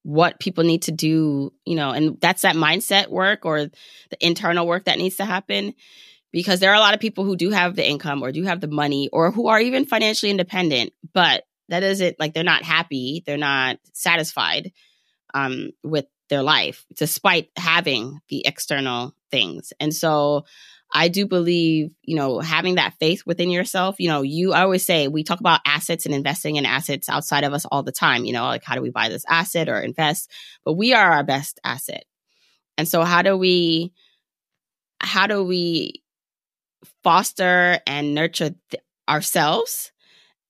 what 0.04 0.40
people 0.40 0.64
need 0.64 0.84
to 0.84 0.92
do, 0.92 1.52
you 1.66 1.76
know, 1.76 1.92
and 1.92 2.20
that's 2.22 2.44
that 2.44 2.56
mindset 2.56 3.10
work 3.10 3.46
or 3.46 3.66
the 3.66 4.18
internal 4.22 4.66
work 4.66 4.86
that 4.86 4.98
needs 4.98 5.18
to 5.18 5.26
happen 5.26 5.74
because 6.32 6.60
there 6.60 6.72
are 6.72 6.76
a 6.76 6.80
lot 6.80 6.94
of 6.94 7.00
people 7.00 7.26
who 7.26 7.36
do 7.36 7.50
have 7.50 7.76
the 7.76 7.88
income 7.88 8.24
or 8.24 8.32
do 8.32 8.44
have 8.44 8.62
the 8.62 8.68
money 8.68 9.10
or 9.12 9.32
who 9.32 9.48
are 9.48 9.60
even 9.60 9.86
financially 9.86 10.30
independent, 10.30 10.94
but 11.14 11.44
that 11.70 11.84
isn't 11.84 12.20
like 12.20 12.34
they're 12.34 12.44
not 12.44 12.64
happy, 12.64 13.24
they're 13.26 13.38
not 13.38 13.80
satisfied 13.94 14.72
um, 15.34 15.72
with 15.84 16.06
their 16.30 16.44
life 16.44 16.86
despite 16.96 17.50
having 17.58 18.20
the 18.30 18.46
external 18.46 19.14
things. 19.32 19.74
And 19.80 19.94
so 19.94 20.46
I 20.92 21.10
do 21.10 21.26
believe, 21.26 21.92
you 22.04 22.16
know, 22.16 22.40
having 22.40 22.76
that 22.76 22.94
faith 23.00 23.24
within 23.26 23.50
yourself, 23.50 23.98
you 24.00 24.08
know, 24.08 24.22
you 24.22 24.54
I 24.54 24.62
always 24.62 24.86
say 24.86 25.08
we 25.08 25.24
talk 25.24 25.40
about 25.40 25.60
assets 25.66 26.06
and 26.06 26.16
investing 26.16 26.56
in 26.56 26.66
assets 26.66 27.10
outside 27.10 27.44
of 27.44 27.54
us 27.54 27.66
all 27.66 27.84
the 27.84 27.92
time, 27.92 28.26
you 28.26 28.34
know, 28.34 28.46
like 28.46 28.64
how 28.64 28.76
do 28.76 28.82
we 28.82 28.90
buy 28.90 29.10
this 29.10 29.26
asset 29.28 29.70
or 29.70 29.80
invest? 29.80 30.32
But 30.64 30.74
we 30.74 30.94
are 30.94 31.12
our 31.12 31.24
best 31.24 31.60
asset. 31.64 32.06
And 32.78 32.88
so 32.88 33.04
how 33.04 33.22
do 33.22 33.36
we 33.36 33.92
how 35.00 35.28
do 35.28 35.44
we 35.44 36.04
foster 37.04 37.80
and 37.86 38.16
nurture 38.16 38.56
th- 38.70 38.84
ourselves 39.10 39.92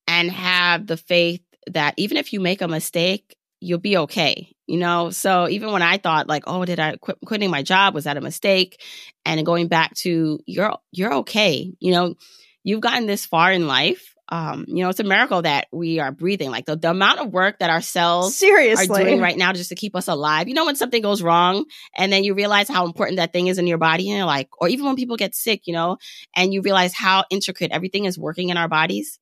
and 0.07 0.31
have 0.31 0.87
the 0.87 0.97
faith 0.97 1.41
that 1.67 1.93
even 1.97 2.17
if 2.17 2.33
you 2.33 2.39
make 2.39 2.61
a 2.61 2.67
mistake, 2.67 3.35
you'll 3.59 3.79
be 3.79 3.97
okay. 3.97 4.55
You 4.67 4.77
know, 4.77 5.09
so 5.11 5.47
even 5.47 5.71
when 5.71 5.81
I 5.81 5.97
thought 5.97 6.27
like, 6.27 6.43
oh, 6.45 6.65
did 6.65 6.79
I 6.79 6.97
quit 6.97 7.17
quitting 7.25 7.49
my 7.49 7.63
job? 7.63 7.93
Was 7.95 8.03
that 8.03 8.17
a 8.17 8.21
mistake? 8.21 8.81
And 9.25 9.45
going 9.45 9.69
back 9.69 9.95
to 9.99 10.39
you're 10.45 10.77
you're 10.91 11.13
okay. 11.15 11.73
You 11.79 11.91
know, 11.91 12.15
you've 12.63 12.81
gotten 12.81 13.05
this 13.05 13.25
far 13.25 13.51
in 13.51 13.65
life. 13.65 14.13
Um, 14.29 14.65
you 14.67 14.83
know, 14.83 14.89
it's 14.89 14.99
a 14.99 15.05
miracle 15.05 15.41
that 15.43 15.67
we 15.71 15.99
are 15.99 16.11
breathing. 16.11 16.51
Like 16.51 16.65
the, 16.65 16.75
the 16.75 16.89
amount 16.89 17.21
of 17.21 17.31
work 17.31 17.59
that 17.59 17.69
our 17.69 17.79
cells 17.79 18.35
seriously 18.35 19.03
are 19.03 19.05
doing 19.05 19.21
right 19.21 19.37
now 19.37 19.53
just 19.53 19.69
to 19.69 19.75
keep 19.75 19.95
us 19.95 20.09
alive. 20.09 20.49
You 20.49 20.53
know, 20.53 20.65
when 20.65 20.75
something 20.75 21.01
goes 21.01 21.21
wrong 21.21 21.63
and 21.95 22.11
then 22.11 22.25
you 22.25 22.33
realize 22.33 22.67
how 22.67 22.85
important 22.85 23.17
that 23.17 23.31
thing 23.31 23.47
is 23.47 23.57
in 23.57 23.67
your 23.67 23.77
body 23.77 24.09
and 24.09 24.17
you're 24.17 24.25
like, 24.25 24.49
or 24.59 24.67
even 24.67 24.85
when 24.85 24.97
people 24.97 25.15
get 25.15 25.33
sick, 25.33 25.61
you 25.65 25.71
know, 25.71 25.97
and 26.35 26.53
you 26.53 26.61
realize 26.61 26.93
how 26.93 27.23
intricate 27.29 27.71
everything 27.71 28.03
is 28.03 28.19
working 28.19 28.49
in 28.49 28.57
our 28.57 28.67
bodies. 28.67 29.17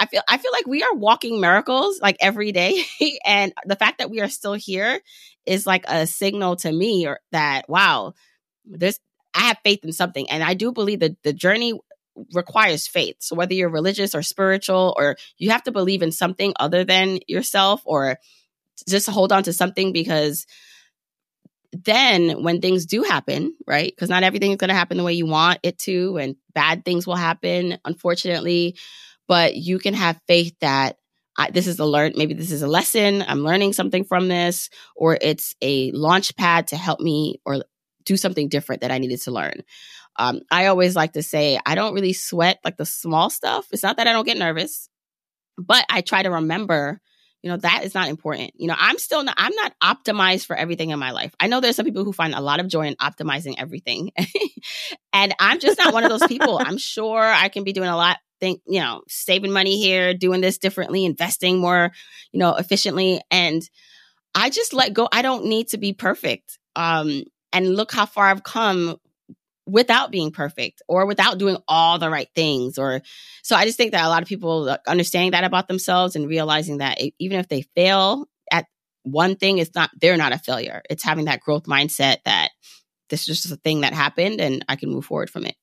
I 0.00 0.06
feel 0.06 0.22
I 0.26 0.38
feel 0.38 0.50
like 0.50 0.66
we 0.66 0.82
are 0.82 0.94
walking 0.94 1.40
miracles 1.40 2.00
like 2.00 2.16
every 2.20 2.52
day, 2.52 2.82
and 3.26 3.52
the 3.66 3.76
fact 3.76 3.98
that 3.98 4.10
we 4.10 4.20
are 4.20 4.28
still 4.30 4.54
here 4.54 4.98
is 5.44 5.66
like 5.66 5.84
a 5.86 6.06
signal 6.06 6.56
to 6.56 6.72
me 6.72 7.06
or 7.06 7.20
that 7.32 7.68
wow, 7.68 8.14
there's 8.64 8.98
I 9.34 9.40
have 9.48 9.58
faith 9.62 9.80
in 9.84 9.92
something, 9.92 10.28
and 10.30 10.42
I 10.42 10.54
do 10.54 10.72
believe 10.72 11.00
that 11.00 11.22
the 11.22 11.34
journey 11.34 11.78
requires 12.32 12.88
faith. 12.88 13.16
So 13.20 13.36
whether 13.36 13.52
you're 13.52 13.68
religious 13.68 14.14
or 14.14 14.22
spiritual, 14.22 14.94
or 14.96 15.16
you 15.36 15.50
have 15.50 15.62
to 15.64 15.72
believe 15.72 16.00
in 16.02 16.12
something 16.12 16.54
other 16.58 16.82
than 16.82 17.18
yourself, 17.28 17.82
or 17.84 18.16
just 18.88 19.06
hold 19.08 19.32
on 19.32 19.42
to 19.42 19.52
something 19.52 19.92
because 19.92 20.46
then 21.72 22.42
when 22.42 22.62
things 22.62 22.86
do 22.86 23.02
happen, 23.02 23.54
right? 23.66 23.92
Because 23.94 24.08
not 24.08 24.22
everything 24.22 24.52
is 24.52 24.56
going 24.56 24.70
to 24.70 24.74
happen 24.74 24.96
the 24.96 25.04
way 25.04 25.12
you 25.12 25.26
want 25.26 25.58
it 25.62 25.78
to, 25.80 26.16
and 26.16 26.36
bad 26.54 26.86
things 26.86 27.06
will 27.06 27.16
happen, 27.16 27.76
unfortunately 27.84 28.76
but 29.30 29.54
you 29.54 29.78
can 29.78 29.94
have 29.94 30.20
faith 30.26 30.56
that 30.60 30.96
I, 31.38 31.52
this 31.52 31.68
is 31.68 31.78
a 31.78 31.84
learn 31.84 32.14
maybe 32.16 32.34
this 32.34 32.50
is 32.50 32.62
a 32.62 32.66
lesson 32.66 33.24
i'm 33.26 33.44
learning 33.44 33.72
something 33.72 34.04
from 34.04 34.26
this 34.26 34.68
or 34.96 35.16
it's 35.18 35.54
a 35.62 35.92
launch 35.92 36.36
pad 36.36 36.66
to 36.68 36.76
help 36.76 36.98
me 36.98 37.40
or 37.46 37.62
do 38.04 38.16
something 38.16 38.48
different 38.48 38.82
that 38.82 38.90
i 38.90 38.98
needed 38.98 39.20
to 39.22 39.30
learn. 39.30 39.62
Um, 40.16 40.40
i 40.50 40.66
always 40.66 40.96
like 40.96 41.12
to 41.12 41.22
say 41.22 41.60
i 41.64 41.76
don't 41.76 41.94
really 41.94 42.12
sweat 42.12 42.58
like 42.64 42.76
the 42.76 42.84
small 42.84 43.30
stuff. 43.30 43.68
It's 43.70 43.84
not 43.84 43.98
that 43.98 44.08
i 44.08 44.12
don't 44.12 44.26
get 44.26 44.36
nervous 44.36 44.90
but 45.56 45.86
i 45.88 46.00
try 46.00 46.24
to 46.24 46.30
remember 46.30 47.00
you 47.42 47.50
know 47.50 47.56
that 47.56 47.84
is 47.84 47.94
not 47.94 48.08
important. 48.08 48.52
You 48.56 48.66
know 48.66 48.74
i'm 48.76 48.98
still 48.98 49.22
not 49.22 49.36
i'm 49.38 49.54
not 49.54 49.72
optimized 49.80 50.46
for 50.46 50.56
everything 50.56 50.90
in 50.90 50.98
my 50.98 51.12
life. 51.12 51.32
I 51.38 51.46
know 51.46 51.60
there's 51.60 51.76
some 51.76 51.86
people 51.86 52.04
who 52.04 52.12
find 52.12 52.34
a 52.34 52.40
lot 52.40 52.58
of 52.58 52.66
joy 52.66 52.88
in 52.88 52.96
optimizing 52.96 53.54
everything. 53.58 54.10
And 55.12 55.34
i'm 55.38 55.60
just 55.60 55.78
not 55.78 55.94
one 55.94 56.04
of 56.04 56.10
those 56.10 56.26
people. 56.26 56.58
I'm 56.58 56.78
sure 56.78 57.22
i 57.22 57.48
can 57.48 57.62
be 57.62 57.72
doing 57.72 57.88
a 57.88 57.96
lot 57.96 58.18
think, 58.40 58.62
you 58.66 58.80
know, 58.80 59.02
saving 59.08 59.52
money 59.52 59.80
here, 59.80 60.14
doing 60.14 60.40
this 60.40 60.58
differently, 60.58 61.04
investing 61.04 61.58
more, 61.58 61.92
you 62.32 62.38
know, 62.38 62.54
efficiently. 62.54 63.20
And 63.30 63.62
I 64.34 64.50
just 64.50 64.72
let 64.72 64.92
go. 64.92 65.08
I 65.12 65.22
don't 65.22 65.46
need 65.46 65.68
to 65.68 65.78
be 65.78 65.92
perfect. 65.92 66.58
Um, 66.76 67.24
and 67.52 67.76
look 67.76 67.92
how 67.92 68.06
far 68.06 68.26
I've 68.26 68.44
come 68.44 68.96
without 69.66 70.10
being 70.10 70.30
perfect 70.30 70.82
or 70.88 71.06
without 71.06 71.38
doing 71.38 71.56
all 71.68 71.98
the 71.98 72.10
right 72.10 72.28
things 72.34 72.78
or 72.78 73.02
so 73.42 73.54
i 73.54 73.64
just 73.64 73.76
think 73.76 73.92
that 73.92 74.04
a 74.04 74.08
lot 74.08 74.22
of 74.22 74.28
people 74.28 74.76
understanding 74.86 75.30
that 75.32 75.44
about 75.44 75.68
themselves 75.68 76.16
and 76.16 76.28
realizing 76.28 76.78
that 76.78 76.98
even 77.18 77.38
if 77.38 77.48
they 77.48 77.62
fail 77.76 78.26
at 78.50 78.66
one 79.02 79.36
thing 79.36 79.58
it's 79.58 79.74
not 79.74 79.90
they're 80.00 80.16
not 80.16 80.32
a 80.32 80.38
failure 80.38 80.82
it's 80.90 81.04
having 81.04 81.26
that 81.26 81.40
growth 81.40 81.64
mindset 81.64 82.16
that 82.24 82.50
this 83.10 83.28
is 83.28 83.42
just 83.42 83.52
a 83.52 83.56
thing 83.56 83.82
that 83.82 83.92
happened 83.92 84.40
and 84.40 84.64
i 84.68 84.76
can 84.76 84.90
move 84.90 85.04
forward 85.04 85.30
from 85.30 85.44
it 85.44 85.54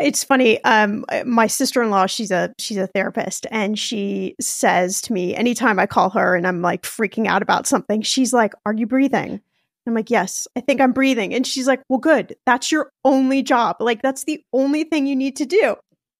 it's 0.00 0.24
funny. 0.24 0.62
Um, 0.64 1.04
my 1.24 1.46
sister 1.46 1.82
in 1.82 1.90
law, 1.90 2.06
she's 2.06 2.30
a 2.30 2.54
she's 2.58 2.76
a 2.76 2.86
therapist, 2.86 3.46
and 3.50 3.78
she 3.78 4.34
says 4.40 5.00
to 5.02 5.12
me 5.12 5.34
anytime 5.34 5.78
I 5.78 5.86
call 5.86 6.10
her 6.10 6.34
and 6.36 6.46
I'm 6.46 6.62
like 6.62 6.82
freaking 6.82 7.26
out 7.26 7.42
about 7.42 7.66
something, 7.66 8.02
she's 8.02 8.32
like, 8.32 8.54
"Are 8.66 8.74
you 8.74 8.86
breathing?" 8.86 9.40
I'm 9.86 9.94
like, 9.94 10.10
"Yes, 10.10 10.46
I 10.56 10.60
think 10.60 10.80
I'm 10.80 10.92
breathing." 10.92 11.34
And 11.34 11.46
she's 11.46 11.66
like, 11.66 11.82
"Well, 11.88 11.98
good. 11.98 12.36
That's 12.46 12.70
your 12.70 12.90
only 13.04 13.42
job. 13.42 13.76
Like 13.80 14.02
that's 14.02 14.24
the 14.24 14.42
only 14.52 14.84
thing 14.84 15.06
you 15.06 15.16
need 15.16 15.36
to 15.36 15.46
do." 15.46 15.76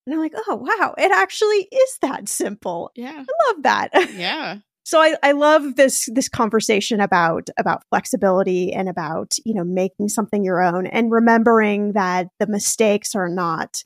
And 0.07 0.15
I'm 0.15 0.21
like, 0.21 0.35
"Oh 0.49 0.57
wow, 0.57 0.95
it 0.97 1.11
actually 1.11 1.69
is 1.71 1.99
that 2.03 2.29
simple." 2.29 2.91
Yeah, 2.95 3.25
I 3.29 3.53
love 3.53 3.63
that. 3.65 3.91
Yeah. 4.15 4.59
So 4.89 5.03
I, 5.03 5.17
I 5.23 5.33
love 5.33 5.77
this 5.77 6.09
this 6.15 6.31
conversation 6.31 6.99
about 6.99 7.51
about 7.59 7.83
flexibility 7.91 8.73
and 8.73 8.89
about 8.89 9.35
you 9.45 9.53
know 9.53 9.63
making 9.63 10.09
something 10.09 10.43
your 10.43 10.63
own 10.63 10.87
and 10.87 11.13
remembering 11.13 11.93
that 11.93 12.29
the 12.39 12.47
mistakes 12.47 13.15
are 13.15 13.29
not 13.29 13.85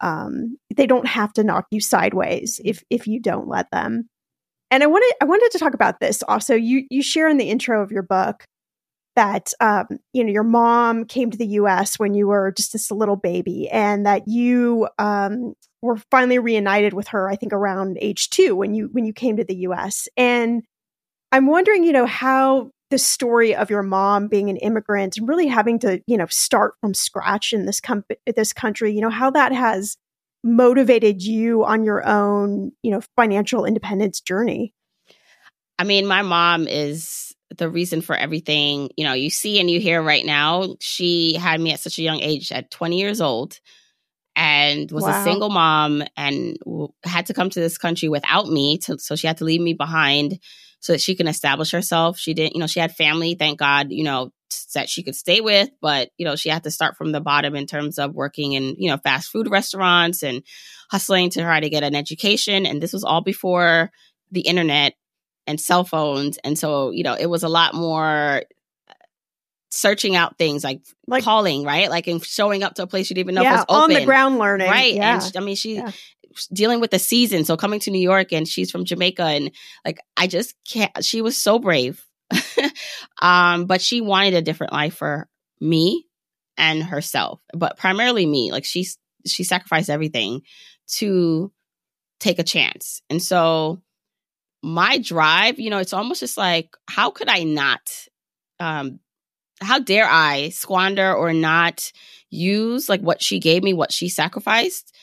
um, 0.00 0.56
they 0.76 0.86
don't 0.86 1.08
have 1.08 1.32
to 1.32 1.42
knock 1.42 1.66
you 1.72 1.80
sideways 1.80 2.60
if 2.64 2.84
if 2.88 3.08
you 3.08 3.20
don't 3.20 3.48
let 3.48 3.68
them. 3.72 4.08
And 4.70 4.84
i 4.84 4.86
wanted 4.86 5.12
i 5.20 5.24
wanted 5.24 5.50
to 5.50 5.58
talk 5.58 5.74
about 5.74 5.98
this 5.98 6.22
also. 6.22 6.54
You 6.54 6.84
you 6.88 7.02
share 7.02 7.28
in 7.28 7.36
the 7.36 7.50
intro 7.50 7.82
of 7.82 7.90
your 7.90 8.04
book 8.04 8.44
that 9.16 9.52
um, 9.60 9.86
you 10.12 10.24
know 10.24 10.30
your 10.30 10.44
mom 10.44 11.04
came 11.04 11.30
to 11.30 11.38
the 11.38 11.46
us 11.46 11.98
when 11.98 12.14
you 12.14 12.26
were 12.26 12.52
just 12.52 12.72
this 12.72 12.90
little 12.90 13.16
baby 13.16 13.68
and 13.70 14.06
that 14.06 14.26
you 14.26 14.88
um, 14.98 15.54
were 15.82 15.96
finally 16.10 16.38
reunited 16.38 16.94
with 16.94 17.08
her 17.08 17.28
i 17.28 17.36
think 17.36 17.52
around 17.52 17.98
age 18.00 18.30
2 18.30 18.54
when 18.56 18.74
you 18.74 18.88
when 18.92 19.04
you 19.04 19.12
came 19.12 19.36
to 19.36 19.44
the 19.44 19.56
US 19.56 20.08
and 20.16 20.62
i'm 21.32 21.46
wondering 21.46 21.84
you 21.84 21.92
know 21.92 22.06
how 22.06 22.70
the 22.90 22.98
story 22.98 23.54
of 23.54 23.70
your 23.70 23.82
mom 23.82 24.28
being 24.28 24.50
an 24.50 24.56
immigrant 24.58 25.16
and 25.16 25.28
really 25.28 25.46
having 25.46 25.78
to 25.80 26.00
you 26.06 26.16
know 26.16 26.26
start 26.26 26.74
from 26.80 26.94
scratch 26.94 27.52
in 27.52 27.66
this 27.66 27.80
com- 27.80 28.04
this 28.34 28.52
country 28.52 28.92
you 28.92 29.00
know 29.00 29.10
how 29.10 29.30
that 29.30 29.52
has 29.52 29.96
motivated 30.44 31.22
you 31.22 31.64
on 31.64 31.84
your 31.84 32.06
own 32.06 32.70
you 32.82 32.90
know 32.90 33.00
financial 33.16 33.64
independence 33.64 34.20
journey. 34.20 34.74
I 35.78 35.84
mean 35.84 36.06
my 36.06 36.22
mom 36.22 36.68
is 36.68 37.33
the 37.56 37.68
reason 37.68 38.00
for 38.00 38.16
everything 38.16 38.90
you 38.96 39.04
know 39.04 39.12
you 39.12 39.30
see 39.30 39.60
and 39.60 39.70
you 39.70 39.78
hear 39.78 40.02
right 40.02 40.26
now 40.26 40.74
she 40.80 41.34
had 41.34 41.60
me 41.60 41.72
at 41.72 41.80
such 41.80 41.98
a 41.98 42.02
young 42.02 42.20
age 42.20 42.50
at 42.50 42.70
20 42.70 42.98
years 42.98 43.20
old 43.20 43.60
and 44.36 44.90
was 44.90 45.04
wow. 45.04 45.20
a 45.20 45.24
single 45.24 45.50
mom 45.50 46.02
and 46.16 46.58
w- 46.64 46.92
had 47.04 47.26
to 47.26 47.34
come 47.34 47.50
to 47.50 47.60
this 47.60 47.78
country 47.78 48.08
without 48.08 48.48
me. 48.48 48.78
To, 48.78 48.98
so 48.98 49.16
she 49.16 49.26
had 49.26 49.38
to 49.38 49.44
leave 49.44 49.60
me 49.60 49.74
behind 49.74 50.40
so 50.80 50.92
that 50.92 51.00
she 51.00 51.14
can 51.14 51.28
establish 51.28 51.70
herself. 51.70 52.18
She 52.18 52.34
didn't, 52.34 52.54
you 52.54 52.60
know, 52.60 52.66
she 52.66 52.80
had 52.80 52.94
family, 52.94 53.36
thank 53.36 53.58
God, 53.58 53.88
you 53.90 54.04
know, 54.04 54.32
that 54.74 54.88
she 54.88 55.02
could 55.02 55.16
stay 55.16 55.40
with, 55.40 55.70
but, 55.80 56.10
you 56.16 56.24
know, 56.24 56.36
she 56.36 56.48
had 56.48 56.64
to 56.64 56.70
start 56.70 56.96
from 56.96 57.12
the 57.12 57.20
bottom 57.20 57.54
in 57.56 57.66
terms 57.66 57.98
of 57.98 58.14
working 58.14 58.52
in, 58.52 58.76
you 58.78 58.90
know, 58.90 58.98
fast 58.98 59.30
food 59.30 59.48
restaurants 59.48 60.22
and 60.22 60.42
hustling 60.90 61.30
to 61.30 61.42
try 61.42 61.60
to 61.60 61.70
get 61.70 61.82
an 61.82 61.94
education. 61.94 62.66
And 62.66 62.82
this 62.82 62.92
was 62.92 63.04
all 63.04 63.22
before 63.22 63.90
the 64.30 64.42
internet 64.42 64.94
and 65.46 65.60
cell 65.60 65.84
phones. 65.84 66.38
And 66.44 66.58
so, 66.58 66.90
you 66.90 67.02
know, 67.02 67.14
it 67.14 67.26
was 67.26 67.42
a 67.42 67.48
lot 67.48 67.74
more 67.74 68.42
searching 69.70 70.14
out 70.14 70.38
things 70.38 70.62
like, 70.62 70.82
like 71.06 71.24
calling, 71.24 71.64
right? 71.64 71.90
Like 71.90 72.06
and 72.06 72.24
showing 72.24 72.62
up 72.62 72.74
to 72.74 72.84
a 72.84 72.86
place 72.86 73.10
you 73.10 73.14
didn't 73.14 73.26
even 73.26 73.34
know 73.34 73.42
yeah, 73.42 73.56
was 73.56 73.64
open. 73.68 73.82
on 73.82 73.90
the 73.90 74.04
ground 74.04 74.38
learning, 74.38 74.70
right? 74.70 74.94
Yeah. 74.94 75.20
And 75.22 75.36
I 75.36 75.40
mean, 75.40 75.56
she 75.56 75.76
yeah. 75.76 75.90
dealing 76.52 76.80
with 76.80 76.90
the 76.90 76.98
season, 76.98 77.44
so 77.44 77.56
coming 77.56 77.80
to 77.80 77.90
New 77.90 78.00
York, 78.00 78.32
and 78.32 78.46
she's 78.46 78.70
from 78.70 78.84
Jamaica, 78.84 79.22
and 79.22 79.50
like 79.84 79.98
I 80.16 80.26
just 80.26 80.54
can't. 80.68 81.04
She 81.04 81.22
was 81.22 81.36
so 81.36 81.58
brave, 81.58 82.04
um, 83.20 83.66
but 83.66 83.80
she 83.80 84.00
wanted 84.00 84.34
a 84.34 84.42
different 84.42 84.72
life 84.72 84.94
for 84.94 85.28
me 85.60 86.06
and 86.56 86.82
herself, 86.82 87.40
but 87.52 87.76
primarily 87.76 88.26
me. 88.26 88.52
Like 88.52 88.64
she 88.64 88.86
she 89.26 89.42
sacrificed 89.42 89.90
everything 89.90 90.42
to 90.98 91.50
take 92.20 92.38
a 92.38 92.44
chance, 92.44 93.02
and 93.10 93.20
so 93.20 93.82
my 94.64 94.98
drive, 94.98 95.60
you 95.60 95.70
know, 95.70 95.78
it's 95.78 95.92
almost 95.92 96.20
just 96.20 96.38
like 96.38 96.70
how 96.88 97.10
could 97.10 97.28
I 97.28 97.44
not 97.44 97.80
um, 98.58 99.00
how 99.60 99.78
dare 99.78 100.08
I 100.08 100.48
squander 100.48 101.14
or 101.14 101.32
not 101.32 101.92
use 102.30 102.88
like 102.88 103.00
what 103.00 103.22
she 103.22 103.38
gave 103.38 103.62
me, 103.62 103.74
what 103.74 103.92
she 103.92 104.08
sacrificed 104.08 104.94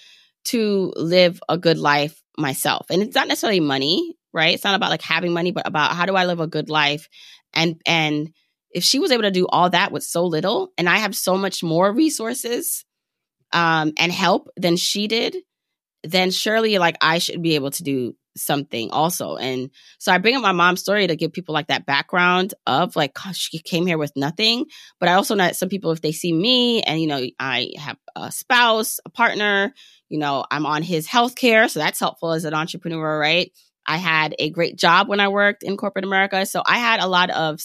to 0.46 0.92
live 0.96 1.42
a 1.48 1.58
good 1.58 1.78
life 1.78 2.22
myself. 2.38 2.88
And 2.90 3.02
it's 3.02 3.16
not 3.16 3.28
necessarily 3.28 3.60
money, 3.60 4.16
right? 4.34 4.54
It's 4.54 4.64
not 4.64 4.76
about 4.76 4.90
like 4.90 5.02
having 5.02 5.34
money, 5.34 5.52
but 5.52 5.68
about 5.68 5.94
how 5.96 6.06
do 6.06 6.16
I 6.16 6.26
live 6.26 6.40
a 6.40 6.48
good 6.48 6.70
life? 6.70 7.08
And 7.54 7.82
and 7.86 8.34
if 8.72 8.84
she 8.84 9.00
was 9.00 9.12
able 9.12 9.24
to 9.24 9.32
do 9.32 9.48
all 9.48 9.70
that 9.70 9.92
with 9.92 10.04
so 10.04 10.26
little, 10.26 10.72
and 10.78 10.90
I 10.90 10.98
have 10.98 11.16
so 11.16 11.38
much 11.38 11.62
more 11.62 11.92
resources 11.92 12.86
um, 13.52 13.94
and 13.98 14.12
help 14.12 14.50
than 14.56 14.78
she 14.78 15.08
did, 15.08 15.36
then 16.04 16.32
surely 16.32 16.78
like 16.80 16.98
I 17.02 17.20
should 17.20 17.42
be 17.42 17.56
able 17.56 17.72
to 17.72 17.84
do 17.84 18.16
something 18.38 18.92
also. 18.92 19.36
And 19.36 19.70
so 20.00 20.12
I 20.12 20.18
bring 20.18 20.36
up 20.36 20.42
my 20.42 20.52
mom's 20.52 20.82
story 20.82 21.08
to 21.08 21.16
give 21.16 21.34
people 21.34 21.54
like 21.54 21.68
that 21.68 21.86
background 21.86 22.54
of 22.66 22.96
like, 22.96 23.14
gosh, 23.14 23.38
she 23.38 23.60
came 23.60 23.86
here 23.86 23.98
with 23.98 24.14
nothing. 24.16 24.66
But 25.00 25.10
I 25.10 25.14
also 25.14 25.36
know 25.36 25.44
that 25.44 25.56
some 25.56 25.70
people, 25.70 25.92
if 25.92 26.02
they 26.02 26.12
see 26.12 26.34
me 26.34 26.82
and, 26.84 27.00
you 27.02 27.08
know, 27.08 27.26
I 27.40 27.72
have 27.78 27.98
a 28.16 28.32
spouse, 28.32 29.00
a 29.06 29.10
partner, 29.10 29.74
you 30.10 30.20
know, 30.20 30.46
I'm 30.52 30.66
on 30.66 30.84
his 30.84 31.08
health 31.08 31.36
care. 31.36 31.68
So 31.68 31.80
that's 31.80 32.00
helpful 32.00 32.32
as 32.32 32.46
an 32.46 32.54
entrepreneur, 32.54 33.20
right? 33.20 33.52
I 33.86 33.98
had 33.98 34.36
a 34.38 34.50
great 34.50 34.78
job 34.78 35.08
when 35.08 35.20
I 35.20 35.30
worked 35.30 35.64
in 35.64 35.78
corporate 35.78 36.06
America. 36.06 36.46
So 36.46 36.62
I 36.66 36.78
had 36.78 37.00
a 37.00 37.08
lot 37.08 37.30
of 37.30 37.60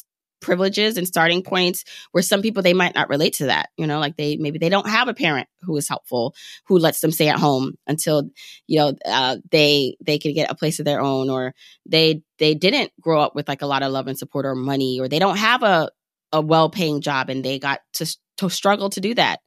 privileges 0.46 0.96
and 0.96 1.08
starting 1.08 1.42
points 1.42 1.84
where 2.12 2.22
some 2.22 2.40
people 2.40 2.62
they 2.62 2.72
might 2.72 2.94
not 2.94 3.08
relate 3.08 3.34
to 3.34 3.46
that 3.46 3.68
you 3.76 3.86
know 3.86 3.98
like 3.98 4.16
they 4.16 4.36
maybe 4.36 4.58
they 4.58 4.68
don't 4.68 4.88
have 4.88 5.08
a 5.08 5.14
parent 5.14 5.48
who 5.62 5.76
is 5.76 5.88
helpful 5.88 6.34
who 6.66 6.78
lets 6.78 7.00
them 7.00 7.10
stay 7.10 7.28
at 7.28 7.38
home 7.38 7.74
until 7.88 8.30
you 8.68 8.78
know 8.78 8.94
uh, 9.04 9.36
they 9.50 9.96
they 10.00 10.18
can 10.18 10.32
get 10.32 10.50
a 10.50 10.54
place 10.54 10.78
of 10.78 10.84
their 10.84 11.00
own 11.00 11.28
or 11.28 11.52
they 11.84 12.22
they 12.38 12.54
didn't 12.54 12.92
grow 13.00 13.20
up 13.20 13.34
with 13.34 13.48
like 13.48 13.62
a 13.62 13.66
lot 13.66 13.82
of 13.82 13.90
love 13.90 14.06
and 14.06 14.16
support 14.16 14.46
or 14.46 14.54
money 14.54 15.00
or 15.00 15.08
they 15.08 15.18
don't 15.18 15.36
have 15.36 15.64
a 15.64 15.90
a 16.32 16.40
well-paying 16.40 17.00
job 17.00 17.28
and 17.28 17.44
they 17.44 17.58
got 17.58 17.80
to 17.92 18.06
to 18.36 18.48
struggle 18.48 18.90
to 18.90 19.00
do 19.00 19.14
that. 19.14 19.40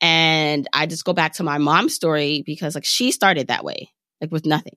And 0.00 0.68
i 0.72 0.86
just 0.86 1.04
go 1.04 1.12
back 1.12 1.34
to 1.34 1.44
my 1.44 1.58
mom's 1.58 1.94
story 1.94 2.42
because 2.44 2.74
like 2.74 2.84
she 2.84 3.12
started 3.12 3.46
that 3.46 3.64
way 3.64 3.92
like 4.20 4.32
with 4.32 4.44
nothing. 4.44 4.76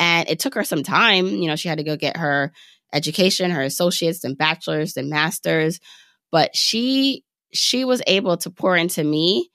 And 0.00 0.28
it 0.28 0.38
took 0.38 0.54
her 0.54 0.64
some 0.64 0.82
time 0.82 1.28
you 1.28 1.46
know 1.46 1.56
she 1.56 1.68
had 1.68 1.78
to 1.78 1.84
go 1.84 1.96
get 1.96 2.18
her 2.18 2.52
education, 2.92 3.50
her 3.50 3.62
associates 3.62 4.24
and 4.24 4.38
bachelors 4.38 4.96
and 4.96 5.08
masters, 5.08 5.80
but 6.30 6.56
she 6.56 7.24
she 7.52 7.84
was 7.84 8.02
able 8.06 8.36
to 8.38 8.50
pour 8.50 8.76
into 8.76 9.02
me 9.02 9.50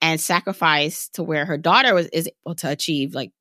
and 0.00 0.20
sacrifice 0.20 1.08
to 1.10 1.22
where 1.22 1.44
her 1.44 1.58
daughter 1.58 1.94
was 1.94 2.06
is 2.08 2.28
able 2.44 2.54
to 2.56 2.70
achieve 2.70 3.14
like 3.14 3.32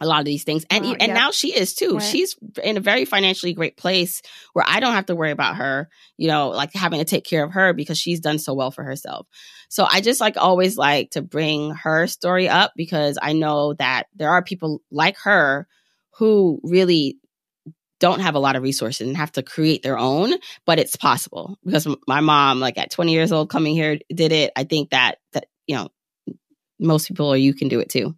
a 0.00 0.06
lot 0.06 0.18
of 0.18 0.24
these 0.24 0.44
things. 0.44 0.64
And 0.70 0.84
and 1.00 1.14
now 1.14 1.30
she 1.30 1.54
is 1.54 1.74
too. 1.74 1.94
Right. 1.94 2.02
she's 2.02 2.36
in 2.62 2.76
a 2.76 2.80
very 2.80 3.04
financially 3.04 3.54
great 3.54 3.76
place 3.76 4.22
where 4.52 4.64
i 4.66 4.80
don't 4.80 4.94
have 4.94 5.06
to 5.06 5.14
worry 5.14 5.30
about 5.30 5.56
her 5.56 5.88
you 6.16 6.28
know 6.28 6.50
like 6.50 6.72
having 6.72 6.98
to 6.98 7.04
take 7.04 7.24
care 7.24 7.44
of 7.44 7.52
her 7.52 7.72
because 7.72 7.98
she's 7.98 8.20
done 8.20 8.38
so 8.38 8.54
well 8.54 8.70
for 8.70 8.84
herself. 8.84 9.26
So 9.68 9.86
i 9.88 10.00
just 10.00 10.20
like 10.20 10.36
always 10.36 10.76
like 10.76 11.10
to 11.10 11.22
bring 11.22 11.70
her 11.70 12.06
story 12.06 12.48
up 12.48 12.72
because 12.76 13.18
i 13.20 13.32
know 13.32 13.74
that 13.74 14.06
there 14.14 14.30
are 14.30 14.42
people 14.42 14.80
like 14.90 15.16
her 15.24 15.66
who 16.18 16.60
really 16.62 17.18
don't 18.00 18.20
have 18.20 18.34
a 18.34 18.38
lot 18.38 18.56
of 18.56 18.62
resources 18.62 19.06
and 19.06 19.16
have 19.16 19.32
to 19.32 19.42
create 19.42 19.82
their 19.82 19.98
own, 19.98 20.34
but 20.66 20.78
it's 20.78 20.96
possible 20.96 21.58
because 21.64 21.86
my 22.06 22.20
mom, 22.20 22.60
like 22.60 22.78
at 22.78 22.90
20 22.90 23.12
years 23.12 23.32
old, 23.32 23.50
coming 23.50 23.74
here, 23.74 23.98
did 24.12 24.32
it. 24.32 24.52
I 24.56 24.64
think 24.64 24.90
that, 24.90 25.18
that, 25.32 25.46
you 25.66 25.76
know, 25.76 25.88
most 26.78 27.08
people 27.08 27.28
or 27.28 27.36
you 27.36 27.54
can 27.54 27.68
do 27.68 27.80
it 27.80 27.88
too. 27.88 28.14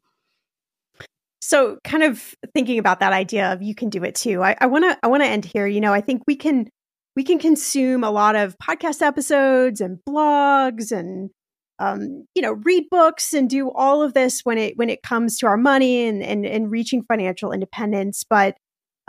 So 1.41 1.79
kind 1.85 2.03
of 2.03 2.35
thinking 2.55 2.79
about 2.79 3.01
that 3.01 3.12
idea 3.12 3.53
of 3.53 3.62
you 3.62 3.74
can 3.74 3.89
do 3.89 4.03
it 4.03 4.14
too. 4.14 4.43
I 4.43 4.66
want 4.66 4.85
to, 4.85 4.99
I 5.03 5.07
want 5.07 5.22
to 5.22 5.29
end 5.29 5.45
here. 5.45 5.66
You 5.66 5.81
know, 5.81 5.93
I 5.93 6.01
think 6.01 6.22
we 6.27 6.35
can, 6.35 6.68
we 7.14 7.22
can 7.22 7.39
consume 7.39 8.03
a 8.03 8.11
lot 8.11 8.35
of 8.35 8.57
podcast 8.59 9.01
episodes 9.01 9.81
and 9.81 9.99
blogs 10.09 10.91
and, 10.91 11.31
um, 11.79 12.27
you 12.35 12.43
know, 12.43 12.53
read 12.53 12.87
books 12.91 13.33
and 13.33 13.49
do 13.49 13.70
all 13.70 14.03
of 14.03 14.14
this 14.14 14.41
when 14.43 14.59
it, 14.59 14.77
when 14.77 14.91
it 14.91 15.03
comes 15.03 15.39
to 15.39 15.47
our 15.47 15.57
money 15.57 16.09
and, 16.09 16.22
and, 16.22 16.45
and 16.47 16.70
reaching 16.70 17.03
financial 17.03 17.53
independence. 17.53 18.24
But 18.29 18.57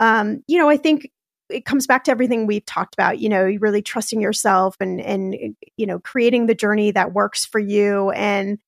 um, 0.00 0.42
you 0.46 0.58
know, 0.58 0.68
I 0.68 0.76
think 0.76 1.10
it 1.50 1.64
comes 1.64 1.86
back 1.86 2.04
to 2.04 2.10
everything 2.10 2.46
we've 2.46 2.66
talked 2.66 2.94
about, 2.94 3.18
you 3.20 3.28
know, 3.28 3.44
really 3.60 3.82
trusting 3.82 4.20
yourself 4.20 4.76
and, 4.80 5.00
and, 5.00 5.56
you 5.76 5.86
know, 5.86 5.98
creating 5.98 6.46
the 6.46 6.54
journey 6.54 6.90
that 6.90 7.14
works 7.14 7.46
for 7.46 7.58
you. 7.58 8.10
And, 8.10 8.58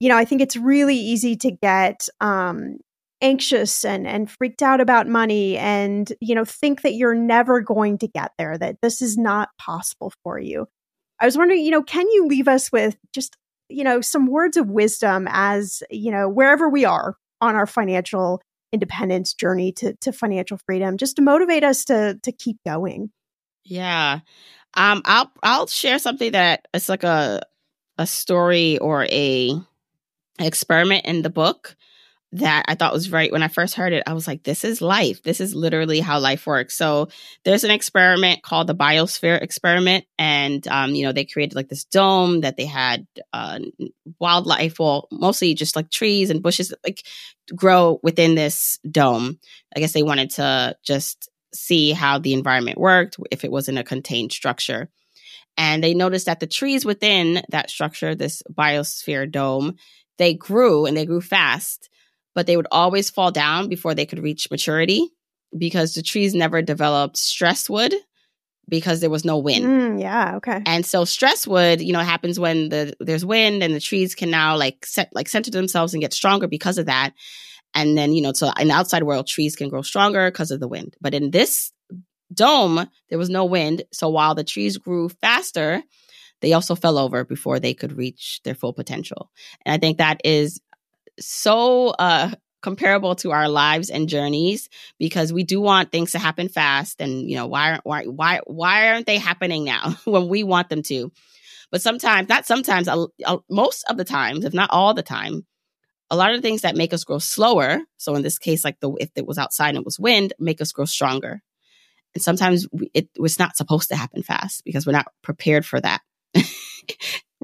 you 0.00 0.08
know, 0.08 0.16
I 0.16 0.24
think 0.24 0.40
it's 0.40 0.56
really 0.56 0.96
easy 0.96 1.36
to 1.36 1.50
get, 1.50 2.08
um, 2.20 2.78
anxious 3.22 3.84
and, 3.84 4.06
and 4.06 4.30
freaked 4.30 4.62
out 4.62 4.80
about 4.80 5.06
money 5.06 5.56
and, 5.56 6.12
you 6.20 6.34
know, 6.34 6.44
think 6.44 6.82
that 6.82 6.94
you're 6.94 7.14
never 7.14 7.60
going 7.60 7.96
to 7.98 8.08
get 8.08 8.32
there, 8.36 8.58
that 8.58 8.76
this 8.82 9.00
is 9.00 9.16
not 9.16 9.48
possible 9.58 10.12
for 10.22 10.38
you. 10.38 10.66
I 11.20 11.24
was 11.24 11.38
wondering, 11.38 11.64
you 11.64 11.70
know, 11.70 11.82
can 11.82 12.06
you 12.10 12.26
leave 12.26 12.48
us 12.48 12.70
with 12.72 12.96
just, 13.14 13.36
you 13.70 13.84
know, 13.84 14.00
some 14.00 14.26
words 14.26 14.56
of 14.56 14.68
wisdom 14.68 15.26
as, 15.30 15.82
you 15.88 16.10
know, 16.10 16.28
wherever 16.28 16.68
we 16.68 16.84
are 16.84 17.16
on 17.40 17.54
our 17.54 17.66
financial 17.66 18.42
independence 18.74 19.32
journey 19.32 19.72
to 19.72 19.94
to 19.94 20.12
financial 20.12 20.58
freedom 20.58 20.98
just 20.98 21.16
to 21.16 21.22
motivate 21.22 21.64
us 21.64 21.84
to 21.86 22.18
to 22.22 22.32
keep 22.32 22.58
going. 22.66 23.10
Yeah. 23.64 24.20
Um 24.74 25.00
i'll 25.04 25.30
i'll 25.42 25.66
share 25.68 25.98
something 25.98 26.32
that 26.32 26.66
it's 26.74 26.88
like 26.88 27.04
a 27.04 27.40
a 27.96 28.06
story 28.06 28.76
or 28.78 29.04
a 29.04 29.56
experiment 30.40 31.06
in 31.06 31.22
the 31.22 31.30
book 31.30 31.76
that 32.34 32.64
I 32.66 32.74
thought 32.74 32.92
was 32.92 33.12
right 33.12 33.30
when 33.30 33.44
I 33.44 33.48
first 33.48 33.76
heard 33.76 33.92
it. 33.92 34.02
I 34.08 34.12
was 34.12 34.26
like, 34.26 34.42
this 34.42 34.64
is 34.64 34.82
life. 34.82 35.22
This 35.22 35.40
is 35.40 35.54
literally 35.54 36.00
how 36.00 36.18
life 36.18 36.48
works. 36.48 36.76
So 36.76 37.08
there's 37.44 37.62
an 37.62 37.70
experiment 37.70 38.42
called 38.42 38.66
the 38.66 38.74
biosphere 38.74 39.40
experiment. 39.40 40.04
And, 40.18 40.66
um, 40.66 40.96
you 40.96 41.04
know, 41.04 41.12
they 41.12 41.26
created 41.26 41.54
like 41.54 41.68
this 41.68 41.84
dome 41.84 42.40
that 42.40 42.56
they 42.56 42.66
had 42.66 43.06
uh, 43.32 43.60
wildlife, 44.18 44.80
well, 44.80 45.06
mostly 45.12 45.54
just 45.54 45.76
like 45.76 45.90
trees 45.90 46.30
and 46.30 46.42
bushes, 46.42 46.74
like 46.82 47.06
grow 47.54 48.00
within 48.02 48.34
this 48.34 48.80
dome. 48.90 49.38
I 49.76 49.78
guess 49.78 49.92
they 49.92 50.02
wanted 50.02 50.30
to 50.30 50.76
just 50.82 51.30
see 51.54 51.92
how 51.92 52.18
the 52.18 52.34
environment 52.34 52.78
worked 52.78 53.16
if 53.30 53.44
it 53.44 53.52
was 53.52 53.68
in 53.68 53.78
a 53.78 53.84
contained 53.84 54.32
structure. 54.32 54.90
And 55.56 55.84
they 55.84 55.94
noticed 55.94 56.26
that 56.26 56.40
the 56.40 56.48
trees 56.48 56.84
within 56.84 57.42
that 57.50 57.70
structure, 57.70 58.16
this 58.16 58.42
biosphere 58.52 59.30
dome, 59.30 59.76
they 60.18 60.34
grew 60.34 60.84
and 60.84 60.96
they 60.96 61.06
grew 61.06 61.20
fast 61.20 61.90
but 62.34 62.46
they 62.46 62.56
would 62.56 62.66
always 62.70 63.10
fall 63.10 63.30
down 63.30 63.68
before 63.68 63.94
they 63.94 64.06
could 64.06 64.22
reach 64.22 64.50
maturity 64.50 65.08
because 65.56 65.94
the 65.94 66.02
trees 66.02 66.34
never 66.34 66.62
developed 66.62 67.16
stress 67.16 67.70
wood 67.70 67.94
because 68.68 69.00
there 69.00 69.10
was 69.10 69.24
no 69.24 69.38
wind. 69.38 69.64
Mm, 69.64 70.00
yeah, 70.00 70.36
okay. 70.36 70.62
And 70.66 70.84
so 70.84 71.04
stress 71.04 71.46
wood, 71.46 71.80
you 71.80 71.92
know, 71.92 72.00
happens 72.00 72.40
when 72.40 72.70
the 72.70 72.94
there's 73.00 73.24
wind 73.24 73.62
and 73.62 73.74
the 73.74 73.80
trees 73.80 74.14
can 74.14 74.30
now 74.30 74.56
like 74.56 74.84
set 74.86 75.10
like 75.12 75.28
center 75.28 75.50
themselves 75.50 75.94
and 75.94 76.00
get 76.00 76.12
stronger 76.12 76.48
because 76.48 76.78
of 76.78 76.86
that. 76.86 77.12
And 77.74 77.98
then, 77.98 78.12
you 78.12 78.22
know, 78.22 78.32
so 78.32 78.50
in 78.58 78.68
the 78.68 78.74
outside 78.74 79.02
world, 79.02 79.26
trees 79.26 79.56
can 79.56 79.68
grow 79.68 79.82
stronger 79.82 80.30
because 80.30 80.50
of 80.50 80.60
the 80.60 80.68
wind. 80.68 80.96
But 81.00 81.12
in 81.12 81.30
this 81.30 81.72
dome, 82.32 82.88
there 83.08 83.18
was 83.18 83.30
no 83.30 83.44
wind. 83.44 83.82
So 83.92 84.08
while 84.08 84.34
the 84.34 84.44
trees 84.44 84.78
grew 84.78 85.08
faster, 85.08 85.82
they 86.40 86.52
also 86.52 86.74
fell 86.74 86.98
over 86.98 87.24
before 87.24 87.58
they 87.58 87.74
could 87.74 87.96
reach 87.96 88.40
their 88.44 88.54
full 88.54 88.72
potential. 88.72 89.30
And 89.64 89.74
I 89.74 89.78
think 89.78 89.98
that 89.98 90.20
is 90.24 90.60
so 91.18 91.88
uh, 91.88 92.30
comparable 92.62 93.14
to 93.16 93.30
our 93.30 93.48
lives 93.48 93.90
and 93.90 94.08
journeys 94.08 94.68
because 94.98 95.32
we 95.32 95.44
do 95.44 95.60
want 95.60 95.92
things 95.92 96.12
to 96.12 96.18
happen 96.18 96.48
fast 96.48 97.00
and 97.00 97.28
you 97.28 97.36
know 97.36 97.46
why 97.46 97.72
aren't 97.72 97.84
why 97.84 98.04
why 98.04 98.40
why 98.46 98.88
aren't 98.88 99.06
they 99.06 99.18
happening 99.18 99.64
now 99.64 99.94
when 100.04 100.28
we 100.28 100.42
want 100.42 100.68
them 100.68 100.82
to? 100.82 101.12
But 101.70 101.82
sometimes 101.82 102.28
not 102.28 102.46
sometimes 102.46 102.88
most 103.50 103.84
of 103.88 103.96
the 103.96 104.04
times 104.04 104.44
if 104.44 104.54
not 104.54 104.70
all 104.70 104.94
the 104.94 105.02
time 105.02 105.46
a 106.10 106.16
lot 106.16 106.30
of 106.30 106.36
the 106.36 106.42
things 106.42 106.62
that 106.62 106.76
make 106.76 106.92
us 106.92 107.04
grow 107.04 107.18
slower 107.18 107.80
so 107.96 108.14
in 108.14 108.22
this 108.22 108.38
case 108.38 108.64
like 108.64 108.80
the 108.80 108.90
if 108.98 109.10
it 109.16 109.26
was 109.26 109.38
outside 109.38 109.70
and 109.70 109.78
it 109.78 109.84
was 109.84 109.98
wind 109.98 110.32
make 110.38 110.60
us 110.60 110.72
grow 110.72 110.84
stronger. 110.84 111.42
And 112.14 112.22
sometimes 112.22 112.68
it 112.94 113.08
was 113.18 113.40
not 113.40 113.56
supposed 113.56 113.88
to 113.88 113.96
happen 113.96 114.22
fast 114.22 114.64
because 114.64 114.86
we're 114.86 114.92
not 114.92 115.12
prepared 115.22 115.66
for 115.66 115.80
that 115.80 116.00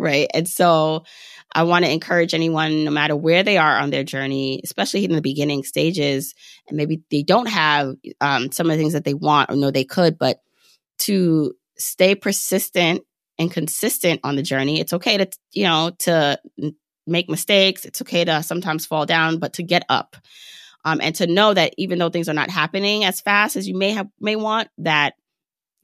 right? 0.00 0.28
And 0.34 0.48
so 0.48 1.04
I 1.52 1.64
want 1.64 1.84
to 1.84 1.90
encourage 1.90 2.34
anyone, 2.34 2.84
no 2.84 2.90
matter 2.90 3.16
where 3.16 3.42
they 3.42 3.58
are 3.58 3.78
on 3.78 3.90
their 3.90 4.04
journey, 4.04 4.60
especially 4.62 5.04
in 5.04 5.12
the 5.12 5.20
beginning 5.20 5.64
stages, 5.64 6.34
and 6.68 6.76
maybe 6.76 7.02
they 7.10 7.22
don't 7.22 7.48
have 7.48 7.94
um, 8.20 8.52
some 8.52 8.70
of 8.70 8.76
the 8.76 8.82
things 8.82 8.92
that 8.92 9.04
they 9.04 9.14
want 9.14 9.50
or 9.50 9.56
know 9.56 9.70
they 9.70 9.84
could, 9.84 10.18
but 10.18 10.40
to 11.00 11.54
stay 11.76 12.14
persistent 12.14 13.02
and 13.38 13.50
consistent 13.50 14.20
on 14.22 14.36
the 14.36 14.42
journey. 14.42 14.80
It's 14.80 14.92
okay 14.92 15.16
to, 15.16 15.28
you 15.52 15.64
know, 15.64 15.92
to 16.00 16.38
make 17.06 17.28
mistakes. 17.28 17.84
It's 17.84 18.02
okay 18.02 18.24
to 18.24 18.42
sometimes 18.42 18.86
fall 18.86 19.06
down, 19.06 19.38
but 19.38 19.54
to 19.54 19.62
get 19.62 19.84
up. 19.88 20.16
Um, 20.84 21.00
and 21.02 21.14
to 21.16 21.26
know 21.26 21.52
that 21.52 21.74
even 21.76 21.98
though 21.98 22.08
things 22.08 22.28
are 22.28 22.34
not 22.34 22.48
happening 22.48 23.04
as 23.04 23.20
fast 23.20 23.56
as 23.56 23.68
you 23.68 23.76
may 23.76 23.90
have 23.90 24.08
may 24.18 24.36
want, 24.36 24.68
that 24.78 25.14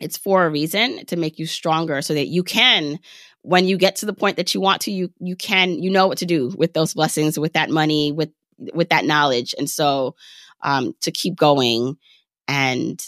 it's 0.00 0.16
for 0.16 0.44
a 0.44 0.50
reason 0.50 1.04
to 1.06 1.16
make 1.16 1.38
you 1.38 1.46
stronger 1.46 2.02
so 2.02 2.14
that 2.14 2.28
you 2.28 2.42
can 2.42 2.98
when 3.46 3.64
you 3.64 3.78
get 3.78 3.94
to 3.94 4.06
the 4.06 4.12
point 4.12 4.36
that 4.38 4.54
you 4.54 4.60
want 4.60 4.82
to 4.82 4.90
you 4.90 5.12
you 5.20 5.36
can 5.36 5.80
you 5.80 5.88
know 5.88 6.08
what 6.08 6.18
to 6.18 6.26
do 6.26 6.52
with 6.58 6.74
those 6.74 6.94
blessings 6.94 7.38
with 7.38 7.52
that 7.52 7.70
money 7.70 8.10
with 8.10 8.30
with 8.74 8.88
that 8.88 9.04
knowledge. 9.04 9.54
And 9.56 9.70
so 9.70 10.16
um 10.62 10.94
to 11.02 11.12
keep 11.12 11.36
going 11.36 11.96
and 12.48 13.04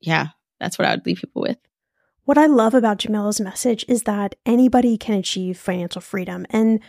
yeah 0.00 0.28
that's 0.60 0.78
what 0.78 0.86
i 0.86 0.92
would 0.92 1.04
leave 1.04 1.18
people 1.18 1.42
with. 1.42 1.58
What 2.24 2.38
i 2.38 2.46
love 2.46 2.74
about 2.74 2.98
jamila's 2.98 3.40
message 3.40 3.84
is 3.88 4.04
that 4.04 4.36
anybody 4.46 4.96
can 4.96 5.14
achieve 5.14 5.58
financial 5.58 6.00
freedom 6.00 6.46
and 6.50 6.80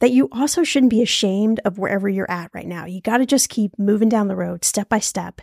that 0.00 0.10
you 0.10 0.28
also 0.30 0.62
shouldn't 0.62 0.90
be 0.90 1.02
ashamed 1.02 1.60
of 1.64 1.78
wherever 1.78 2.06
you're 2.06 2.30
at 2.30 2.50
right 2.52 2.66
now. 2.66 2.84
You 2.84 3.00
got 3.00 3.18
to 3.18 3.26
just 3.26 3.48
keep 3.48 3.78
moving 3.78 4.10
down 4.10 4.28
the 4.28 4.36
road 4.36 4.62
step 4.62 4.90
by 4.90 4.98
step. 4.98 5.40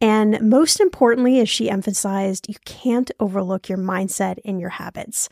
And 0.00 0.40
most 0.40 0.80
importantly, 0.80 1.38
as 1.38 1.50
she 1.50 1.68
emphasized, 1.68 2.48
you 2.48 2.54
can't 2.64 3.10
overlook 3.20 3.68
your 3.68 3.76
mindset 3.76 4.38
and 4.46 4.58
your 4.58 4.70
habits. 4.70 5.28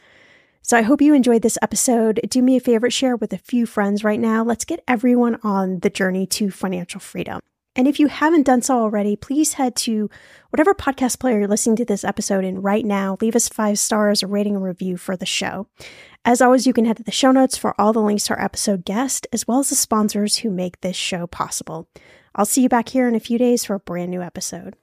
So 0.69 0.77
I 0.77 0.83
hope 0.83 1.01
you 1.01 1.15
enjoyed 1.15 1.41
this 1.41 1.57
episode. 1.63 2.21
Do 2.29 2.43
me 2.43 2.59
a 2.59 2.61
favor, 2.61 2.91
share 2.91 3.17
with 3.17 3.33
a 3.33 3.39
few 3.39 3.65
friends 3.65 4.05
right 4.05 4.21
now. 4.21 4.45
Let's 4.45 4.67
get 4.67 4.85
everyone 4.87 5.41
on 5.43 5.79
the 5.79 5.89
journey 5.89 6.27
to 6.27 6.51
financial 6.51 7.01
freedom. 7.01 7.41
And 7.75 7.89
if 7.89 7.99
you 7.99 8.09
haven't 8.09 8.43
done 8.43 8.61
so 8.61 8.79
already, 8.79 9.17
please 9.17 9.55
head 9.55 9.75
to 9.77 10.11
whatever 10.51 10.75
podcast 10.75 11.21
player 11.21 11.39
you're 11.39 11.49
listening 11.49 11.77
to 11.77 11.87
this 11.87 12.05
episode 12.05 12.45
in 12.45 12.61
right 12.61 12.85
now. 12.85 13.17
Leave 13.23 13.35
us 13.35 13.49
five 13.49 13.79
stars, 13.79 14.23
a 14.23 14.27
rating, 14.27 14.57
and 14.57 14.65
review 14.65 14.99
for 14.99 15.17
the 15.17 15.25
show. 15.25 15.69
As 16.27 16.43
always, 16.43 16.67
you 16.67 16.75
can 16.75 16.85
head 16.85 16.99
to 16.99 17.03
the 17.03 17.13
show 17.13 17.33
notes 17.33 17.57
for 17.57 17.75
all 17.81 17.95
the 17.95 18.03
links 18.03 18.25
to 18.25 18.35
our 18.35 18.45
episode 18.45 18.85
guest, 18.85 19.27
as 19.33 19.49
well 19.49 19.61
as 19.61 19.71
the 19.71 19.75
sponsors 19.75 20.37
who 20.39 20.51
make 20.51 20.83
this 20.83 20.97
show 20.97 21.27
possible. 21.27 21.89
I'll 22.35 22.45
see 22.45 22.61
you 22.61 22.69
back 22.69 22.91
here 22.91 23.09
in 23.09 23.15
a 23.15 23.21
few 23.21 23.39
days 23.39 23.65
for 23.65 23.77
a 23.77 23.81
brand 23.81 24.11
new 24.11 24.21
episode. 24.21 24.77